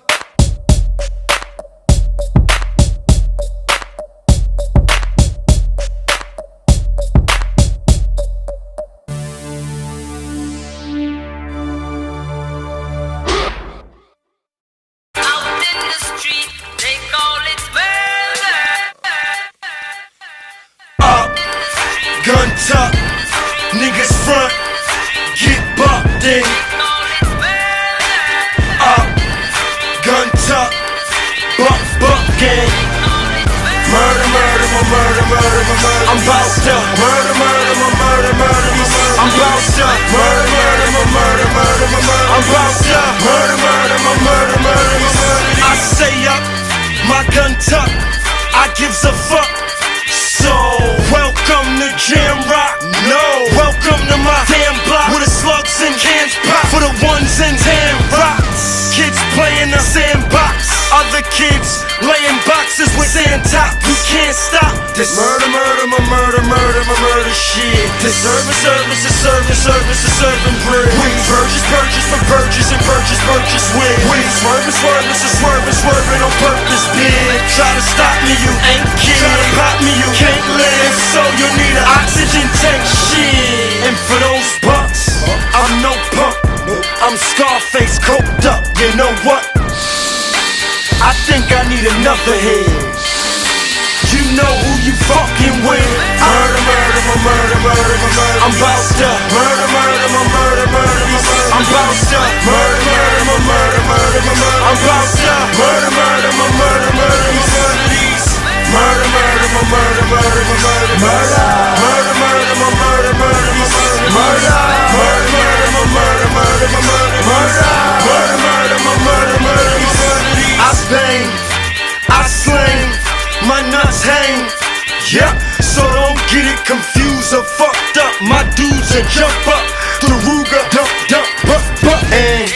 Confused 126.71 127.35
or 127.35 127.43
fucked 127.43 127.97
up. 127.99 128.15
My 128.23 128.47
dudes 128.55 128.95
are 128.95 129.03
jump 129.11 129.47
up, 129.49 129.67
the 130.01 130.07
Ruger, 130.07 130.63
dump, 130.71 130.91
dump, 131.09 131.27
butt, 131.43 131.65
butt, 131.83 132.03
and 132.15 132.47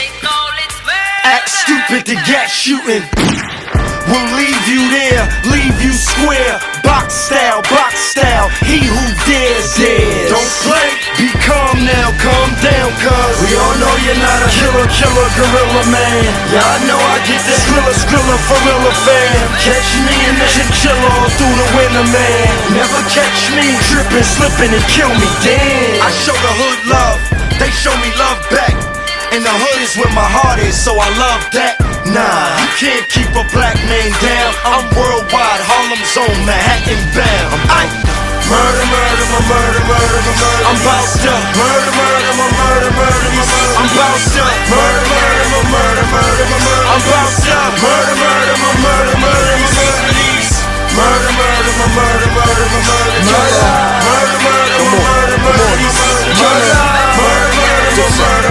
act 1.25 1.51
stupid 1.51 2.07
to 2.07 2.15
get 2.25 2.47
shooting. 2.47 3.44
Killer, 14.99 15.29
gorilla 15.35 15.83
man. 15.91 16.25
Yeah, 16.51 16.63
I 16.63 16.79
know 16.87 16.99
I 16.99 17.19
get 17.27 17.43
that 17.43 17.59
skrilla, 17.67 17.93
skrilla, 17.95 18.37
for 18.47 18.59
real 18.63 18.87
fan. 19.03 19.35
Catch 19.63 19.91
me 20.07 20.15
in 20.31 20.35
the 20.39 20.47
chinchilla 20.55 21.11
all 21.19 21.31
through 21.35 21.55
the 21.55 21.69
winter, 21.75 22.07
man. 22.15 22.47
Never 22.75 23.01
catch 23.11 23.51
me 23.55 23.75
tripping, 23.91 24.27
slipping, 24.27 24.73
and 24.73 24.87
kill 24.91 25.11
me, 25.11 25.29
damn. 25.43 26.03
I 26.03 26.11
show 26.23 26.37
the 26.37 26.53
hood 26.55 26.81
love, 26.87 27.19
they 27.59 27.71
show 27.75 27.95
me 27.99 28.11
love 28.19 28.39
back. 28.51 28.75
And 29.35 29.43
the 29.43 29.51
hood 29.51 29.83
is 29.83 29.99
where 29.99 30.13
my 30.15 30.27
heart 30.27 30.63
is, 30.63 30.79
so 30.79 30.95
I 30.95 31.11
love 31.19 31.43
that. 31.59 31.75
Nah, 32.07 32.55
you 32.63 32.69
can't 32.79 33.07
keep 33.11 33.31
a 33.35 33.43
black 33.51 33.75
man 33.91 34.11
down. 34.23 34.51
I'm 34.63 34.87
worldwide, 34.95 35.63
Harlem 35.67 36.03
zone, 36.07 36.39
Manhattan 36.47 37.03
bound. 37.17 37.59
I 37.67 37.83
murder, 38.51 38.87
murder, 38.93 39.27
my 39.33 39.41
murder, 39.49 39.83
murder, 39.89 40.21
my 40.25 40.33
murder. 40.37 40.65
I'm 40.69 40.77
bout 40.85 41.07
to 41.23 41.33
murder, 41.57 41.93
murder, 41.95 42.33
my 42.39 42.47
murder, 42.59 42.91
murder, 42.95 43.31
my 43.35 43.45
murder. 43.45 43.79
I'm 43.79 43.89
bout 43.95 44.21
to 44.21 44.45
murder, 44.71 45.05
murder, 45.09 45.47
my 45.55 45.61
murder, 45.73 46.05
murder, 46.13 46.45
my 46.45 46.59
murder. 46.65 46.87
I'm 46.93 47.01
bout 47.09 47.33
to 47.45 47.57
murder, 47.81 48.15
murder, 48.21 48.57
my 48.61 48.71
murder, 48.85 49.17
murder, 49.25 49.57
my 49.61 49.69
murder. 49.75 50.13
Murder, 50.95 51.33
murder, 51.35 51.75
my 51.75 51.87
murder, 51.99 52.29
murder, 52.35 52.67
my 52.71 52.81
murder. 52.85 53.19
Murder, 53.25 53.69
murder, 54.05 54.39
murder, 54.45 54.79
my 54.79 55.01
murder, 55.05 55.39
murder, 55.45 55.55
my 55.55 55.55
murder. 55.55 55.55
Murder, 55.55 55.55
murder, 55.55 55.55
murder, 55.55 55.81
my 55.85 56.03
murder, 57.25 57.51
murder, 57.55 57.93
my 57.95 58.44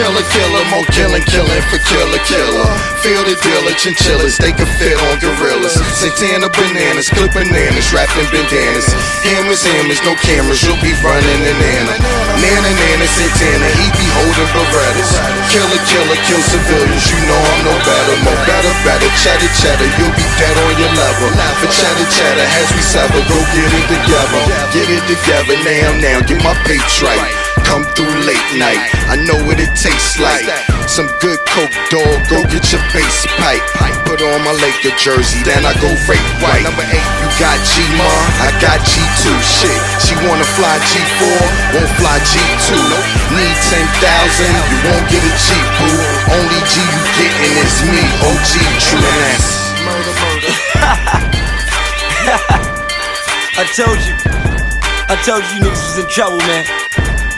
Killer, 0.00 0.24
killer, 0.32 0.64
more 0.72 0.88
killing, 0.96 1.20
killing 1.28 1.60
for 1.68 1.76
killer, 1.84 2.22
killer. 2.24 2.64
Feel 3.04 3.20
the 3.20 3.36
dealer, 3.44 3.76
chinchillas, 3.76 4.40
they 4.40 4.48
can 4.48 4.64
fit 4.80 4.96
on 4.96 5.20
gorillas. 5.20 5.76
Santana 5.92 6.48
bananas, 6.56 7.12
clip 7.12 7.28
bananas, 7.36 7.92
wrapped 7.92 8.16
in 8.16 8.24
bandanas. 8.32 8.88
Hammers, 9.20 9.60
hammers, 9.60 10.00
no 10.00 10.16
cameras, 10.24 10.64
you'll 10.64 10.80
be 10.80 10.96
running 11.04 11.44
an 11.44 11.52
Nana. 11.52 11.94
Nana, 12.40 12.70
Nana, 12.80 13.06
Santana, 13.12 13.68
he 13.76 13.86
be 14.00 14.08
holding 14.16 14.48
Berettas. 14.56 15.12
Killer, 15.52 15.82
killer, 15.84 16.16
kill 16.24 16.40
civilians, 16.48 17.04
you 17.04 17.20
know 17.28 17.36
I'm 17.36 17.68
no 17.68 17.76
better. 17.84 18.16
More 18.24 18.40
better, 18.48 18.72
better, 18.88 19.10
chatter, 19.20 19.52
chatter, 19.60 19.84
you'll 20.00 20.16
be 20.16 20.24
dead 20.40 20.56
on 20.64 20.80
your 20.80 20.92
level. 20.96 21.28
For 21.60 21.68
chatter, 21.76 22.08
chatter, 22.08 22.48
as 22.56 22.72
we 22.72 22.80
sever, 22.80 23.20
go 23.28 23.36
get 23.52 23.68
it 23.68 23.84
together. 23.84 24.40
Get 24.72 24.88
it 24.88 25.04
together 25.04 25.60
now, 25.60 25.92
now, 26.00 26.18
get 26.24 26.40
my 26.40 26.56
page 26.64 26.88
right. 27.04 27.49
Come 27.70 27.86
through 27.94 28.10
late 28.26 28.50
night. 28.58 28.82
I 29.06 29.14
know 29.14 29.38
what 29.46 29.62
it 29.62 29.70
tastes 29.78 30.18
like. 30.18 30.42
Some 30.90 31.06
good 31.22 31.38
coke 31.46 31.70
dog, 31.86 32.18
go 32.26 32.42
get 32.50 32.66
your 32.74 32.82
base 32.90 33.22
pipe. 33.38 33.62
Put 34.10 34.26
on 34.26 34.42
my 34.42 34.50
Laker 34.58 34.90
jersey, 34.98 35.38
then 35.46 35.62
I 35.62 35.70
go 35.78 35.86
rape 36.10 36.18
white. 36.42 36.66
Number 36.66 36.82
eight, 36.82 37.06
you 37.22 37.30
got 37.38 37.54
G 37.62 37.86
Ma, 37.94 38.10
I 38.42 38.50
got 38.58 38.82
G2. 38.82 39.22
Shit, 39.38 39.78
she 40.02 40.18
wanna 40.26 40.42
fly 40.58 40.82
G4, 40.82 41.78
won't 41.78 41.94
fly 41.94 42.18
G2. 42.26 42.74
Need 43.38 43.54
10,000, 43.70 43.86
you 43.86 44.78
won't 44.90 45.06
get 45.06 45.22
a 45.22 45.30
G 45.30 45.54
boo. 45.78 45.94
Only 46.26 46.58
G 46.74 46.82
you 46.82 47.02
getting 47.22 47.54
is 47.54 47.86
me, 47.86 48.02
OG 48.18 48.50
True 48.82 48.98
that's 48.98 49.70
murder, 49.86 50.14
murder. 50.18 50.50
I 53.62 53.64
told 53.78 54.02
you. 54.02 54.18
I 55.10 55.16
told 55.26 55.42
you 55.50 55.58
niggas 55.62 55.82
was 55.86 55.98
in 55.98 56.08
trouble, 56.10 56.38
man. 56.38 56.64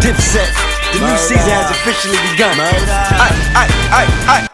Dipset. 0.03 0.51
The 0.91 0.99
new 0.99 1.15
season 1.15 1.47
has 1.55 1.71
officially 1.71 2.19
begun. 2.35 2.59
Aye, 2.59 3.31
aye, 3.55 3.71
aye, 3.95 4.11
aye. 4.35 4.47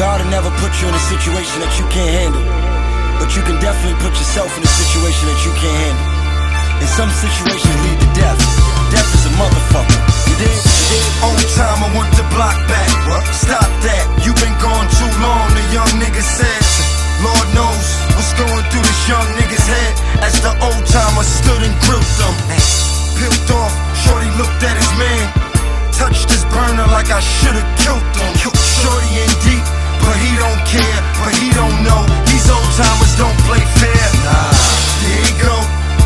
God 0.00 0.24
will 0.24 0.32
never 0.32 0.48
put 0.56 0.72
you 0.80 0.88
in 0.88 0.96
a 0.96 1.04
situation 1.12 1.60
that 1.60 1.76
you 1.76 1.84
can't 1.92 2.08
handle. 2.08 2.40
But 3.20 3.36
you 3.36 3.44
can 3.44 3.60
definitely 3.60 4.00
put 4.00 4.16
yourself 4.16 4.48
in 4.56 4.64
a 4.64 4.72
situation 4.80 5.28
that 5.28 5.44
you 5.44 5.52
can't 5.60 5.76
handle. 5.76 6.08
And 6.80 6.88
some 6.88 7.12
situations 7.12 7.76
lead 7.84 8.00
to 8.00 8.08
death. 8.16 8.40
Death 8.88 9.12
is 9.12 9.28
a 9.28 9.32
motherfucker. 9.36 10.00
You 10.32 10.34
dig? 10.40 10.56
Old 11.20 11.36
time, 11.52 11.84
I 11.84 11.92
want 11.92 12.16
the 12.16 12.24
block 12.32 12.56
back. 12.64 12.88
What? 13.12 13.28
Stop 13.28 13.68
that. 13.84 14.08
You've 14.24 14.40
been 14.40 14.56
gone 14.56 14.88
too 14.88 15.12
long, 15.20 15.52
the 15.52 15.64
young 15.68 15.92
nigga 16.00 16.24
said. 16.24 16.91
Lord 17.22 17.48
knows 17.54 17.86
what's 18.18 18.34
going 18.34 18.66
through 18.74 18.82
this 18.82 19.02
young 19.06 19.26
nigga's 19.38 19.62
head. 19.62 19.94
As 20.26 20.34
the 20.42 20.50
old 20.58 20.82
timer 20.90 21.22
stood 21.22 21.62
and 21.62 21.74
grilled 21.86 22.12
them. 22.18 22.34
Peeled 23.14 23.50
off, 23.54 23.70
Shorty 24.02 24.26
looked 24.34 24.62
at 24.66 24.74
his 24.74 24.90
man. 24.98 25.30
Touched 25.94 26.26
his 26.34 26.42
burner 26.50 26.86
like 26.90 27.14
I 27.14 27.22
should've 27.22 27.62
killed 27.78 28.02
him. 28.18 28.32
Shorty 28.82 29.22
in 29.22 29.30
deep, 29.46 29.62
but 30.02 30.18
he 30.18 30.34
don't 30.34 30.62
care, 30.66 30.98
but 31.22 31.30
he 31.38 31.54
don't 31.54 31.78
know. 31.86 32.02
These 32.26 32.50
old 32.50 32.70
timers 32.74 33.14
don't 33.14 33.38
play 33.46 33.62
fair. 33.78 34.06
Nah, 34.26 34.50
there 35.06 35.22
he 35.22 35.32
go. 35.38 35.54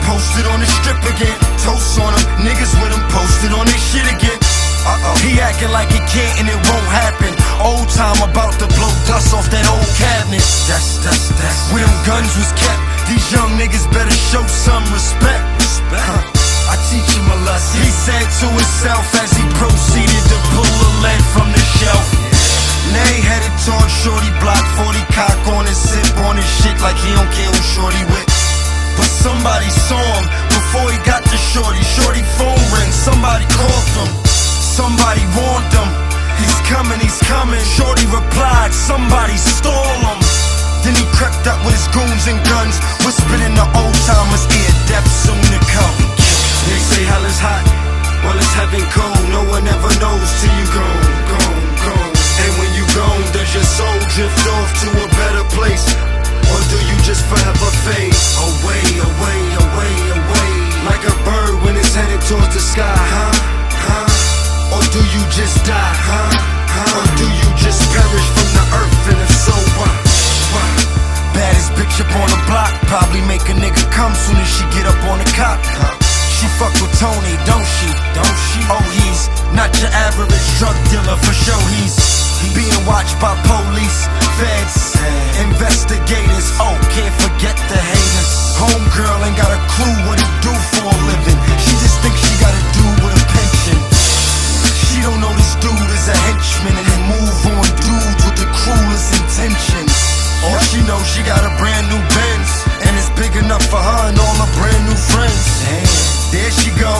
Posted 0.04 0.44
on 0.52 0.60
the 0.60 0.68
strip 0.68 1.00
again. 1.00 1.36
Toast 1.64 1.96
on 1.96 2.12
him. 2.12 2.24
Niggas 2.44 2.76
with 2.76 2.92
him 2.92 3.04
posted 3.08 3.56
on 3.56 3.64
this 3.64 3.80
shit 3.88 4.04
again. 4.04 4.55
Uh-oh. 4.86 5.18
He 5.26 5.42
acting 5.42 5.74
like 5.74 5.90
it 5.90 6.04
can't 6.06 6.34
and 6.38 6.46
it 6.46 6.60
won't 6.62 6.90
happen. 6.94 7.34
Old 7.58 7.90
time 7.90 8.18
about 8.22 8.54
to 8.62 8.66
blow 8.78 8.92
dust 9.10 9.34
off 9.34 9.50
that 9.50 9.66
old 9.66 9.90
cabinet. 9.98 10.46
That's, 10.70 11.02
that's, 11.02 11.34
that's. 11.34 11.74
Where 11.74 11.82
them 11.82 11.98
guns 12.06 12.30
was 12.38 12.54
kept. 12.54 12.82
These 13.10 13.26
young 13.34 13.58
niggas 13.58 13.86
better 13.90 14.14
show 14.30 14.46
some 14.46 14.86
respect. 14.94 15.42
Huh. 15.90 16.22
I 16.70 16.74
teach 16.90 17.10
him 17.14 17.26
a 17.26 17.38
lesson. 17.46 17.82
He 17.82 17.90
said 17.90 18.26
to 18.42 18.46
himself 18.50 19.06
as 19.22 19.30
he 19.34 19.44
proceeded 19.58 20.22
to 20.30 20.38
pull 20.54 20.66
a 20.66 20.90
lead 21.02 21.22
from 21.34 21.50
the 21.50 21.62
shelf. 21.78 22.06
Nay 22.94 23.22
headed 23.22 23.54
towards 23.66 23.90
Shorty 24.02 24.30
block 24.38 24.62
40 24.78 24.98
cock 25.10 25.38
on 25.58 25.66
his 25.66 25.78
sip 25.78 26.06
on 26.26 26.38
his 26.38 26.46
shit 26.62 26.78
like 26.82 26.98
he 27.02 27.10
don't 27.14 27.30
care 27.34 27.50
who 27.50 27.62
Shorty 27.74 28.02
with. 28.14 28.26
But 28.94 29.10
somebody 29.10 29.70
saw 29.70 29.98
him 29.98 30.26
before 30.50 30.90
he 30.90 30.98
got 31.02 31.22
to 31.22 31.38
Shorty. 31.50 31.82
Shorty 31.98 32.22
phone 32.38 32.62
ring, 32.74 32.90
somebody 32.90 33.46
called 33.54 33.90
him. 33.98 34.25
Somebody 34.76 35.24
warned 35.32 35.72
him. 35.72 35.88
He's 36.36 36.60
coming, 36.68 37.00
he's 37.00 37.16
coming. 37.24 37.64
Shorty 37.64 38.04
replied, 38.12 38.76
somebody 38.76 39.40
stole 39.40 39.72
him. 40.04 40.20
Then 40.84 40.92
he 40.92 41.08
crept 41.16 41.48
up 41.48 41.56
with 41.64 41.72
his 41.72 41.88
goons 41.96 42.28
and 42.28 42.36
guns, 42.44 42.76
whispered 43.00 43.40
in 43.40 43.56
the 43.56 43.64
old 43.72 43.96
timer's 44.04 44.44
ear, 44.44 44.72
death 44.84 45.08
soon 45.08 45.40
to 45.40 45.60
come. 45.72 45.96
They 46.68 46.76
say 46.92 47.08
hell 47.08 47.24
is 47.24 47.40
hot, 47.40 47.64
well 48.20 48.36
it's 48.36 48.52
heaven 48.52 48.84
cold. 48.92 49.16
No 49.32 49.48
one 49.48 49.64
ever 49.64 49.92
knows 49.96 50.28
till 50.44 50.52
you 50.60 50.68
gone. 50.68 51.08
And 52.36 52.52
when 52.60 52.68
you 52.76 52.84
gone, 52.92 53.24
does 53.32 53.48
your 53.56 53.64
soul 53.64 53.96
drift 54.12 54.44
off 54.60 54.70
to 54.84 54.88
a 54.92 55.08
better 55.16 55.44
place? 55.56 55.88
Or 56.52 56.60
do 56.68 56.76
you 56.84 56.96
just 57.00 57.24
forever 57.24 57.70
fade 57.88 58.12
away, 58.44 58.84
away, 59.00 59.40
away, 59.56 59.94
away? 60.20 60.50
Like 60.84 61.00
a 61.00 61.16
bird 61.24 61.64
when 61.64 61.80
it's 61.80 61.96
headed 61.96 62.20
towards 62.28 62.52
the 62.52 62.60
sky, 62.60 62.92
huh? 62.92 63.65
Or 64.76 64.84
do 64.92 65.00
you 65.00 65.24
just 65.32 65.56
die, 65.64 65.96
huh? 66.04 66.36
huh? 66.68 67.00
Or 67.00 67.06
do 67.16 67.24
you 67.24 67.48
just 67.56 67.80
perish 67.96 68.28
from 68.36 68.48
the 68.52 68.64
earth? 68.76 69.08
And 69.08 69.18
if 69.24 69.32
so, 69.32 69.56
why? 69.80 69.88
why? 70.52 70.68
Baddest 71.32 71.72
bitch 71.80 71.96
up 72.04 72.12
on 72.12 72.28
the 72.28 72.40
block. 72.44 72.76
Probably 72.84 73.24
make 73.24 73.48
a 73.48 73.56
nigga 73.56 73.80
come 73.88 74.12
soon 74.12 74.36
as 74.36 74.50
she 74.52 74.68
get 74.76 74.84
up 74.84 75.00
on 75.08 75.16
the 75.16 75.28
cop. 75.32 75.56
Huh? 75.64 75.96
She 76.36 76.44
fuck 76.60 76.76
with 76.76 76.92
Tony, 77.00 77.40
don't 77.48 77.64
she? 77.64 77.88
Don't 78.12 78.38
she? 78.52 78.60
Oh, 78.68 78.84
he's 79.00 79.32
not 79.56 79.72
your 79.80 79.88
average 79.96 80.44
drug 80.60 80.76
dealer 80.92 81.16
for 81.24 81.32
sure. 81.32 81.64
He's 81.72 81.96
being 82.52 82.76
watched 82.84 83.16
by 83.16 83.32
police, 83.48 84.04
feds, 84.36 84.92
investigators. 85.40 86.52
Oh, 86.60 86.76
can't 86.92 87.16
forget 87.24 87.56
the 87.72 87.80
haters. 87.80 88.30
Homegirl 88.60 89.24
ain't 89.24 89.40
got 89.40 89.56
a 89.56 89.60
clue 89.72 89.96
what 90.04 90.20
he 90.20 90.28
do 90.44 90.52
for 90.52 90.84
a 90.84 90.96
living. 91.08 91.55
Dude 95.66 95.90
is 95.90 96.06
a 96.06 96.16
henchman 96.30 96.74
and 96.78 96.86
they 96.86 97.00
move 97.10 97.38
on 97.50 97.66
dudes 97.82 98.22
with 98.22 98.38
the 98.38 98.48
cruelest 98.54 99.10
intentions. 99.18 99.90
All 100.46 100.62
she 100.70 100.78
knows, 100.86 101.02
she 101.10 101.26
got 101.26 101.42
a 101.42 101.50
brand 101.58 101.90
new 101.90 101.98
Benz 102.14 102.50
and 102.86 102.92
it's 102.94 103.10
big 103.18 103.34
enough 103.34 103.66
for 103.66 103.82
her 103.82 104.02
and 104.06 104.14
all 104.14 104.36
her 104.38 104.52
brand 104.54 104.82
new 104.86 104.98
friends. 105.10 105.42
Damn, 105.66 105.90
there 106.30 106.52
she 106.54 106.70
go, 106.78 106.94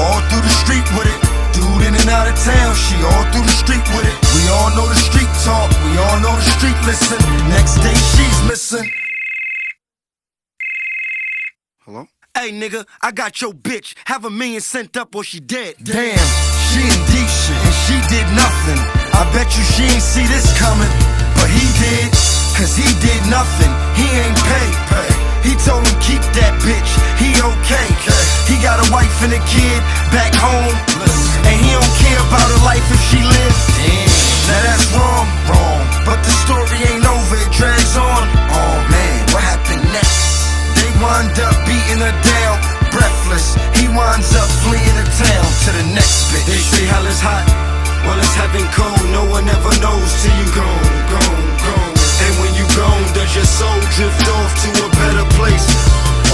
all 0.00 0.20
through 0.32 0.40
the 0.40 0.54
street 0.64 0.88
with 0.96 1.04
it. 1.04 1.20
Dude 1.52 1.84
in 1.84 1.92
and 1.92 2.08
out 2.08 2.24
of 2.24 2.36
town, 2.40 2.72
she 2.72 2.96
all 3.04 3.24
through 3.28 3.44
the 3.44 3.58
street 3.60 3.84
with 3.92 4.08
it. 4.08 4.16
We 4.32 4.42
all 4.56 4.72
know 4.72 4.88
the 4.88 5.00
street 5.04 5.28
talk, 5.44 5.68
we 5.84 5.92
all 6.00 6.18
know 6.24 6.32
the 6.32 6.48
street 6.56 6.78
listen. 6.88 7.20
Next 7.52 7.76
day 7.84 7.96
she's 8.16 8.38
missing. 8.48 8.88
Hello? 11.84 12.08
Hey 12.32 12.52
nigga, 12.52 12.86
I 13.02 13.12
got 13.12 13.42
your 13.42 13.52
bitch. 13.52 13.92
Have 14.06 14.24
a 14.24 14.30
million 14.30 14.62
sent 14.62 14.96
up 14.96 15.14
or 15.14 15.24
she 15.24 15.40
dead. 15.40 15.74
Damn, 15.82 16.16
she 16.72 16.80
in 16.80 17.00
deep 17.12 17.28
and 17.48 17.67
she 17.88 17.96
did 18.12 18.28
nothing. 18.36 18.76
I 19.16 19.24
bet 19.32 19.48
you 19.56 19.64
she 19.64 19.88
ain't 19.88 20.04
see 20.04 20.28
this 20.28 20.52
coming, 20.60 20.92
but 21.40 21.48
he 21.48 21.64
did. 21.80 22.12
Cause 22.52 22.76
he 22.76 22.84
did 23.00 23.22
nothing. 23.32 23.72
He 23.96 24.04
ain't 24.12 24.36
paid. 24.44 24.74
Pay. 24.92 25.10
He 25.40 25.52
told 25.64 25.88
him 25.88 25.96
keep 26.04 26.20
that 26.36 26.52
bitch. 26.60 26.92
He 27.16 27.32
okay. 27.40 27.88
He 28.44 28.60
got 28.60 28.76
a 28.76 28.86
wife 28.92 29.16
and 29.24 29.32
a 29.32 29.40
kid 29.48 29.80
back 30.12 30.36
home. 30.36 30.76
And 31.48 31.56
he 31.56 31.70
don't 31.72 31.94
care 32.04 32.20
about 32.28 32.44
her 32.52 32.62
life 32.68 32.84
if 32.92 33.00
she 33.08 33.24
lives. 33.24 33.62
Now 34.52 34.60
that's 34.68 34.84
wrong, 34.92 35.24
wrong. 35.48 35.80
But 36.04 36.20
the 36.20 36.34
story 36.44 36.76
ain't 36.92 37.08
over, 37.08 37.40
it 37.40 37.50
drags 37.56 37.96
on. 37.96 38.24
Oh 38.52 38.76
man, 38.92 39.16
what 39.32 39.40
happened 39.40 39.86
next? 39.96 40.44
They 40.76 40.90
wind 41.00 41.32
up 41.40 41.56
beating 41.64 42.04
her 42.04 42.16
down, 42.20 42.54
breathless. 42.92 43.56
He 43.80 43.88
winds 43.88 44.34
up 44.36 44.50
fleeing 44.66 44.96
the 44.98 45.08
town 45.16 45.46
to 45.64 45.70
the 45.72 45.86
next 45.96 46.32
bitch. 46.34 46.48
They 46.48 46.60
say 46.60 46.84
hell 46.84 47.06
is 47.06 47.20
hot, 47.20 47.44
well 48.04 48.18
it's 48.18 48.34
heaven 48.34 48.66
cold. 48.74 49.02
No 49.10 49.24
one 49.30 49.46
ever 49.48 49.72
knows 49.82 50.10
till 50.22 50.34
you 50.38 50.48
gone, 50.54 50.94
gone, 51.10 51.46
gone. 51.64 51.94
And 52.18 52.32
when 52.42 52.52
you 52.58 52.66
gone, 52.74 53.04
does 53.14 53.30
your 53.34 53.46
soul 53.46 53.80
drift 53.94 54.26
off 54.38 54.52
to 54.66 54.68
a 54.84 54.88
better 54.98 55.26
place? 55.38 55.68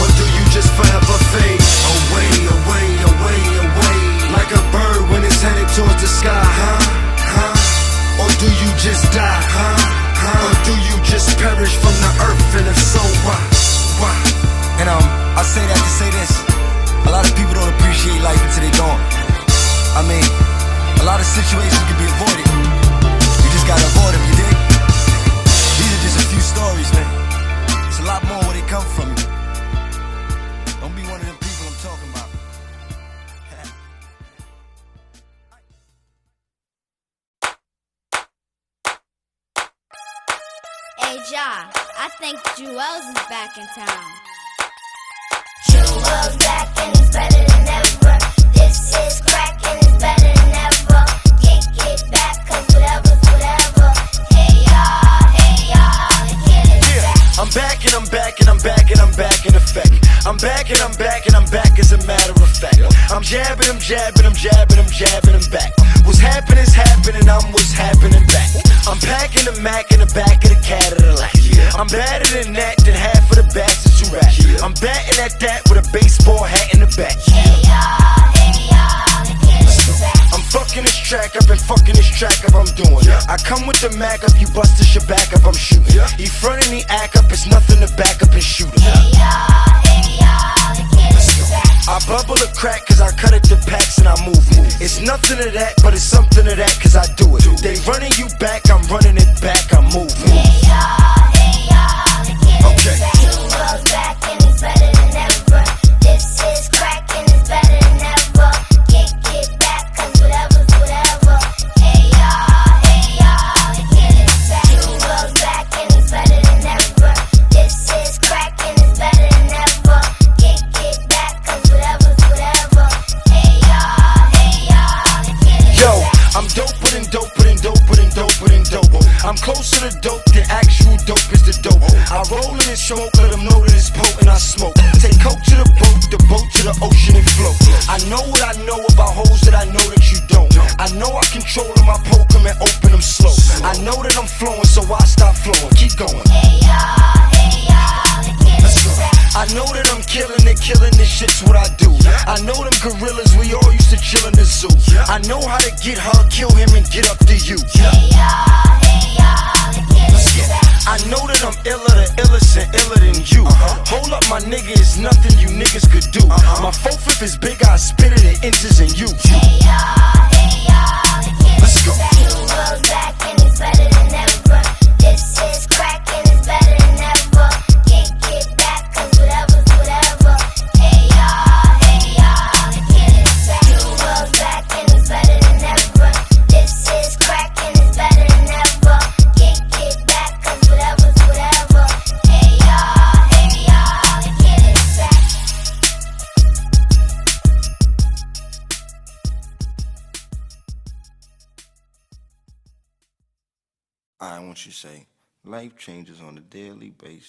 Or 0.00 0.06
do 0.16 0.24
you 0.24 0.44
just 0.50 0.70
forever 0.72 1.16
fade 1.32 1.60
away, 1.60 2.30
away, 2.56 2.86
away, 3.04 3.40
away? 3.68 3.98
Like 4.32 4.50
a 4.50 4.62
bird 4.72 5.02
when 5.12 5.22
it's 5.24 5.40
headed 5.44 5.68
towards 5.76 6.00
the 6.00 6.08
sky, 6.08 6.32
huh? 6.32 6.80
Huh? 7.20 8.24
Or 8.24 8.30
do 8.40 8.48
you 8.48 8.70
just 8.80 9.04
die, 9.12 9.44
huh? 9.54 9.76
Huh? 10.18 10.46
Or 10.48 10.54
do 10.64 10.74
you 10.88 10.96
just 11.04 11.36
perish 11.38 11.76
from 11.76 11.94
the 12.00 12.12
earth? 12.26 12.50
And 12.56 12.66
if 12.66 12.78
so, 12.80 13.02
why? 13.22 13.40
Why? 14.00 14.16
And 14.80 14.88
um, 14.88 15.04
I 15.38 15.42
say 15.44 15.62
that 15.68 15.78
to 15.78 15.92
say 16.00 16.08
this. 16.16 16.32
A 17.06 17.10
lot 17.12 17.28
of 17.28 17.36
people 17.36 17.54
don't 17.54 17.68
appreciate 17.76 18.18
life 18.24 18.40
until 18.40 18.64
they 18.64 18.74
gone. 18.74 19.00
I 19.94 20.02
mean, 20.08 20.24
a 21.00 21.04
lot 21.04 21.20
of 21.20 21.26
situations 21.26 21.82
can 21.88 21.96
be 21.98 22.06
avoided. 22.06 22.46
You 23.42 23.50
just 23.52 23.66
gotta 23.66 23.84
avoid 23.84 24.14
them, 24.14 24.22
you 24.28 24.34
dig? 24.40 24.56
These 25.78 25.92
are 25.94 26.02
just 26.06 26.18
a 26.20 26.26
few 26.32 26.40
stories, 26.40 26.92
man. 26.94 27.08
It's 27.88 28.00
a 28.00 28.04
lot 28.04 28.22
more 28.24 28.40
where 28.44 28.54
they 28.54 28.66
come 28.68 28.86
from. 28.96 29.08
Don't 30.80 30.94
be 30.96 31.02
one 31.08 31.20
of 31.20 31.26
them 31.26 31.38
people 31.40 31.66
I'm 31.68 31.78
talking 31.82 32.10
about. 32.12 32.28
Hey, 40.98 41.16
Ja, 41.30 41.68
I 41.98 42.08
think 42.20 42.38
Juelz 42.56 43.08
is 43.08 43.22
back 43.28 43.56
in 43.58 43.66
town. 43.74 44.10
Juelz 45.70 46.38
back 46.38 46.68
and 46.78 46.96
it's 46.96 47.10
better 47.10 47.44
than 47.44 47.68
ever. 47.68 47.83
I'm 57.36 57.50
back 57.50 57.82
and 57.84 57.94
I'm 57.94 58.06
back 58.14 58.38
and 58.38 58.48
I'm 58.48 58.58
back 58.58 58.90
and 58.90 59.00
I'm 59.00 59.10
back 59.18 59.44
in 59.44 59.54
effect. 59.56 59.90
I'm 60.24 60.36
back 60.38 60.70
and 60.70 60.78
I'm 60.78 60.94
back 60.94 61.26
and 61.26 61.34
I'm 61.34 61.46
back 61.50 61.78
as 61.80 61.90
a 61.90 61.98
matter 62.06 62.30
of 62.30 62.48
fact. 62.54 62.78
I'm 63.10 63.22
jabbing, 63.22 63.68
I'm 63.68 63.80
jabbing, 63.80 64.24
I'm 64.24 64.34
jabbing, 64.34 64.78
I'm 64.78 64.86
jabbing, 64.86 65.34
I'm 65.34 65.50
back. 65.50 65.74
What's 66.06 66.20
happening's 66.22 66.72
happening, 66.72 67.28
I'm 67.28 67.50
what's 67.50 67.72
happening 67.72 68.24
back. 68.30 68.50
I'm 68.86 68.98
packing 69.02 69.50
the 69.50 69.58
Mac 69.60 69.90
in 69.90 69.98
the 69.98 70.06
back 70.14 70.44
of 70.46 70.50
the 70.54 70.60
Cadillac. 70.62 71.34
I'm 71.74 71.88
better 71.88 72.28
than 72.38 72.54
that 72.54 72.78
than 72.86 72.94
half 72.94 73.26
of 73.26 73.36
the 73.36 73.46
bastards 73.50 73.98
you 73.98 74.14
rap. 74.14 74.30
I'm 74.62 74.74
batting 74.78 75.18
at 75.18 75.34
that 75.40 75.66
with 75.68 75.82
a 75.82 75.86
baseball 75.90 76.44
hat 76.44 76.72
in 76.72 76.86
the 76.86 76.90
back. 76.94 77.18
I'm 80.30 80.42
fucking 80.54 80.84
this 80.84 80.96
track 81.02 81.34
up 81.34 81.50
and 81.50 81.60
fucking 81.60 81.94
this 81.98 82.06
track 82.06 82.46
up 82.46 82.54
I'm 82.54 82.70
doing. 82.78 83.02
I 83.26 83.36
come 83.42 83.66
with 83.66 83.80
the 83.80 83.90
Mac 83.98 84.22
up, 84.22 84.38
you 84.38 84.46
bust 84.54 84.78
the 84.78 84.84
shit 84.84 85.06
back 85.08 85.34
up, 85.34 85.44
I'm 85.46 85.54
shooting. 85.54 85.98
He 86.16 86.26
frontin' 86.26 86.70
the 86.70 86.84
act 86.88 87.16
up, 87.16 87.23
Nothing 95.34 95.50
to 95.50 95.58
that, 95.58 95.73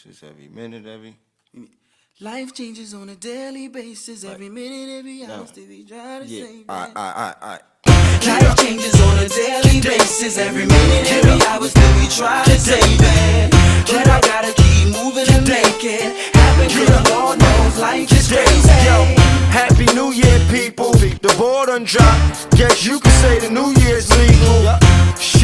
basis, 0.06 0.24
every 0.24 0.48
minute, 0.50 0.86
every. 0.86 1.16
Life 2.22 2.54
changes 2.54 2.94
on 2.94 3.10
a 3.10 3.16
daily 3.16 3.68
basis, 3.68 4.24
every 4.24 4.50
minute, 4.50 5.00
every 5.00 5.26
hour, 5.26 5.46
still 5.48 5.68
we 5.68 5.84
try 5.86 6.20
to 6.20 6.26
Yeah. 6.26 6.46
save 6.46 6.70
Alright, 6.70 6.96
alright, 6.96 7.16
alright, 7.16 7.36
alright. 7.42 7.62
Life 8.26 8.56
changes 8.58 9.02
on 9.02 9.20
a 9.20 9.28
daily 9.30 9.82
basis, 9.82 10.38
every 10.38 10.66
minute, 10.66 11.12
every 11.12 11.42
hour, 11.48 11.68
still 11.68 11.94
we 12.00 12.08
try 12.08 12.44
to 12.46 12.60
save 12.60 13.02
it. 13.02 13.52
But 13.88 14.08
I 14.08 14.20
gotta 14.22 14.54
keep 14.54 14.88
moving 14.96 15.28
and 15.36 15.48
make 15.48 15.84
it 15.84 16.36
happen, 16.36 16.70
cause 16.70 17.10
Lord 17.12 17.40
knows 17.40 17.80
life 17.80 18.12
is 18.12 18.28
crazy. 18.32 18.70
Yo, 18.88 19.04
Happy 19.52 19.86
New 19.94 20.12
Year, 20.12 20.40
people. 20.50 20.92
The 20.94 21.34
board 21.38 21.68
done 21.68 21.84
dropped. 21.84 22.56
Guess 22.56 22.86
you 22.86 23.00
could 23.00 23.12
say 23.24 23.40
the 23.40 23.50
New 23.50 23.74
Year's 23.84 24.10
legal. 24.18 24.78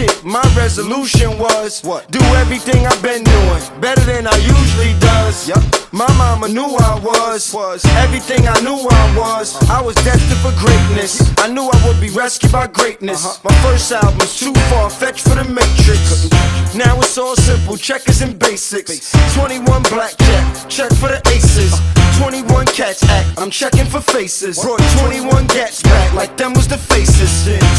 Shit, 0.01 0.23
my 0.23 0.41
resolution 0.57 1.37
was 1.37 1.81
what? 1.81 2.09
Do 2.09 2.19
everything 2.41 2.87
I've 2.87 3.03
been 3.03 3.23
doing 3.23 3.61
better 3.79 4.01
than 4.01 4.25
I 4.25 4.35
usually 4.37 4.99
does. 4.99 5.51
My 5.91 6.11
mama 6.17 6.47
knew 6.47 6.75
I 6.89 6.99
was. 7.03 7.53
Was 7.53 7.85
everything 8.01 8.47
I 8.47 8.59
knew 8.61 8.79
I 8.89 9.15
was. 9.15 9.53
I 9.69 9.79
was 9.79 9.93
destined 9.97 10.39
for 10.41 10.53
greatness. 10.57 11.21
I 11.37 11.53
knew 11.53 11.69
I 11.71 11.87
would 11.87 12.01
be 12.01 12.09
rescued 12.09 12.51
by 12.51 12.65
greatness. 12.65 13.43
My 13.43 13.53
first 13.61 13.91
album's 13.91 14.39
too 14.39 14.53
far 14.71 14.89
fetched 14.89 15.21
for 15.21 15.35
the 15.35 15.43
Matrix. 15.43 16.29
Now 16.73 16.97
it's 16.97 17.17
all 17.19 17.35
simple, 17.35 17.77
checkers 17.77 18.21
and 18.21 18.39
basics. 18.39 19.11
21 19.35 19.83
blackjack, 19.83 20.67
check 20.67 20.89
for 20.93 21.09
the 21.09 21.21
aces. 21.27 21.77
21 22.17 22.65
cats 22.67 23.03
act, 23.09 23.39
I'm 23.39 23.49
checking 23.49 23.85
for 23.85 23.99
faces. 23.99 24.61
Brought 24.61 24.79
21 24.99 25.47
gats 25.47 25.81
back, 25.83 26.13
like 26.13 26.37
them 26.37 26.53
was 26.53 26.67
the 26.67 26.77
faces. 26.77 27.31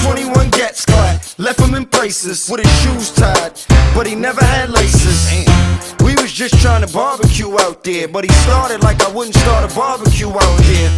21 0.05 0.51
gats 0.51 0.85
clap, 0.85 1.23
left 1.39 1.59
them 1.59 1.75
in 1.75 1.87
places 2.13 2.51
with 2.51 2.61
his 2.61 2.73
shoes 2.83 3.11
tied, 3.11 3.53
but 3.95 4.07
he 4.07 4.15
never 4.15 4.45
had 4.45 4.69
laces. 4.69 5.33
We 6.05 6.13
was 6.21 6.31
just 6.31 6.61
trying 6.61 6.87
to 6.87 6.93
barbecue 6.93 7.51
out 7.61 7.83
there, 7.85 8.07
but 8.07 8.25
he 8.25 8.33
started 8.45 8.83
like 8.83 9.01
I 9.03 9.11
wouldn't 9.13 9.35
start 9.35 9.65
a 9.65 9.75
barbecue 9.75 10.29
out 10.29 10.59
there. 10.69 10.91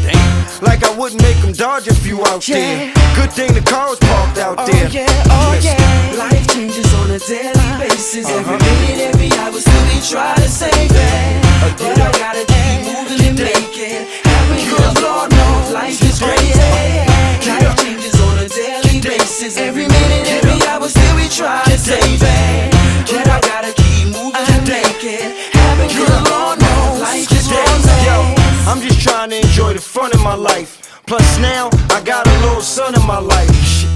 Like 0.61 0.83
I 0.83 0.91
wouldn't 0.99 1.23
make 1.23 1.37
him 1.37 1.53
dodge 1.53 1.87
a 1.87 1.95
few 1.95 2.19
out 2.27 2.43
there. 2.43 2.93
Good 3.15 3.31
thing 3.31 3.55
the 3.55 3.63
car 3.63 3.91
was 3.91 4.01
parked 4.01 4.39
out 4.39 4.59
Oh 4.59 4.67
there. 4.67 4.89
yeah, 4.89 5.07
oh 5.31 5.55
yeah. 5.63 6.19
Life 6.19 6.49
changes 6.53 6.93
on 6.95 7.11
a 7.13 7.19
daily 7.21 7.55
uh-huh. 7.55 7.79
basis. 7.79 8.29
Every 8.29 8.57
uh-huh. 8.57 8.83
minute, 8.83 9.15
every 9.15 9.31
hour, 9.39 9.55
still 9.55 9.85
we 9.95 10.03
try 10.03 10.35
to 10.35 10.49
save 10.51 10.91
it. 10.91 11.35
Uh, 11.63 11.71
but 11.79 11.95
I 11.95 12.11
gotta 12.19 12.43
keep 12.43 12.91
moving 12.91 13.23
and 13.23 13.39
make 13.39 13.79
it 13.79 14.03
happen. 14.27 14.59
Cause 14.67 14.99
Lord 14.99 15.31
knows 15.31 15.71
life 15.71 16.03
is 16.03 16.19
crazy. 16.19 16.59
Life 17.47 17.79
changes 17.79 18.19
on 18.19 18.35
a 18.43 18.49
daily 18.49 19.01
basis. 19.01 19.57
Every 19.59 19.87
minute, 19.87 19.94
every 19.94 19.94
hour, 19.94 19.94
still 19.94 19.94
we 19.94 19.94
try 21.35 21.63
to 21.65 21.79
save 21.79 22.23
it. 22.23 22.71
But 23.11 23.27
I 23.29 23.41
gotta 23.41 23.73
keep 23.75 24.07
moving 24.15 24.47
and 24.55 24.63
make 24.69 25.03
it 25.03 25.51
happen. 25.51 25.89
Cause 25.91 26.31
Lord 26.31 26.61
knows 26.63 27.01
life 27.01 27.31
is. 27.33 27.49
Yo, 28.07 28.19
I'm 28.71 28.81
just 28.81 29.01
trying 29.01 29.31
to 29.31 29.39
enjoy 29.41 29.75
the 29.75 29.81
fun 29.81 30.13
of 30.15 30.23
my 30.23 30.35
life. 30.35 31.03
Plus 31.07 31.39
now 31.39 31.71
I 31.91 32.01
got 32.03 32.27
a 32.27 32.35
little 32.47 32.63
son 32.63 32.95
in 32.95 33.05
my 33.07 33.19
life. 33.19 33.53
Shit. 33.67 33.91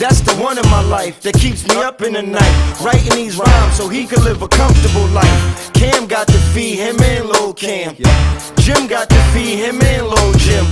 That's 0.00 0.20
the 0.20 0.34
one 0.42 0.58
in 0.58 0.68
my 0.70 0.82
life 0.82 1.20
that 1.22 1.34
keeps 1.34 1.68
me 1.68 1.76
up 1.76 2.02
in 2.02 2.14
the 2.14 2.22
night, 2.22 2.80
writing 2.80 3.14
these 3.14 3.36
rhymes 3.36 3.76
so 3.76 3.86
he 3.86 4.06
can 4.06 4.24
live 4.24 4.42
a 4.42 4.48
comfortable 4.48 5.06
life. 5.08 5.72
Cam 5.74 6.06
got 6.06 6.26
to 6.26 6.38
feed 6.52 6.76
him 6.76 6.96
and 7.00 7.26
Lil 7.28 7.52
Cam. 7.52 7.94
Jim 8.56 8.86
got 8.88 9.08
to 9.10 9.20
feed 9.32 9.58
him 9.58 9.80
and 9.82 10.06
Lil 10.08 10.32
Jim. 10.38 10.66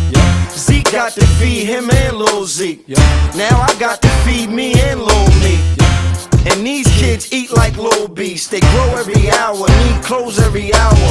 Zeke 0.51 0.91
got 0.91 1.13
to 1.13 1.27
feed 1.39 1.67
him 1.67 1.91
and 1.91 2.17
Lil 2.17 2.47
Zeke. 2.47 2.89
Now 3.37 3.61
I 3.61 3.77
got 3.79 4.03
to 4.03 4.09
feed 4.25 4.49
me 4.49 4.73
and 4.81 5.01
Lil 5.01 5.29
me. 5.43 5.78
And 6.51 6.67
these 6.67 6.89
kids 6.99 7.33
eat 7.33 7.51
like 7.53 7.77
little 7.77 8.09
beasts. 8.09 8.49
They 8.49 8.61
grow 8.61 8.95
every 8.97 9.31
hour, 9.31 9.67
need 9.69 10.03
clothes 10.03 10.39
every 10.39 10.73
hour. 10.75 11.11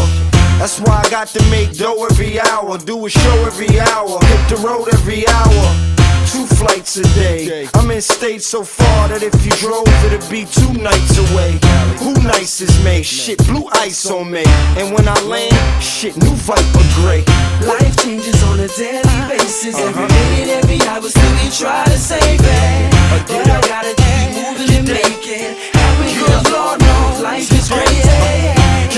That's 0.59 0.79
why 0.79 1.01
I 1.05 1.09
got 1.09 1.27
to 1.29 1.43
make 1.51 1.77
dough 1.77 2.07
every 2.09 2.39
hour, 2.39 2.77
do 2.79 3.05
a 3.05 3.09
show 3.09 3.37
every 3.45 3.79
hour, 3.79 4.19
hit 4.25 4.49
the 4.49 4.57
road 4.65 4.87
every 4.93 5.27
hour. 5.27 5.96
Two 6.31 6.45
flights 6.45 6.97
a 6.97 7.03
day. 7.15 7.67
I'm 7.73 7.89
in 7.89 8.01
states 8.01 8.47
so 8.47 8.63
far 8.63 9.07
that 9.07 9.23
if 9.23 9.33
you 9.45 9.51
drove, 9.63 9.87
it'd 10.03 10.27
be 10.29 10.43
two 10.43 10.73
nights 10.75 11.15
away. 11.31 11.55
Who 12.03 12.13
nice 12.21 12.59
is 12.59 12.73
me? 12.83 13.01
Shit, 13.01 13.39
blue 13.47 13.67
ice 13.79 14.05
on 14.11 14.31
me. 14.31 14.43
And 14.75 14.93
when 14.93 15.07
I 15.07 15.15
land, 15.23 15.55
shit, 15.81 16.17
new 16.17 16.35
Viper 16.43 16.85
gray. 16.99 17.23
Life 17.63 17.95
changes 18.03 18.43
on 18.43 18.59
a 18.59 18.67
daily 18.67 19.19
basis. 19.31 19.75
Uh-huh. 19.75 19.87
Every 19.87 20.07
minute, 20.11 20.49
every 20.59 20.79
hour, 20.87 21.07
still 21.07 21.33
we 21.39 21.47
try 21.49 21.85
to 21.85 21.97
save 21.97 22.43
it. 22.43 22.91
But 23.31 23.47
I 23.47 23.59
gotta 23.63 23.95
keep 23.95 24.27
moving 24.35 24.83
and 24.83 24.87
make 24.87 25.23
it 25.23 25.55
happen. 25.79 26.11
Cause 26.27 26.45
Lord 26.51 26.77
knows 26.83 27.23
life 27.23 27.47
is 27.55 27.71
crazy. 27.71 28.03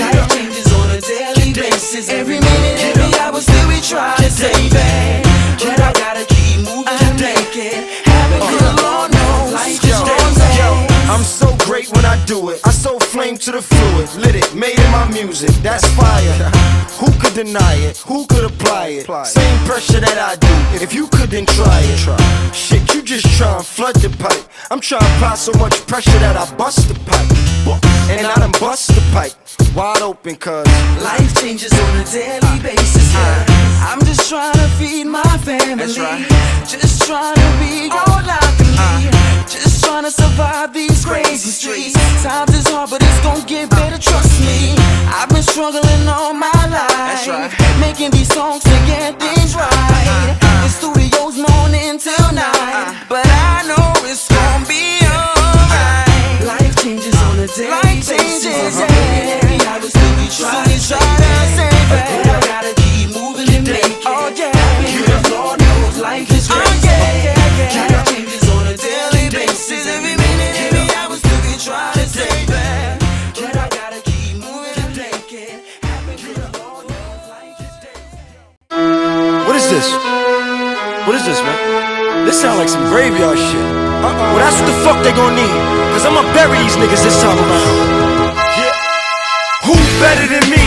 Life 0.02 0.26
changes 0.34 0.66
on 0.74 0.90
a 0.90 1.00
daily 1.00 1.54
basis. 1.54 2.10
Every 2.10 2.40
minute, 2.42 2.78
every 2.90 3.14
hour, 3.22 3.40
still 3.40 3.68
we 3.68 3.80
try 3.80 4.16
to 4.18 4.30
save 4.30 4.74
it. 4.74 5.29
Do 12.30 12.50
it. 12.50 12.60
I 12.64 12.70
so 12.70 12.96
flame 13.00 13.36
to 13.38 13.50
the 13.50 13.60
fluid, 13.60 14.08
lit 14.14 14.36
it, 14.36 14.54
made 14.54 14.78
it 14.78 14.90
my 14.92 15.04
music. 15.10 15.50
That's 15.66 15.84
fire. 15.98 16.50
Who 17.02 17.10
could 17.18 17.34
deny 17.34 17.74
it? 17.88 17.98
Who 18.06 18.24
could 18.26 18.44
apply 18.44 18.86
it? 19.02 19.06
Same 19.26 19.58
pressure 19.66 19.98
that 19.98 20.18
I 20.30 20.36
do. 20.36 20.54
If 20.84 20.94
you 20.94 21.08
couldn't 21.08 21.48
try 21.48 21.80
it, 21.82 22.54
shit, 22.54 22.94
you 22.94 23.02
just 23.02 23.26
try 23.36 23.56
and 23.56 23.66
flood 23.66 23.96
the 23.96 24.10
pipe. 24.22 24.44
I'm 24.70 24.78
trying 24.78 25.00
to 25.00 25.14
apply 25.16 25.34
so 25.34 25.52
much 25.58 25.74
pressure 25.88 26.20
that 26.24 26.36
I 26.36 26.46
bust 26.54 26.86
the 26.86 26.94
pipe. 27.10 27.30
And 28.08 28.24
I 28.24 28.34
done 28.36 28.52
bust 28.60 28.94
the 28.94 29.02
pipe 29.12 29.34
wide 29.74 30.02
open, 30.02 30.36
cuz 30.36 30.66
Life 31.02 31.34
changes 31.40 31.72
on 31.72 31.96
a 31.98 32.04
daily 32.04 32.58
basis, 32.62 33.12
yeah. 33.12 33.90
I'm 33.90 34.00
just 34.06 34.28
trying 34.30 34.54
to 34.54 34.68
feed 34.78 35.06
my 35.06 35.32
family. 35.42 35.94
Just 36.66 37.06
trying 37.06 37.34
to 37.34 37.48
be 37.58 37.90
all 37.90 38.22
I 38.22 38.40
can 38.58 39.10
be. 39.22 39.29
Trying 39.90 40.04
to 40.04 40.10
survive 40.12 40.72
these 40.72 41.04
crazy 41.04 41.50
streets. 41.50 41.94
Times 42.22 42.54
is 42.54 42.68
hard, 42.68 42.90
but 42.90 43.02
it's 43.02 43.20
gonna 43.26 43.44
get 43.44 43.68
better, 43.70 43.98
trust 43.98 44.38
me. 44.38 44.76
I've 45.10 45.28
been 45.28 45.42
struggling 45.42 46.06
all 46.06 46.32
my 46.32 46.46
life. 46.70 47.26
Making 47.80 48.12
these 48.12 48.32
songs 48.32 48.62
to 48.62 48.70
get 48.86 49.18
things 49.18 49.56
right. 49.56 49.66
Uh-huh. 49.66 50.62
The 50.62 50.70
studio's 50.70 51.42
morning 51.42 51.98
till 51.98 52.30
night. 52.30 52.54
Uh-huh. 52.54 53.04
But 53.08 53.26
I 53.26 53.66
know 53.66 53.90
it's 54.06 54.30
gonna 54.30 54.64
be 54.70 55.02
alright. 55.10 56.38
Life 56.46 56.76
changes 56.78 57.16
on 57.26 57.40
a 57.40 57.48
daily 57.48 57.74
Life 57.74 58.06
changes, 58.06 58.78
yeah. 58.78 59.42
Every 59.42 59.58
hour 59.66 59.82
still 59.82 60.14
we 60.22 60.30
try 60.30 60.70
to 60.70 60.78
try 60.86 61.02
to 61.02 61.30
save 61.58 61.90
it. 61.98 62.29
This? 79.70 79.94
What 81.06 81.14
is 81.14 81.24
this, 81.24 81.40
man? 81.42 82.26
This 82.26 82.40
sound 82.40 82.58
like 82.58 82.68
some 82.68 82.84
graveyard 82.90 83.38
shit. 83.38 83.54
Uh-oh. 84.02 84.34
Well, 84.34 84.42
that's 84.42 84.58
what 84.58 84.66
the 84.66 84.76
fuck 84.82 84.98
they 85.04 85.12
gon' 85.12 85.34
need. 85.34 85.54
Cause 85.94 86.04
I'ma 86.04 86.22
bury 86.34 86.58
these 86.58 86.76
niggas 86.76 87.02
this 87.06 87.22
time 87.22 87.38
around. 87.38 88.34
Yeah. 88.58 88.74
Who 89.64 89.74
better 90.02 90.26
than 90.26 90.50
me? 90.50 90.59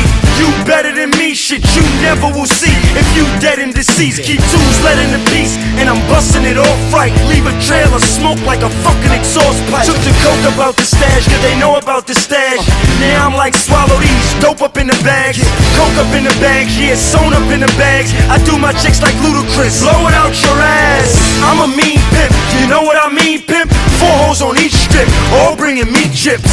Shit 1.34 1.66
you 1.74 1.82
never 2.06 2.30
will 2.30 2.46
see. 2.46 2.70
If 2.94 3.10
you 3.18 3.26
dead 3.42 3.58
and 3.58 3.74
deceased, 3.74 4.22
keep 4.22 4.38
twos 4.38 4.78
in 5.02 5.10
the 5.18 5.22
peace, 5.34 5.58
And 5.82 5.90
I'm 5.90 5.98
busting 6.06 6.46
it 6.46 6.62
off 6.62 6.78
right. 6.94 7.10
Leave 7.26 7.50
a 7.50 7.56
trail 7.66 7.90
of 7.90 8.06
smoke 8.06 8.38
like 8.46 8.62
a 8.62 8.70
fucking 8.86 9.10
exhaust 9.10 9.58
pipe. 9.74 9.90
Took 9.90 9.98
the 10.06 10.14
coke 10.22 10.46
about 10.54 10.78
the 10.78 10.86
stash, 10.86 11.26
cause 11.26 11.42
they 11.42 11.58
know 11.58 11.82
about 11.82 12.06
the 12.06 12.14
stash. 12.14 12.62
Now 13.02 13.26
I'm 13.26 13.34
like, 13.34 13.58
swallow 13.58 13.98
these, 13.98 14.30
dope 14.46 14.62
up 14.62 14.78
in 14.78 14.86
the 14.86 15.00
bags. 15.02 15.42
Coke 15.74 15.98
up 15.98 16.14
in 16.14 16.24
the 16.24 16.36
bags, 16.38 16.78
yeah, 16.78 16.94
sewn 16.94 17.34
up 17.34 17.50
in 17.50 17.66
the 17.66 17.74
bags. 17.82 18.14
I 18.30 18.38
do 18.46 18.54
my 18.62 18.72
chicks 18.78 19.02
like 19.02 19.18
Ludacris, 19.26 19.82
blow 19.82 20.06
it 20.06 20.14
out 20.14 20.38
your 20.38 20.58
ass. 20.62 21.18
I'm 21.50 21.66
a 21.66 21.70
mean 21.74 21.98
pimp, 22.14 22.30
you 22.62 22.70
know 22.70 22.86
what 22.86 22.94
I 22.94 23.10
mean, 23.10 23.42
pimp? 23.42 23.74
Four 23.98 24.14
hoes 24.30 24.46
on 24.46 24.54
each 24.62 24.78
strip, 24.78 25.10
all 25.42 25.58
bringing 25.58 25.90
me 25.90 26.14
chips. 26.14 26.46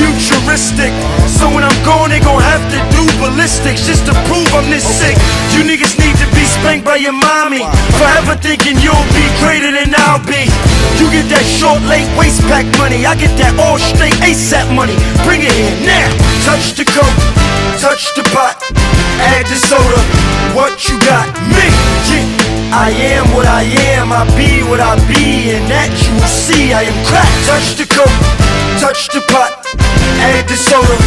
Futuristic, 0.00 0.90
so 1.28 1.52
when 1.52 1.62
I'm 1.62 1.78
gone, 1.84 2.08
they 2.08 2.20
gon' 2.20 2.40
have 2.40 2.64
to 2.72 2.78
do 2.96 3.04
ballistics 3.20 3.84
just 3.84 4.06
to 4.08 4.21
prove 4.28 4.48
I'm 4.54 4.68
this 4.70 4.84
sick. 4.84 5.16
You 5.54 5.64
niggas 5.64 5.98
need 5.98 6.16
to 6.18 6.28
be 6.36 6.44
spanked 6.44 6.84
by 6.84 6.96
your 6.96 7.16
mommy. 7.16 7.64
Forever 7.98 8.36
thinking 8.38 8.78
you'll 8.80 9.08
be 9.16 9.24
greater 9.40 9.72
than 9.72 9.94
I'll 10.06 10.22
be. 10.24 10.48
You 10.98 11.08
get 11.10 11.26
that 11.32 11.46
short, 11.46 11.80
late 11.88 12.08
waist 12.18 12.42
pack 12.50 12.66
money. 12.78 13.06
I 13.06 13.14
get 13.14 13.32
that 13.38 13.54
all 13.58 13.78
straight 13.78 14.16
ASAP 14.22 14.68
money. 14.74 14.96
Bring 15.24 15.42
it 15.42 15.52
here 15.52 15.76
now. 15.86 16.08
Touch 16.44 16.74
the 16.74 16.84
coke, 16.84 17.18
touch 17.78 18.10
the 18.18 18.24
pot, 18.34 18.58
add 19.22 19.46
the 19.46 19.56
soda. 19.56 20.00
What 20.54 20.88
you 20.88 20.98
got? 21.06 21.26
Me. 21.54 21.66
Yeah. 22.10 22.52
I 22.72 22.88
am 22.88 23.28
what 23.36 23.44
I 23.44 23.68
am, 23.92 24.12
I 24.12 24.24
be 24.32 24.64
what 24.64 24.80
I 24.80 24.96
be, 25.04 25.52
and 25.52 25.68
that 25.68 25.92
you 25.92 26.12
will 26.16 26.32
see. 26.32 26.72
I 26.72 26.88
am 26.88 26.96
crack. 27.04 27.28
Touch 27.44 27.76
the 27.76 27.84
coke, 27.84 28.08
touch 28.82 29.06
the 29.14 29.22
pot, 29.30 29.62
add 30.18 30.42
the 30.50 30.58
soda. 30.58 30.98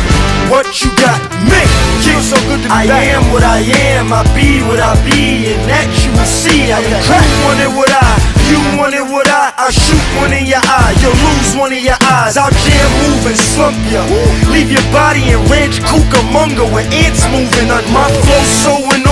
What 0.48 0.64
you 0.80 0.88
got? 0.96 1.20
Me. 1.44 1.60
Feels 2.08 2.32
so 2.32 2.40
good 2.48 2.64
to 2.64 2.70
be 2.72 2.72
I 2.72 2.88
back. 2.88 3.04
am 3.12 3.24
what 3.36 3.44
I 3.44 3.60
am, 3.92 4.14
I 4.16 4.24
be 4.32 4.64
what 4.64 4.80
I 4.80 4.96
be, 5.04 5.52
and 5.52 5.60
that 5.68 5.90
you 6.00 6.16
will 6.16 6.24
see. 6.24 6.72
I 6.72 6.80
am 6.80 7.04
crack 7.04 7.28
one 7.44 7.60
it 7.60 7.72
what 7.76 7.92
I, 7.92 8.16
you 8.48 8.60
want 8.80 8.96
it 8.96 9.04
what 9.04 9.28
I. 9.28 9.52
I 9.60 9.68
shoot 9.76 10.06
one 10.24 10.32
in 10.32 10.48
your 10.48 10.64
eye, 10.64 10.96
you'll 11.04 11.20
lose 11.20 11.52
one 11.60 11.74
of 11.76 11.84
your 11.84 12.00
eyes. 12.16 12.40
I'll 12.40 12.54
jam, 12.64 12.90
move, 13.04 13.28
and 13.28 13.40
slump 13.52 13.76
ya. 13.92 14.08
Leave 14.56 14.72
your 14.72 14.86
body 14.96 15.36
in 15.36 15.42
ranch 15.52 15.84
Cucamonga 15.84 16.64
with 16.72 16.88
ants 16.96 17.28
moving 17.28 17.68
on 17.76 17.84
my 17.92 18.08
flow 18.24 18.44
so 18.64 18.74
in. 18.96 19.05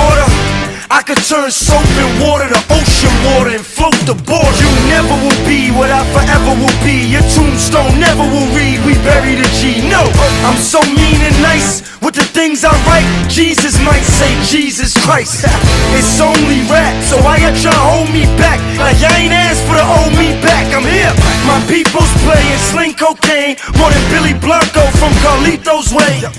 I 0.93 1.01
could 1.01 1.17
turn 1.25 1.49
soap 1.49 1.81
and 1.97 2.21
water 2.21 2.45
to 2.45 2.61
ocean 2.69 3.15
water 3.33 3.57
and 3.57 3.65
float 3.65 3.97
the 4.05 4.13
board. 4.13 4.53
You 4.61 4.69
never 4.93 5.17
will 5.25 5.41
be 5.41 5.73
what 5.73 5.89
I 5.89 6.05
forever 6.13 6.53
will 6.53 6.77
be. 6.85 7.09
Your 7.09 7.25
tombstone 7.33 7.97
never 7.97 8.21
will 8.21 8.45
read. 8.53 8.77
We 8.85 8.93
bury 9.01 9.33
the 9.33 9.49
G. 9.57 9.81
No, 9.89 10.05
I'm 10.45 10.53
so 10.53 10.77
mean 10.93 11.17
and 11.17 11.33
nice 11.41 11.81
with 11.97 12.13
the 12.13 12.21
things 12.21 12.61
I 12.61 12.77
write. 12.85 13.09
Jesus 13.25 13.73
might 13.81 14.05
say 14.05 14.29
Jesus 14.45 14.93
Christ. 15.01 15.49
It's 15.97 16.21
only 16.21 16.61
rap, 16.69 16.93
so 17.09 17.17
why 17.25 17.41
you 17.41 17.49
trying 17.57 17.73
to 17.73 17.85
hold 17.89 18.13
me 18.13 18.29
back? 18.37 18.61
Like 18.77 19.01
I 19.01 19.25
ain't 19.25 19.33
asked 19.33 19.65
for 19.65 19.73
the 19.73 19.81
hold 19.81 20.13
me 20.13 20.37
back. 20.45 20.69
I'm 20.77 20.85
here. 20.85 21.09
My 21.49 21.57
people's 21.65 22.13
playing 22.21 22.61
sling 22.69 22.93
cocaine 22.93 23.57
more 23.81 23.89
than 23.89 24.05
Benny 24.13 24.37
Blanco 24.37 24.85
from 25.01 25.09
Carlito's 25.25 25.89
way. 25.89 26.29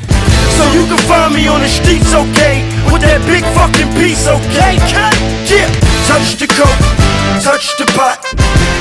So 0.52 0.62
you 0.76 0.84
can 0.86 1.00
find 1.08 1.34
me 1.34 1.48
on 1.48 1.60
the 1.60 1.68
streets, 1.68 2.12
okay? 2.12 2.62
With 2.92 3.02
that 3.02 3.24
big 3.24 3.44
fucking 3.56 3.90
piece, 3.96 4.28
okay? 4.28 4.76
Yeah, 5.48 5.70
touch 6.06 6.36
the 6.36 6.46
coke, 6.46 6.84
touch 7.40 7.72
the 7.80 7.86
pot, 7.96 8.20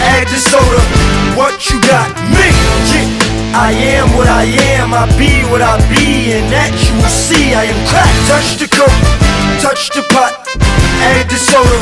add 0.03 0.27
the 0.27 0.37
soda. 0.37 0.81
What 1.37 1.69
you 1.69 1.79
got? 1.81 2.09
Me, 2.35 2.49
yeah. 2.91 3.07
I 3.55 3.71
am 3.71 4.09
what 4.17 4.27
I 4.27 4.45
am, 4.75 4.93
I 4.93 5.05
be 5.17 5.45
what 5.49 5.61
I 5.61 5.77
be, 5.89 6.33
and 6.33 6.51
that 6.51 6.73
you 6.73 6.93
will 6.97 7.09
see. 7.09 7.53
I 7.53 7.65
am 7.69 7.79
crack. 7.87 8.09
Touch 8.25 8.57
the 8.57 8.67
coke, 8.67 8.89
touch 9.61 9.89
the 9.93 10.01
pot, 10.09 10.33
add 11.01 11.29
the 11.29 11.37
soda. 11.37 11.77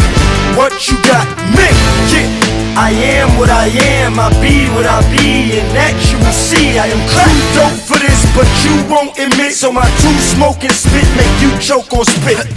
What 0.58 0.76
you 0.88 0.98
got? 1.08 1.28
Me, 1.56 1.68
yeah. 2.12 2.51
I 2.78 2.92
am 3.20 3.38
what 3.38 3.50
I 3.50 3.68
am, 4.00 4.20
I 4.20 4.32
be 4.40 4.72
what 4.72 4.88
I 4.88 5.04
be, 5.12 5.60
and 5.60 5.68
that 5.76 5.92
you 6.08 6.16
will 6.24 6.32
see. 6.32 6.80
I 6.80 6.88
am. 6.88 7.02
Too 7.12 7.36
dope 7.52 7.80
for 7.84 8.00
this, 8.00 8.24
but 8.32 8.48
you 8.64 8.72
won't 8.88 9.12
admit. 9.20 9.52
So 9.60 9.72
my 9.72 9.84
two 10.00 10.16
smoking 10.24 10.72
spit 10.72 11.08
make 11.20 11.32
you 11.44 11.52
choke 11.60 11.92
on 11.92 12.06
spit. 12.06 12.48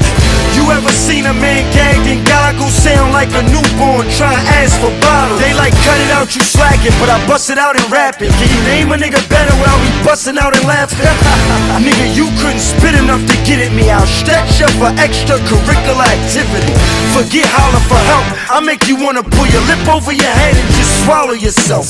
You 0.54 0.70
ever 0.70 0.92
seen 0.94 1.26
a 1.26 1.34
man 1.34 1.66
gagged 1.74 2.06
in 2.06 2.22
goggles 2.22 2.70
sound 2.70 3.10
like 3.10 3.32
a 3.34 3.42
newborn 3.50 4.06
trying 4.14 4.38
to 4.38 4.44
ask 4.62 4.78
for 4.78 4.92
bottles? 5.02 5.40
They 5.42 5.50
like 5.56 5.74
cut 5.82 5.98
it 5.98 6.10
out, 6.14 6.30
you 6.30 6.42
slacking, 6.46 6.94
but 7.02 7.10
I 7.10 7.18
bust 7.26 7.50
it 7.50 7.58
out 7.58 7.74
and 7.74 7.86
rap 7.90 8.22
it. 8.22 8.30
Can 8.38 8.46
you 8.46 8.60
name 8.70 8.94
a 8.94 8.96
nigga 8.96 9.18
better 9.26 9.50
without 9.58 9.80
me 9.82 9.90
busting 10.06 10.38
out 10.38 10.54
and 10.54 10.62
laughing? 10.62 11.02
nigga, 11.82 12.06
you 12.14 12.30
couldn't 12.38 12.62
spit 12.62 12.94
enough 12.94 13.24
to 13.26 13.36
get 13.42 13.58
at 13.66 13.74
me. 13.74 13.90
I'll 13.90 14.06
stretch 14.06 14.62
you 14.62 14.70
for 14.78 14.94
extracurricular 14.94 16.06
activity. 16.06 16.70
Forget 17.10 17.50
holler 17.50 17.82
for 17.90 17.98
help. 18.14 18.26
I 18.46 18.60
make 18.60 18.86
you 18.86 18.94
wanna 18.94 19.24
pull 19.24 19.46
your 19.50 19.64
lip 19.66 19.82
over 19.90 20.03
your 20.12 20.34
head 20.36 20.56
and 20.56 20.68
just 20.74 21.04
swallow 21.04 21.32
yourself. 21.32 21.86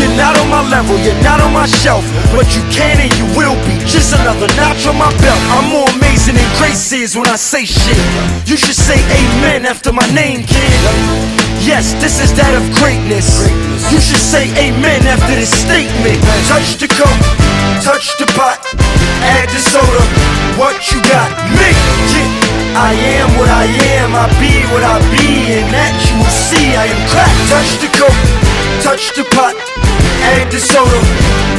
You're 0.00 0.16
not 0.16 0.38
on 0.38 0.48
my 0.48 0.62
level, 0.70 0.96
you're 1.04 1.18
not 1.22 1.40
on 1.40 1.52
my 1.52 1.66
shelf, 1.66 2.04
but 2.32 2.48
you 2.56 2.62
can 2.72 2.96
and 3.00 3.12
you 3.18 3.26
will 3.36 3.56
be. 3.68 3.76
Just 3.84 4.14
another 4.14 4.48
notch 4.56 4.86
on 4.86 4.96
my 4.96 5.10
belt. 5.20 5.42
I'm 5.52 5.68
more 5.68 5.88
amazing 5.96 6.36
than 6.36 6.48
Grace 6.56 6.92
is 6.92 7.16
when 7.16 7.28
I 7.28 7.36
say 7.36 7.64
shit. 7.64 8.00
You 8.46 8.56
should 8.56 8.76
say 8.76 8.96
amen 8.96 9.66
after 9.66 9.92
my 9.92 10.06
name, 10.14 10.44
kid. 10.44 10.80
Yes, 11.60 11.92
this 12.00 12.20
is 12.20 12.32
that 12.36 12.52
of 12.56 12.64
greatness. 12.80 13.44
You 13.92 14.00
should 14.00 14.20
say 14.20 14.48
amen 14.60 15.04
after 15.06 15.34
this 15.34 15.52
statement. 15.52 16.20
Touch 16.48 16.76
the 16.80 16.88
coke, 16.88 17.24
touch 17.84 18.12
the 18.20 18.26
pot, 18.36 18.60
add 19.24 19.48
the 19.48 19.60
soda. 19.60 20.04
What 20.60 20.76
you 20.92 21.00
got? 21.08 21.28
Me. 21.56 21.70
Yeah. 22.12 22.43
I 22.76 22.92
am 22.92 23.38
what 23.38 23.48
I 23.48 23.66
am, 23.94 24.10
I 24.18 24.26
be 24.42 24.66
what 24.74 24.82
I 24.82 24.98
be, 25.14 25.54
and 25.54 25.70
that 25.70 25.94
you 26.10 26.18
will 26.18 26.26
see. 26.26 26.74
I 26.74 26.90
am 26.90 27.02
crack. 27.06 27.30
Touch 27.46 27.78
the 27.78 27.86
coke, 27.94 28.22
touch 28.82 29.14
the 29.14 29.22
pot, 29.30 29.54
add 30.26 30.50
the 30.50 30.58
soda. 30.58 30.98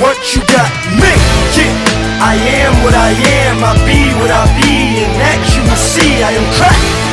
What 0.04 0.20
you 0.36 0.44
got? 0.52 0.68
Me. 1.00 1.16
Yeah. 1.56 1.72
I 2.20 2.36
am 2.36 2.84
what 2.84 2.94
I 2.94 3.12
am, 3.12 3.64
I 3.64 3.80
be 3.88 4.12
what 4.20 4.30
I 4.30 4.44
be, 4.60 5.08
and 5.08 5.16
that 5.24 5.40
you 5.56 5.64
will 5.64 5.80
see. 5.80 6.20
I 6.20 6.32
am 6.36 6.48
crack. 6.60 7.06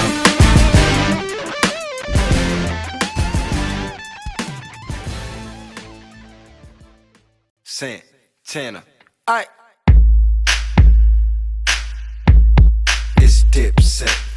Santana. 7.63 8.83
I. 9.29 9.47
dipset, 13.53 14.32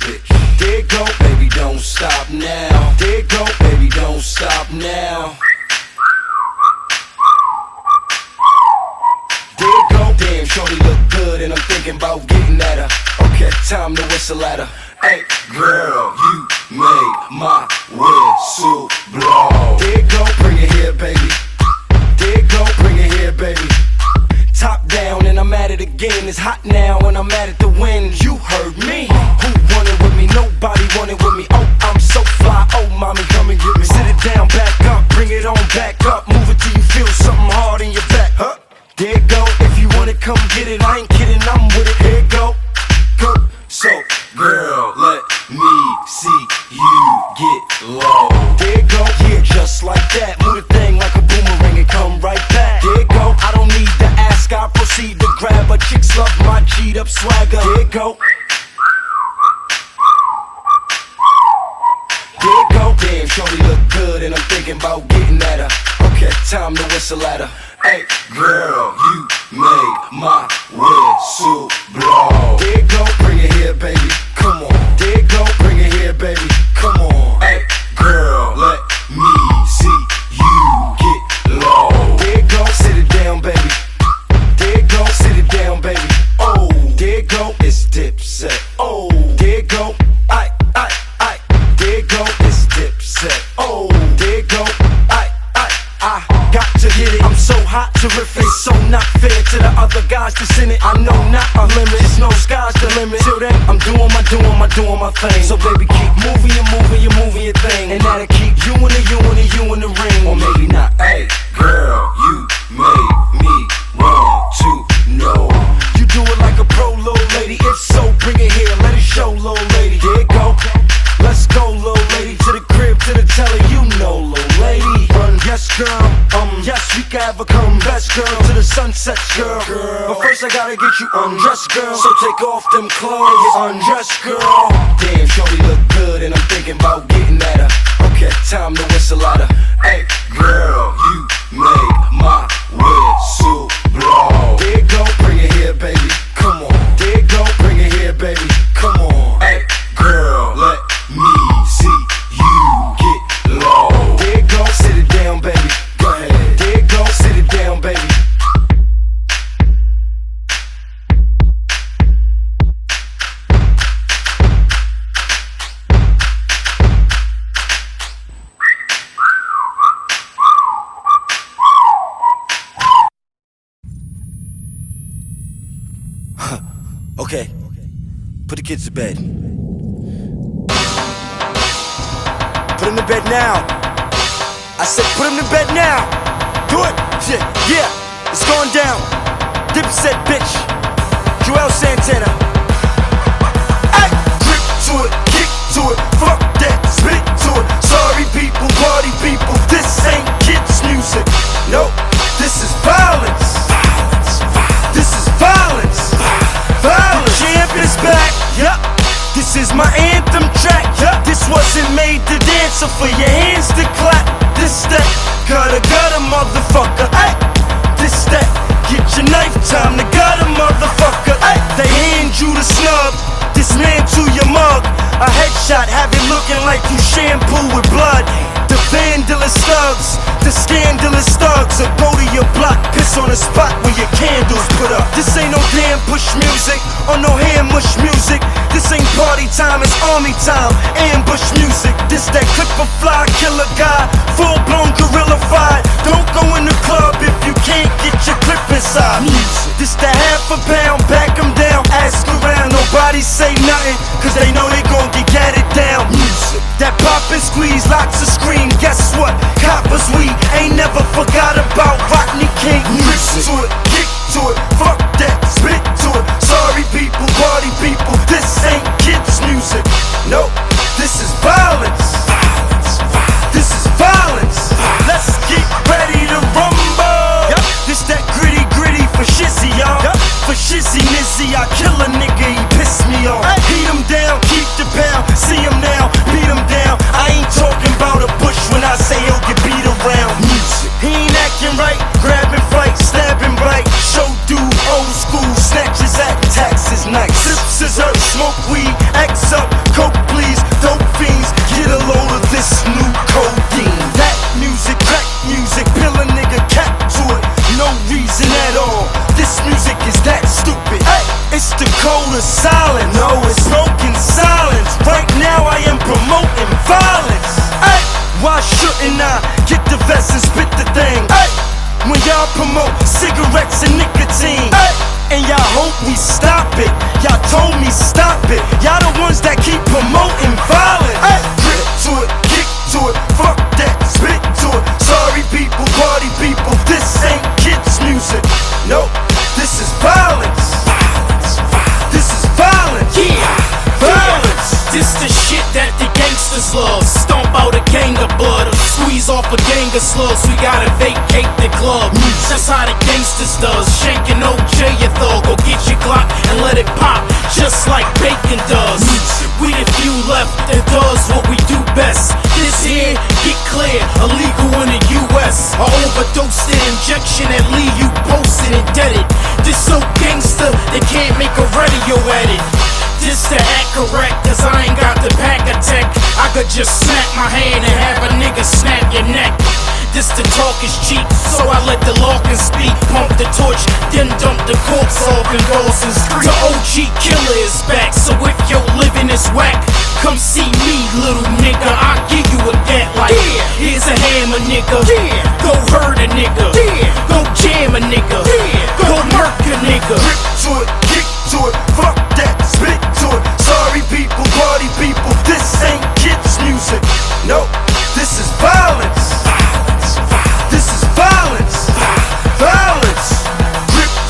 a 397.95 397.99
nigga. 398.11 398.43
Yeah. 398.43 399.07
Go 399.07 399.15
murk 399.31 399.55
a 399.71 399.75
nigga. 399.87 400.15
Rip 400.19 400.41
to 400.67 400.71
it, 400.83 400.89
kick 401.07 401.27
to 401.51 401.59
it, 401.71 401.75
fuck 401.95 402.17
that, 402.35 402.59
spit 402.67 402.99
to 403.23 403.27
it. 403.31 403.43
Sorry 403.63 404.03
people, 404.11 404.43
party 404.59 404.91
people, 404.99 405.31
this 405.47 405.63
ain't 405.79 406.03
kids 406.19 406.59
music. 406.59 406.99
No, 407.47 407.63
this 408.11 408.35
is 408.35 408.51
violence. 408.59 409.39
Violence, 409.47 410.11
violence. 410.27 410.67
This 410.75 410.87
is 410.91 411.01
violence. 411.15 411.75
violence. 411.95 412.47
Violence. 412.59 413.29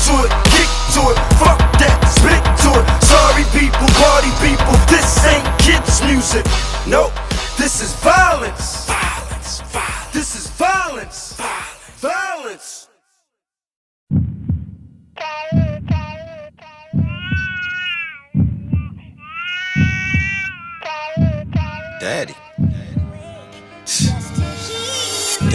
To 0.06 0.14
it, 0.22 0.30
kick 0.54 0.70
to 0.94 1.02
it, 1.10 1.18
fuck 1.42 1.58
that, 1.82 1.98
spit 2.06 2.38
to 2.62 2.70
it. 2.78 2.86
Sorry 3.02 3.42
people, 3.50 3.90
party 3.98 4.30
people, 4.38 4.78
this 4.86 5.26
ain't 5.26 5.42
kids 5.58 5.98
music. 6.06 6.46
No, 6.86 7.10
this 7.58 7.82
is 7.82 7.90
violence. 7.98 8.86
Violence, 8.86 9.66
violence. 9.74 10.14
This 10.14 10.38
is 10.38 10.46
violence. 10.54 11.34
Violence. 11.34 11.98
violence. 11.98 12.95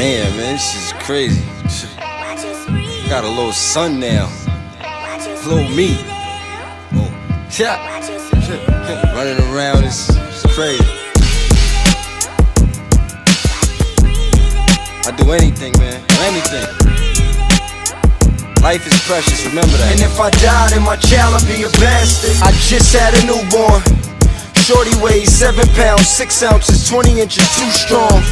Damn, 0.01 0.35
man, 0.35 0.53
this 0.53 0.73
is 0.73 0.93
crazy. 1.05 1.45
Got 3.07 3.23
a 3.23 3.29
little 3.29 3.53
sun 3.53 3.99
now. 3.99 4.31
Little 5.45 5.69
me. 5.77 5.93
Oh, 6.97 7.05
yeah. 7.59 7.77
Running 9.13 9.37
around 9.53 9.83
is 9.83 10.09
crazy. 10.57 10.83
I 15.05 15.13
do 15.15 15.33
anything, 15.33 15.71
man. 15.77 16.01
Anything. 16.25 16.65
Life 18.63 18.87
is 18.87 18.99
precious, 19.05 19.45
remember 19.45 19.77
that. 19.77 19.91
And 19.91 20.01
if 20.01 20.19
I 20.19 20.31
die, 20.31 20.69
then 20.71 20.81
my 20.81 20.95
child 20.95 21.39
will 21.39 21.47
be 21.47 21.61
a 21.61 21.69
bastard. 21.77 22.41
I 22.41 22.49
just 22.65 22.91
had 22.91 23.13
a 23.13 23.21
newborn. 23.29 23.83
Shorty 24.65 24.97
weighs 24.99 25.31
7 25.31 25.63
pounds, 25.75 26.07
6 26.07 26.41
ounces, 26.41 26.89
20 26.89 27.21
inches, 27.21 27.45
too 27.55 27.69
strong. 27.69 28.23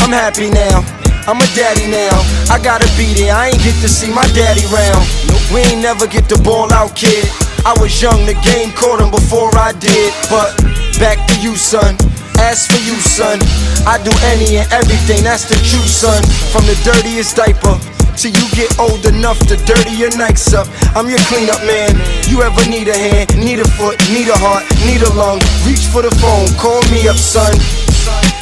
I'm 0.00 0.12
happy 0.12 0.48
now. 0.48 0.99
I'm 1.28 1.36
a 1.40 1.48
daddy 1.52 1.90
now. 1.90 2.16
I 2.48 2.60
gotta 2.62 2.88
be 2.96 3.12
there. 3.12 3.34
I 3.34 3.48
ain't 3.48 3.62
get 3.62 3.76
to 3.82 3.88
see 3.88 4.12
my 4.12 4.24
daddy 4.32 4.64
round. 4.72 5.04
We 5.52 5.60
ain't 5.66 5.82
never 5.82 6.06
get 6.06 6.28
the 6.28 6.38
ball 6.40 6.72
out, 6.72 6.94
kid. 6.96 7.26
I 7.66 7.76
was 7.76 7.92
young, 8.00 8.24
the 8.24 8.38
game 8.40 8.72
caught 8.72 9.00
him 9.00 9.10
before 9.10 9.50
I 9.58 9.72
did. 9.76 10.14
But 10.30 10.56
back 10.98 11.20
to 11.28 11.34
you, 11.40 11.56
son. 11.56 11.96
As 12.40 12.66
for 12.66 12.80
you, 12.80 12.96
son, 12.96 13.36
I 13.84 14.00
do 14.00 14.08
any 14.32 14.56
and 14.56 14.68
everything. 14.72 15.22
That's 15.24 15.44
the 15.44 15.60
truth, 15.60 15.90
son. 15.90 16.24
From 16.52 16.64
the 16.64 16.76
dirtiest 16.84 17.36
diaper. 17.36 17.76
Till 18.16 18.32
you 18.32 18.46
get 18.52 18.72
old 18.78 19.04
enough 19.06 19.38
to 19.48 19.56
dirty 19.68 19.92
your 19.92 20.14
nights 20.16 20.52
up. 20.52 20.68
I'm 20.96 21.08
your 21.08 21.20
cleanup 21.28 21.60
man. 21.64 21.96
You 22.28 22.42
ever 22.42 22.64
need 22.68 22.88
a 22.88 22.96
hand, 22.96 23.36
need 23.36 23.60
a 23.60 23.68
foot, 23.76 23.96
need 24.12 24.28
a 24.28 24.36
heart, 24.36 24.64
need 24.84 25.00
a 25.04 25.12
lung. 25.12 25.40
Reach 25.68 25.84
for 25.92 26.02
the 26.02 26.12
phone, 26.16 26.48
call 26.56 26.80
me 26.92 27.08
up, 27.08 27.16
son. 27.16 27.52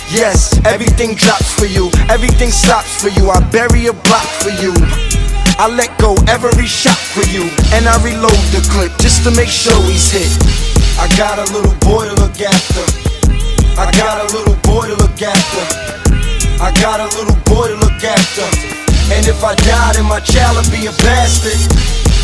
Yes, 0.09 0.57
everything 0.65 1.15
drops 1.15 1.53
for 1.53 1.67
you, 1.67 1.93
everything 2.09 2.49
stops 2.49 2.97
for 2.97 3.13
you. 3.13 3.29
I 3.29 3.45
bury 3.53 3.89
a 3.89 3.93
block 3.93 4.25
for 4.41 4.49
you. 4.49 4.73
I 5.61 5.69
let 5.69 5.93
go 6.01 6.17
every 6.25 6.65
shot 6.65 6.97
for 6.97 7.29
you, 7.29 7.45
and 7.77 7.85
I 7.85 8.01
reload 8.01 8.41
the 8.49 8.65
clip 8.73 8.89
just 9.05 9.21
to 9.29 9.31
make 9.37 9.53
sure 9.53 9.77
he's 9.85 10.09
hit. 10.09 10.33
I 10.97 11.13
got 11.21 11.37
a 11.37 11.45
little 11.53 11.77
boy 11.85 12.09
to 12.09 12.15
look 12.25 12.41
after. 12.41 12.85
I 13.77 13.93
got 14.01 14.25
a 14.25 14.33
little 14.33 14.57
boy 14.65 14.89
to 14.89 14.97
look 14.97 15.21
after. 15.21 15.65
I 16.57 16.73
got 16.81 17.05
a 17.05 17.09
little 17.13 17.37
boy 17.45 17.69
to 17.69 17.77
look 17.77 18.01
after. 18.01 18.49
And 19.13 19.29
if 19.29 19.45
I 19.45 19.55
die, 19.61 19.93
then 19.93 20.09
my 20.09 20.21
child 20.21 20.57
will 20.57 20.73
be 20.73 20.89
a 20.89 20.95
bastard. 21.05 21.61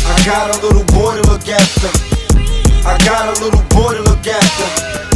I 0.09 0.17
got 0.25 0.49
a 0.49 0.57
little 0.65 0.85
boy 0.89 1.21
to 1.21 1.23
look 1.29 1.45
after. 1.47 1.93
I 2.81 2.97
got 3.05 3.29
a 3.29 3.43
little 3.45 3.61
boy 3.69 3.93
to 3.93 4.01
look 4.09 4.25
after. 4.25 5.14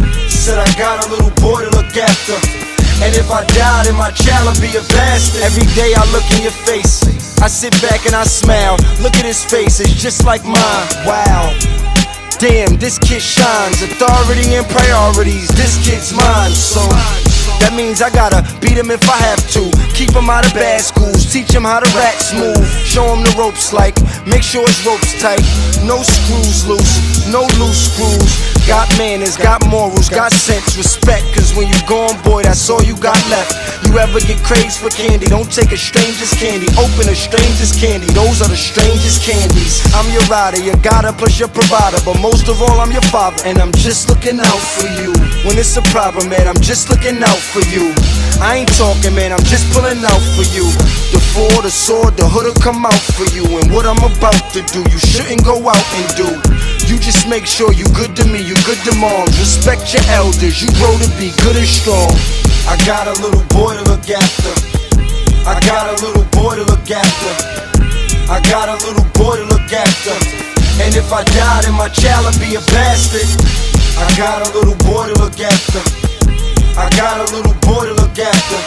Said 0.49 0.57
I 0.57 0.73
got 0.81 1.05
a 1.05 1.13
little 1.13 1.29
boy 1.45 1.61
to 1.61 1.69
look 1.77 1.93
after. 1.93 2.33
And 3.05 3.13
if 3.13 3.29
I 3.29 3.45
die, 3.53 3.85
then 3.85 3.93
my 4.01 4.09
child 4.09 4.49
will 4.49 4.57
be 4.57 4.73
a 4.73 4.81
bastard. 4.97 5.45
Every 5.45 5.69
day 5.77 5.93
I 5.93 6.01
look 6.09 6.25
in 6.33 6.41
your 6.41 6.57
face. 6.65 7.05
I 7.37 7.45
sit 7.45 7.69
back 7.85 8.09
and 8.09 8.15
I 8.17 8.23
smile. 8.23 8.73
Look 8.97 9.13
at 9.21 9.29
his 9.29 9.45
face, 9.45 9.79
it's 9.79 9.93
just 9.93 10.25
like 10.25 10.41
mine. 10.41 10.87
Wow. 11.05 11.53
Damn, 12.41 12.81
this 12.81 12.97
kid 12.97 13.21
shines. 13.21 13.83
Authority 13.85 14.57
and 14.57 14.65
priorities. 14.73 15.53
This 15.53 15.77
kid's 15.85 16.17
mine. 16.17 16.49
So 16.57 16.81
that 17.61 17.77
means 17.77 18.01
I 18.01 18.09
gotta 18.09 18.41
beat 18.57 18.73
him 18.73 18.89
if 18.89 19.05
I 19.05 19.21
have 19.29 19.45
to. 19.53 19.69
Keep 19.93 20.17
him 20.17 20.33
out 20.33 20.49
of 20.49 20.53
bad 20.57 20.81
schools. 20.81 21.29
Teach 21.31 21.53
him 21.53 21.61
how 21.61 21.77
to 21.77 21.89
rat 21.93 22.17
smooth. 22.17 22.65
Show 22.89 23.05
him 23.13 23.21
the 23.21 23.37
ropes 23.37 23.69
like. 23.69 23.93
Make 24.25 24.41
sure 24.41 24.65
his 24.65 24.81
ropes 24.81 25.13
tight. 25.21 25.45
No 25.85 26.01
screws 26.01 26.65
loose. 26.65 27.29
No 27.29 27.45
loose 27.61 27.93
screws. 27.93 28.58
Got 28.69 28.85
manners, 29.01 29.35
got 29.35 29.65
morals, 29.65 30.09
got 30.09 30.31
sense, 30.31 30.77
respect. 30.77 31.25
Cause 31.33 31.57
when 31.57 31.65
you 31.65 31.79
gone, 31.89 32.13
boy, 32.21 32.43
that's 32.43 32.69
all 32.69 32.83
you 32.85 32.93
got 33.01 33.17
left. 33.33 33.49
You 33.81 33.97
ever 33.97 34.21
get 34.21 34.37
crazed 34.45 34.77
for 34.77 34.93
candy? 34.93 35.25
Don't 35.25 35.49
take 35.49 35.73
a 35.73 35.77
stranger's 35.77 36.29
candy. 36.37 36.69
Open 36.77 37.09
a 37.09 37.17
stranger's 37.17 37.73
candy. 37.73 38.05
Those 38.13 38.45
are 38.45 38.47
the 38.47 38.55
strangest 38.55 39.25
candies. 39.25 39.81
I'm 39.97 40.05
your 40.13 40.21
rider, 40.29 40.61
your 40.61 40.77
guider, 40.85 41.09
plus 41.17 41.41
your 41.41 41.49
provider. 41.49 41.97
But 42.05 42.21
most 42.21 42.45
of 42.45 42.61
all, 42.61 42.77
I'm 42.77 42.93
your 42.93 43.01
father. 43.09 43.41
And 43.49 43.57
I'm 43.57 43.73
just 43.73 44.07
looking 44.07 44.37
out 44.37 44.61
for 44.77 44.85
you. 45.01 45.17
When 45.49 45.57
it's 45.57 45.73
a 45.73 45.81
problem, 45.89 46.29
man, 46.29 46.45
I'm 46.47 46.61
just 46.61 46.93
looking 46.93 47.17
out 47.25 47.41
for 47.41 47.65
you. 47.73 47.89
I 48.37 48.61
ain't 48.61 48.73
talking, 48.77 49.17
man, 49.17 49.33
I'm 49.33 49.43
just 49.49 49.65
pulling 49.73 49.97
out 50.05 50.23
for 50.37 50.45
you. 50.53 50.69
The 51.09 51.17
four, 51.33 51.65
the 51.65 51.73
sword, 51.73 52.21
the 52.21 52.29
hood'll 52.29 52.53
come 52.61 52.85
out 52.85 53.01
for 53.17 53.25
you. 53.33 53.49
And 53.57 53.73
what 53.73 53.89
I'm 53.89 53.97
about 53.97 54.53
to 54.53 54.61
do, 54.69 54.85
you 54.93 54.99
shouldn't 55.01 55.41
go 55.41 55.57
out 55.57 55.87
and 55.97 56.07
do. 56.13 56.78
You 56.89 56.97
just 56.97 57.29
make 57.29 57.45
sure 57.45 57.71
you 57.71 57.85
good 57.93 58.15
to 58.17 58.25
me, 58.25 58.41
you 58.41 58.57
good 58.65 58.81
to 58.89 58.95
moms. 58.97 59.37
Respect 59.37 59.93
your 59.93 60.01
elders, 60.09 60.57
you 60.57 60.73
grow 60.81 60.97
to 60.97 61.09
be 61.21 61.29
good 61.45 61.53
and 61.53 61.69
strong. 61.69 62.09
I 62.65 62.81
got 62.81 63.05
a 63.05 63.13
little 63.21 63.45
boy 63.53 63.77
to 63.77 63.83
look 63.85 64.09
after. 64.09 64.49
I 65.45 65.61
got 65.69 65.85
a 65.85 66.01
little 66.01 66.25
boy 66.33 66.57
to 66.57 66.65
look 66.65 66.89
after. 66.89 67.31
I 68.25 68.41
got 68.49 68.73
a 68.73 68.77
little 68.89 69.05
boy 69.13 69.37
to 69.37 69.45
look 69.53 69.69
after. 69.69 70.17
And 70.81 70.97
if 70.97 71.13
I 71.13 71.21
die, 71.29 71.61
then 71.61 71.77
my 71.77 71.89
child 71.89 72.25
will 72.25 72.41
be 72.41 72.57
a 72.57 72.63
bastard. 72.73 73.29
I 74.01 74.09
got 74.17 74.49
a 74.49 74.49
little 74.57 74.73
boy 74.89 75.13
to 75.13 75.15
look 75.21 75.37
after. 75.39 75.85
I 76.73 76.89
got 76.97 77.21
a 77.21 77.29
little 77.29 77.53
boy 77.69 77.85
to 77.85 77.93
look 78.01 78.17
after. 78.17 78.57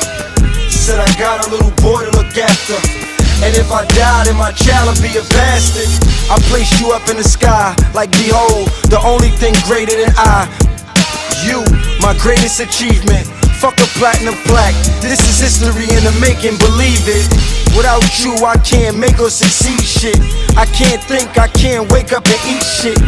Said 0.70 1.02
I 1.02 1.10
got 1.18 1.44
a 1.44 1.50
little 1.50 1.74
boy 1.82 2.06
to 2.06 2.10
look 2.14 2.38
after. 2.38 3.11
And 3.42 3.58
if 3.58 3.74
I 3.74 3.82
die, 3.90 4.30
then 4.30 4.38
my 4.38 4.54
child 4.54 4.86
will 4.86 5.02
be 5.02 5.10
a 5.18 5.24
bastard. 5.34 5.90
I 6.30 6.38
place 6.46 6.70
you 6.78 6.94
up 6.94 7.02
in 7.10 7.18
the 7.18 7.26
sky, 7.26 7.74
like 7.92 8.14
behold, 8.14 8.70
the 8.86 9.02
only 9.02 9.34
thing 9.34 9.52
greater 9.66 9.98
than 9.98 10.14
I. 10.14 10.46
You, 11.42 11.66
my 11.98 12.14
greatest 12.22 12.62
achievement. 12.62 13.26
Fuck 13.58 13.78
a 13.82 13.88
platinum 13.98 14.38
plaque. 14.46 14.78
This 15.02 15.18
is 15.26 15.42
history 15.42 15.90
in 15.90 16.06
the 16.06 16.14
making, 16.22 16.54
believe 16.62 17.02
it. 17.10 17.26
Without 17.74 18.06
you, 18.22 18.30
I 18.46 18.58
can't 18.62 18.98
make 18.98 19.18
or 19.18 19.30
succeed 19.30 19.82
shit. 19.82 20.18
I 20.54 20.66
can't 20.70 21.02
think, 21.02 21.38
I 21.38 21.48
can't 21.48 21.90
wake 21.90 22.12
up 22.14 22.22
and 22.26 22.40
eat 22.46 22.62
shit. 22.62 22.98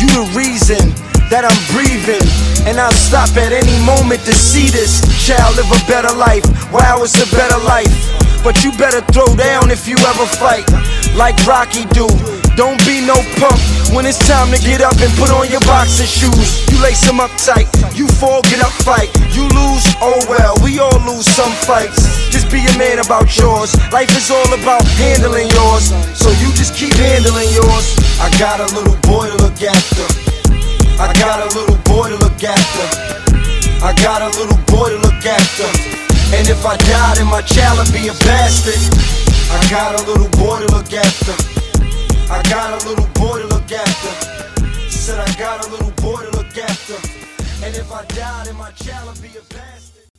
You 0.00 0.08
the 0.16 0.26
reason 0.32 0.80
that 1.28 1.44
I'm 1.44 1.60
breathing. 1.76 2.24
And 2.64 2.80
I'll 2.80 2.96
stop 2.96 3.28
at 3.36 3.52
any 3.52 3.76
moment 3.84 4.24
to 4.24 4.32
see 4.32 4.72
this 4.72 5.04
child 5.20 5.56
live 5.56 5.68
a 5.68 5.80
better 5.84 6.12
life. 6.16 6.44
Wow, 6.72 7.04
it's 7.04 7.20
a 7.20 7.28
better 7.36 7.60
life. 7.68 8.23
But 8.44 8.62
you 8.62 8.76
better 8.76 9.00
throw 9.08 9.24
down 9.40 9.72
if 9.72 9.88
you 9.88 9.96
ever 9.96 10.28
fight, 10.36 10.68
like 11.16 11.32
Rocky 11.48 11.88
do. 11.96 12.04
Don't 12.60 12.76
be 12.84 13.00
no 13.00 13.16
punk 13.40 13.56
when 13.96 14.04
it's 14.04 14.20
time 14.28 14.52
to 14.52 14.60
get 14.60 14.84
up 14.84 14.92
and 15.00 15.10
put 15.16 15.32
on 15.32 15.48
your 15.48 15.64
boxing 15.64 16.04
shoes. 16.04 16.68
You 16.68 16.76
lace 16.84 17.00
them 17.08 17.18
up 17.24 17.32
tight, 17.40 17.66
you 17.96 18.06
fall, 18.20 18.42
get 18.42 18.60
up, 18.60 18.70
fight. 18.84 19.08
You 19.32 19.48
lose, 19.48 19.88
oh 20.04 20.20
well, 20.28 20.54
we 20.62 20.78
all 20.78 21.00
lose 21.08 21.24
some 21.24 21.50
fights. 21.64 22.04
Just 22.28 22.52
be 22.52 22.60
a 22.60 22.74
man 22.76 23.00
about 23.00 23.32
yours. 23.32 23.72
Life 23.90 24.12
is 24.12 24.30
all 24.30 24.52
about 24.52 24.84
handling 25.00 25.48
yours, 25.48 25.88
so 26.12 26.28
you 26.44 26.52
just 26.52 26.76
keep 26.76 26.92
handling 27.00 27.48
yours. 27.48 27.96
I 28.20 28.28
got 28.38 28.60
a 28.60 28.68
little 28.76 29.00
boy 29.08 29.32
to 29.32 29.36
look 29.40 29.56
after. 29.64 30.04
I 31.00 31.10
got 31.16 31.40
a 31.40 31.48
little 31.56 31.80
boy 31.88 32.12
to 32.12 32.16
look 32.20 32.44
after. 32.44 32.84
I 33.80 33.96
got 34.04 34.20
a 34.20 34.28
little 34.36 34.60
boy 34.68 34.90
to 34.90 34.98
look 35.00 35.24
after. 35.24 35.93
And 36.34 36.50
if 36.50 36.66
I 36.66 36.74
die, 36.74 37.14
then 37.14 37.30
my 37.30 37.46
child 37.46 37.78
will 37.78 37.86
be 37.94 38.10
a 38.10 38.16
bastard. 38.26 38.74
I 39.54 39.62
got 39.70 39.94
a 39.94 40.02
little 40.02 40.26
boy 40.34 40.66
to 40.66 40.68
look 40.74 40.90
after. 40.90 41.30
I 42.26 42.42
got 42.50 42.74
a 42.74 42.80
little 42.90 43.06
boy 43.14 43.38
to 43.38 43.46
look 43.46 43.70
after. 43.70 44.10
Said 44.90 45.22
I 45.22 45.30
got 45.38 45.62
a 45.62 45.70
little 45.70 45.94
boy 46.02 46.26
to 46.26 46.30
look 46.34 46.50
after. 46.58 46.98
And 47.62 47.70
if 47.78 47.86
I 47.86 48.02
die, 48.18 48.50
then 48.50 48.58
my 48.58 48.74
child 48.74 49.14
will 49.14 49.22
be 49.22 49.30
a 49.38 49.46
bastard. 49.46 50.10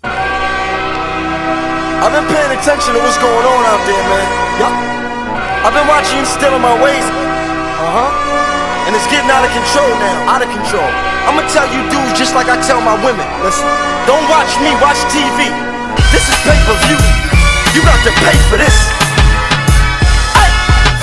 I've 2.00 2.16
been 2.16 2.28
paying 2.32 2.54
attention 2.64 2.96
to 2.96 3.00
what's 3.04 3.20
going 3.20 3.46
on 3.52 3.62
out 3.68 3.84
there, 3.84 4.06
man. 4.08 4.28
Yup. 4.64 4.72
I've 5.68 5.76
been 5.76 5.90
watching 5.92 6.24
you 6.24 6.28
still 6.32 6.56
my 6.64 6.80
ways. 6.80 7.04
Uh 7.76 7.92
huh. 7.92 8.88
And 8.88 8.96
it's 8.96 9.10
getting 9.12 9.28
out 9.36 9.44
of 9.44 9.52
control 9.52 9.92
now. 10.00 10.32
Out 10.32 10.40
of 10.40 10.48
control. 10.48 10.90
I'ma 11.28 11.44
tell 11.52 11.68
you 11.76 11.84
dudes 11.92 12.16
just 12.16 12.32
like 12.40 12.48
I 12.48 12.56
tell 12.64 12.80
my 12.80 12.96
women. 13.04 13.28
Listen, 13.44 13.68
don't 14.08 14.24
watch 14.32 14.56
me, 14.64 14.72
watch 14.80 15.04
TV. 15.12 15.75
This 16.12 16.28
is 16.28 16.38
pay 16.44 16.58
per 16.68 16.76
view. 16.88 17.00
You 17.74 17.82
got 17.84 18.00
to 18.08 18.12
pay 18.24 18.38
for 18.50 18.58
this. 18.58 18.78
Ay. 20.36 20.50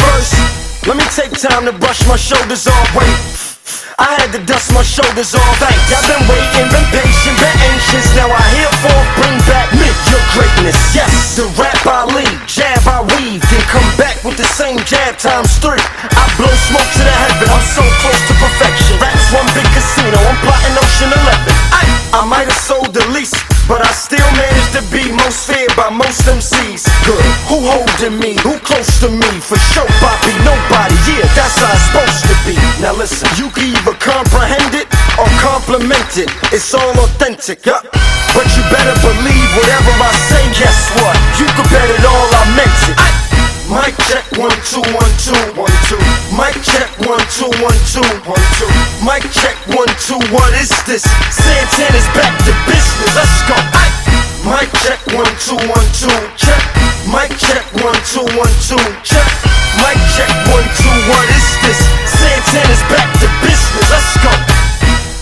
First, 0.00 0.34
let 0.86 0.96
me 0.96 1.06
take 1.12 1.32
time 1.36 1.64
to 1.66 1.72
brush 1.72 2.06
my 2.08 2.16
shoulders 2.16 2.66
off. 2.66 2.88
Wait. 2.96 3.42
I 3.98 4.18
had 4.18 4.32
to 4.32 4.40
dust 4.42 4.72
my 4.72 4.82
shoulders 4.82 5.34
off. 5.36 5.54
Thanks. 5.62 5.92
I've 5.92 6.08
been 6.08 6.24
waiting, 6.26 6.66
been 6.72 6.88
patient, 6.90 7.36
been 7.38 7.58
anxious. 7.70 8.06
Now 8.16 8.26
I 8.32 8.42
hear 8.56 8.66
herefore 8.66 9.04
bring 9.20 9.36
back 9.46 9.68
me, 9.76 9.86
your 10.10 10.24
greatness. 10.34 10.78
Yes, 10.90 11.36
the 11.36 11.46
rap 11.60 11.78
I 11.86 12.08
lead, 12.10 12.38
jab 12.48 12.82
I 12.88 13.04
weave, 13.14 13.42
then 13.46 13.64
come 13.68 13.86
back 13.94 14.18
with 14.24 14.36
the 14.36 14.48
same 14.58 14.80
jab 14.88 15.18
times 15.18 15.54
three. 15.62 15.78
I 15.78 16.24
blow 16.34 16.50
smoke 16.66 16.90
to 16.98 17.02
the 17.04 17.14
heaven. 17.14 17.46
I'm 17.46 17.66
so 17.76 17.84
most 25.92 26.24
MCs. 26.24 26.88
Good. 27.04 27.24
Who 27.48 27.60
holding 27.64 28.16
me? 28.18 28.36
Who 28.40 28.56
close 28.64 28.88
to 29.00 29.08
me? 29.08 29.30
For 29.40 29.58
sure, 29.72 29.88
Bobby, 30.00 30.32
nobody. 30.44 30.96
Yeah, 31.04 31.28
that's 31.36 31.60
how 31.60 31.72
it's 31.72 31.84
supposed 31.92 32.24
to 32.28 32.36
be. 32.48 32.56
Now 32.80 32.96
listen, 32.96 33.28
you 33.36 33.52
can 33.52 33.72
either 33.72 33.96
comprehend 34.00 34.72
it 34.74 34.88
or 35.20 35.28
compliment 35.44 36.16
it. 36.16 36.32
It's 36.52 36.72
all 36.72 36.92
authentic, 36.96 37.64
yeah. 37.66 37.84
But 38.32 38.48
you 38.56 38.62
better 38.72 38.96
believe 39.04 39.48
whatever 39.58 39.92
I 40.00 40.12
say, 40.32 40.44
guess 40.56 40.88
what? 41.00 41.16
You 41.36 41.46
can 41.52 41.66
bet 41.68 41.88
it 41.88 42.04
all, 42.04 42.28
I 42.32 42.42
meant 42.56 42.80
it. 42.88 42.96
I, 42.96 43.08
Mic 43.72 43.96
check 44.08 44.26
one 44.36 44.52
two 44.68 44.84
one 44.92 45.12
two 45.16 45.38
one 45.56 45.76
two. 45.88 46.00
Mic 46.36 46.52
check 46.60 46.90
one 47.08 47.24
two 47.32 47.48
one 47.62 47.78
two 47.88 48.04
one 48.28 48.46
two. 48.60 48.68
Mic 49.00 49.24
check 49.32 49.56
one 49.72 49.88
two. 50.04 50.20
What 50.34 50.52
is 50.60 50.68
this? 50.84 51.04
Santana's 51.32 52.08
back 52.12 52.36
to 52.44 52.52
business. 52.68 53.16
Let's 53.16 53.40
go. 53.48 53.54
Aye. 53.56 54.01
Mic 54.42 54.68
check 54.82 54.98
one 55.14 55.30
two 55.38 55.58
one 55.70 55.88
two. 55.94 56.10
Check. 56.34 56.62
Mic 57.06 57.30
check 57.38 57.62
one 57.78 57.94
two 58.10 58.26
one 58.34 58.50
two. 58.66 58.80
Check. 59.06 59.28
Mic 59.78 59.98
check 60.18 60.30
one 60.50 60.66
two. 60.78 60.96
What 61.06 61.26
is 61.30 61.46
this? 61.62 61.78
Santana's 62.10 62.82
back 62.90 63.06
to 63.22 63.28
business. 63.46 63.86
Let's 63.86 64.14
go. 64.18 64.32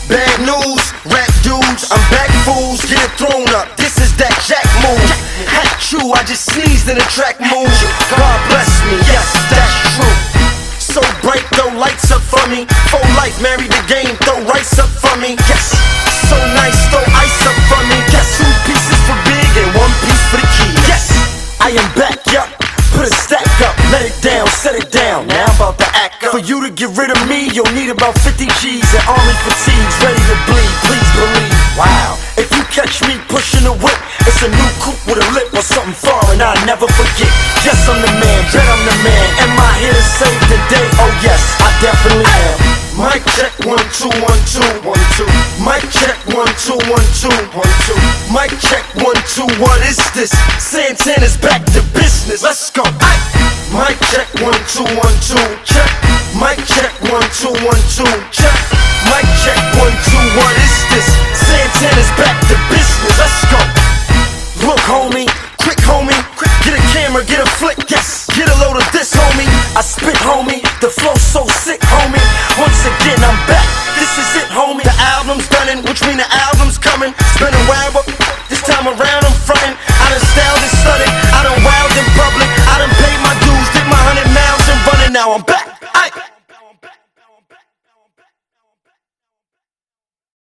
Bad 0.09 0.41
news, 0.43 0.85
rap 1.07 1.29
dudes. 1.45 1.85
I'm 1.93 2.01
back, 2.11 2.33
fools. 2.49 2.81
Get 2.89 2.99
it 2.99 3.13
thrown 3.21 3.47
up. 3.55 3.69
This 3.77 4.01
is 4.01 4.17
that 4.17 4.33
Jack 4.49 4.65
move. 4.83 5.11
Hat 5.47 5.69
true. 5.79 6.11
I 6.17 6.25
just 6.25 6.49
sneezed 6.49 6.89
in 6.89 6.97
the 6.97 7.07
track 7.13 7.39
move. 7.41 7.71
God 8.09 8.39
bless 8.49 8.73
me. 8.89 8.97
Yes, 9.05 9.29
that's 9.53 9.77
true. 10.01 10.17
so 10.81 11.01
bright, 11.23 11.45
throw 11.55 11.71
lights 11.79 12.11
up 12.11 12.23
for 12.23 12.43
me. 12.51 12.67
Full 12.91 13.05
life, 13.15 13.37
marry 13.41 13.69
the 13.69 13.83
game, 13.87 14.17
throw 14.27 14.43
rice 14.51 14.79
up 14.79 14.91
for 14.91 15.15
me. 15.23 15.37
Yes, 15.47 15.71
down. 25.11 25.27
Now 25.27 25.51
I'm 25.51 25.57
about 25.59 25.77
to 25.83 25.89
act 25.99 26.23
up. 26.23 26.31
For 26.31 26.39
you 26.39 26.63
to 26.63 26.71
get 26.71 26.95
rid 26.95 27.11
of 27.11 27.21
me, 27.27 27.51
you'll 27.51 27.75
need 27.75 27.91
about 27.91 28.15
50 28.23 28.47
G's 28.63 28.91
and 28.95 29.05
army 29.11 29.37
fatigues 29.43 29.97
ready 29.99 30.23
to 30.31 30.37
bleed. 30.47 30.75
Please 30.87 31.11
believe. 31.19 31.55
Wow, 31.75 32.15
if 32.39 32.47
you 32.55 32.63
catch 32.71 33.03
me 33.09 33.19
pushing 33.27 33.67
a 33.67 33.75
whip, 33.75 33.99
it's 34.29 34.43
a 34.47 34.51
new 34.51 34.71
coupe 34.79 35.03
with 35.11 35.19
a 35.19 35.27
lip 35.35 35.51
or 35.51 35.65
something 35.67 35.97
foreign. 35.97 36.39
I'll 36.39 36.55
never 36.67 36.87
forget. 36.87 37.33
Yes, 37.67 37.79
I'm 37.91 37.99
the 37.99 38.13
man, 38.23 38.41
bet 38.55 38.67
I'm 38.71 38.83
the 38.87 38.97
man. 39.03 39.27
Am 39.43 39.55
I 39.59 39.71
here 39.83 39.97
to 39.97 40.07
save 40.19 40.39
check 43.41 43.57
one 43.65 43.81
two 43.97 44.13
one 44.21 44.41
two 44.53 44.61
one 44.85 45.01
two. 45.17 45.25
Mic 45.65 45.81
check 45.97 46.19
one 46.37 46.53
two 46.61 46.77
one 46.93 47.09
two 47.17 47.33
one 47.57 47.73
two. 47.89 47.97
Mic 48.29 48.53
check 48.61 48.85
one 49.01 49.17
two. 49.33 49.49
What 49.57 49.81
is 49.89 49.97
this? 50.13 50.29
Santana's 50.61 51.41
back 51.41 51.65
to 51.73 51.81
business. 51.97 52.43
Let's 52.45 52.69
go. 52.69 52.85
Mic 53.73 53.97
check 54.13 54.29
one 54.45 54.61
two 54.69 54.85
one 54.85 55.17
two. 55.25 55.41
Check. 55.65 55.89
Mic 56.37 56.61
check 56.69 56.93
one 57.09 57.25
two 57.41 57.57
one 57.65 57.81
two. 57.97 58.13
Check. 58.29 58.57
Mic 59.09 59.25
check 59.41 59.61
one 59.81 59.97
two. 60.05 60.25
What 60.37 60.53
is 60.61 60.77
this? 60.93 61.09
Santana's 61.33 62.13
back 62.21 62.37
to 62.53 62.57
business. 62.69 63.17
Let's 63.17 63.41
go. 63.49 63.61
Look, 64.69 64.81
homie, 64.85 65.25
quick, 65.57 65.81
homie. 65.89 66.21
Get 66.61 66.77
a 66.77 66.83
camera, 66.93 67.25
get 67.25 67.41
a 67.41 67.49
flick, 67.57 67.79
yes. 67.89 68.29
Get 68.37 68.45
a 68.45 68.57
load 68.61 68.77
of 68.77 68.85
this, 68.93 69.17
homie. 69.17 69.49
I 69.73 69.81
spit, 69.81 70.15
homie. 70.21 70.61
The 70.85 70.93
flow 70.93 71.15
so 71.17 71.47
sick, 71.49 71.81
homie. 71.81 72.21
Once 72.61 72.85
again, 72.85 73.20
which 75.79 76.03
mean 76.03 76.17
the 76.17 76.27
album's 76.35 76.79
coming. 76.79 77.15
It's 77.15 77.39
been 77.39 77.55
a 77.55 77.65
while, 77.71 77.93
but 77.93 78.05
this 78.49 78.61
time 78.63 78.89
around 78.89 79.30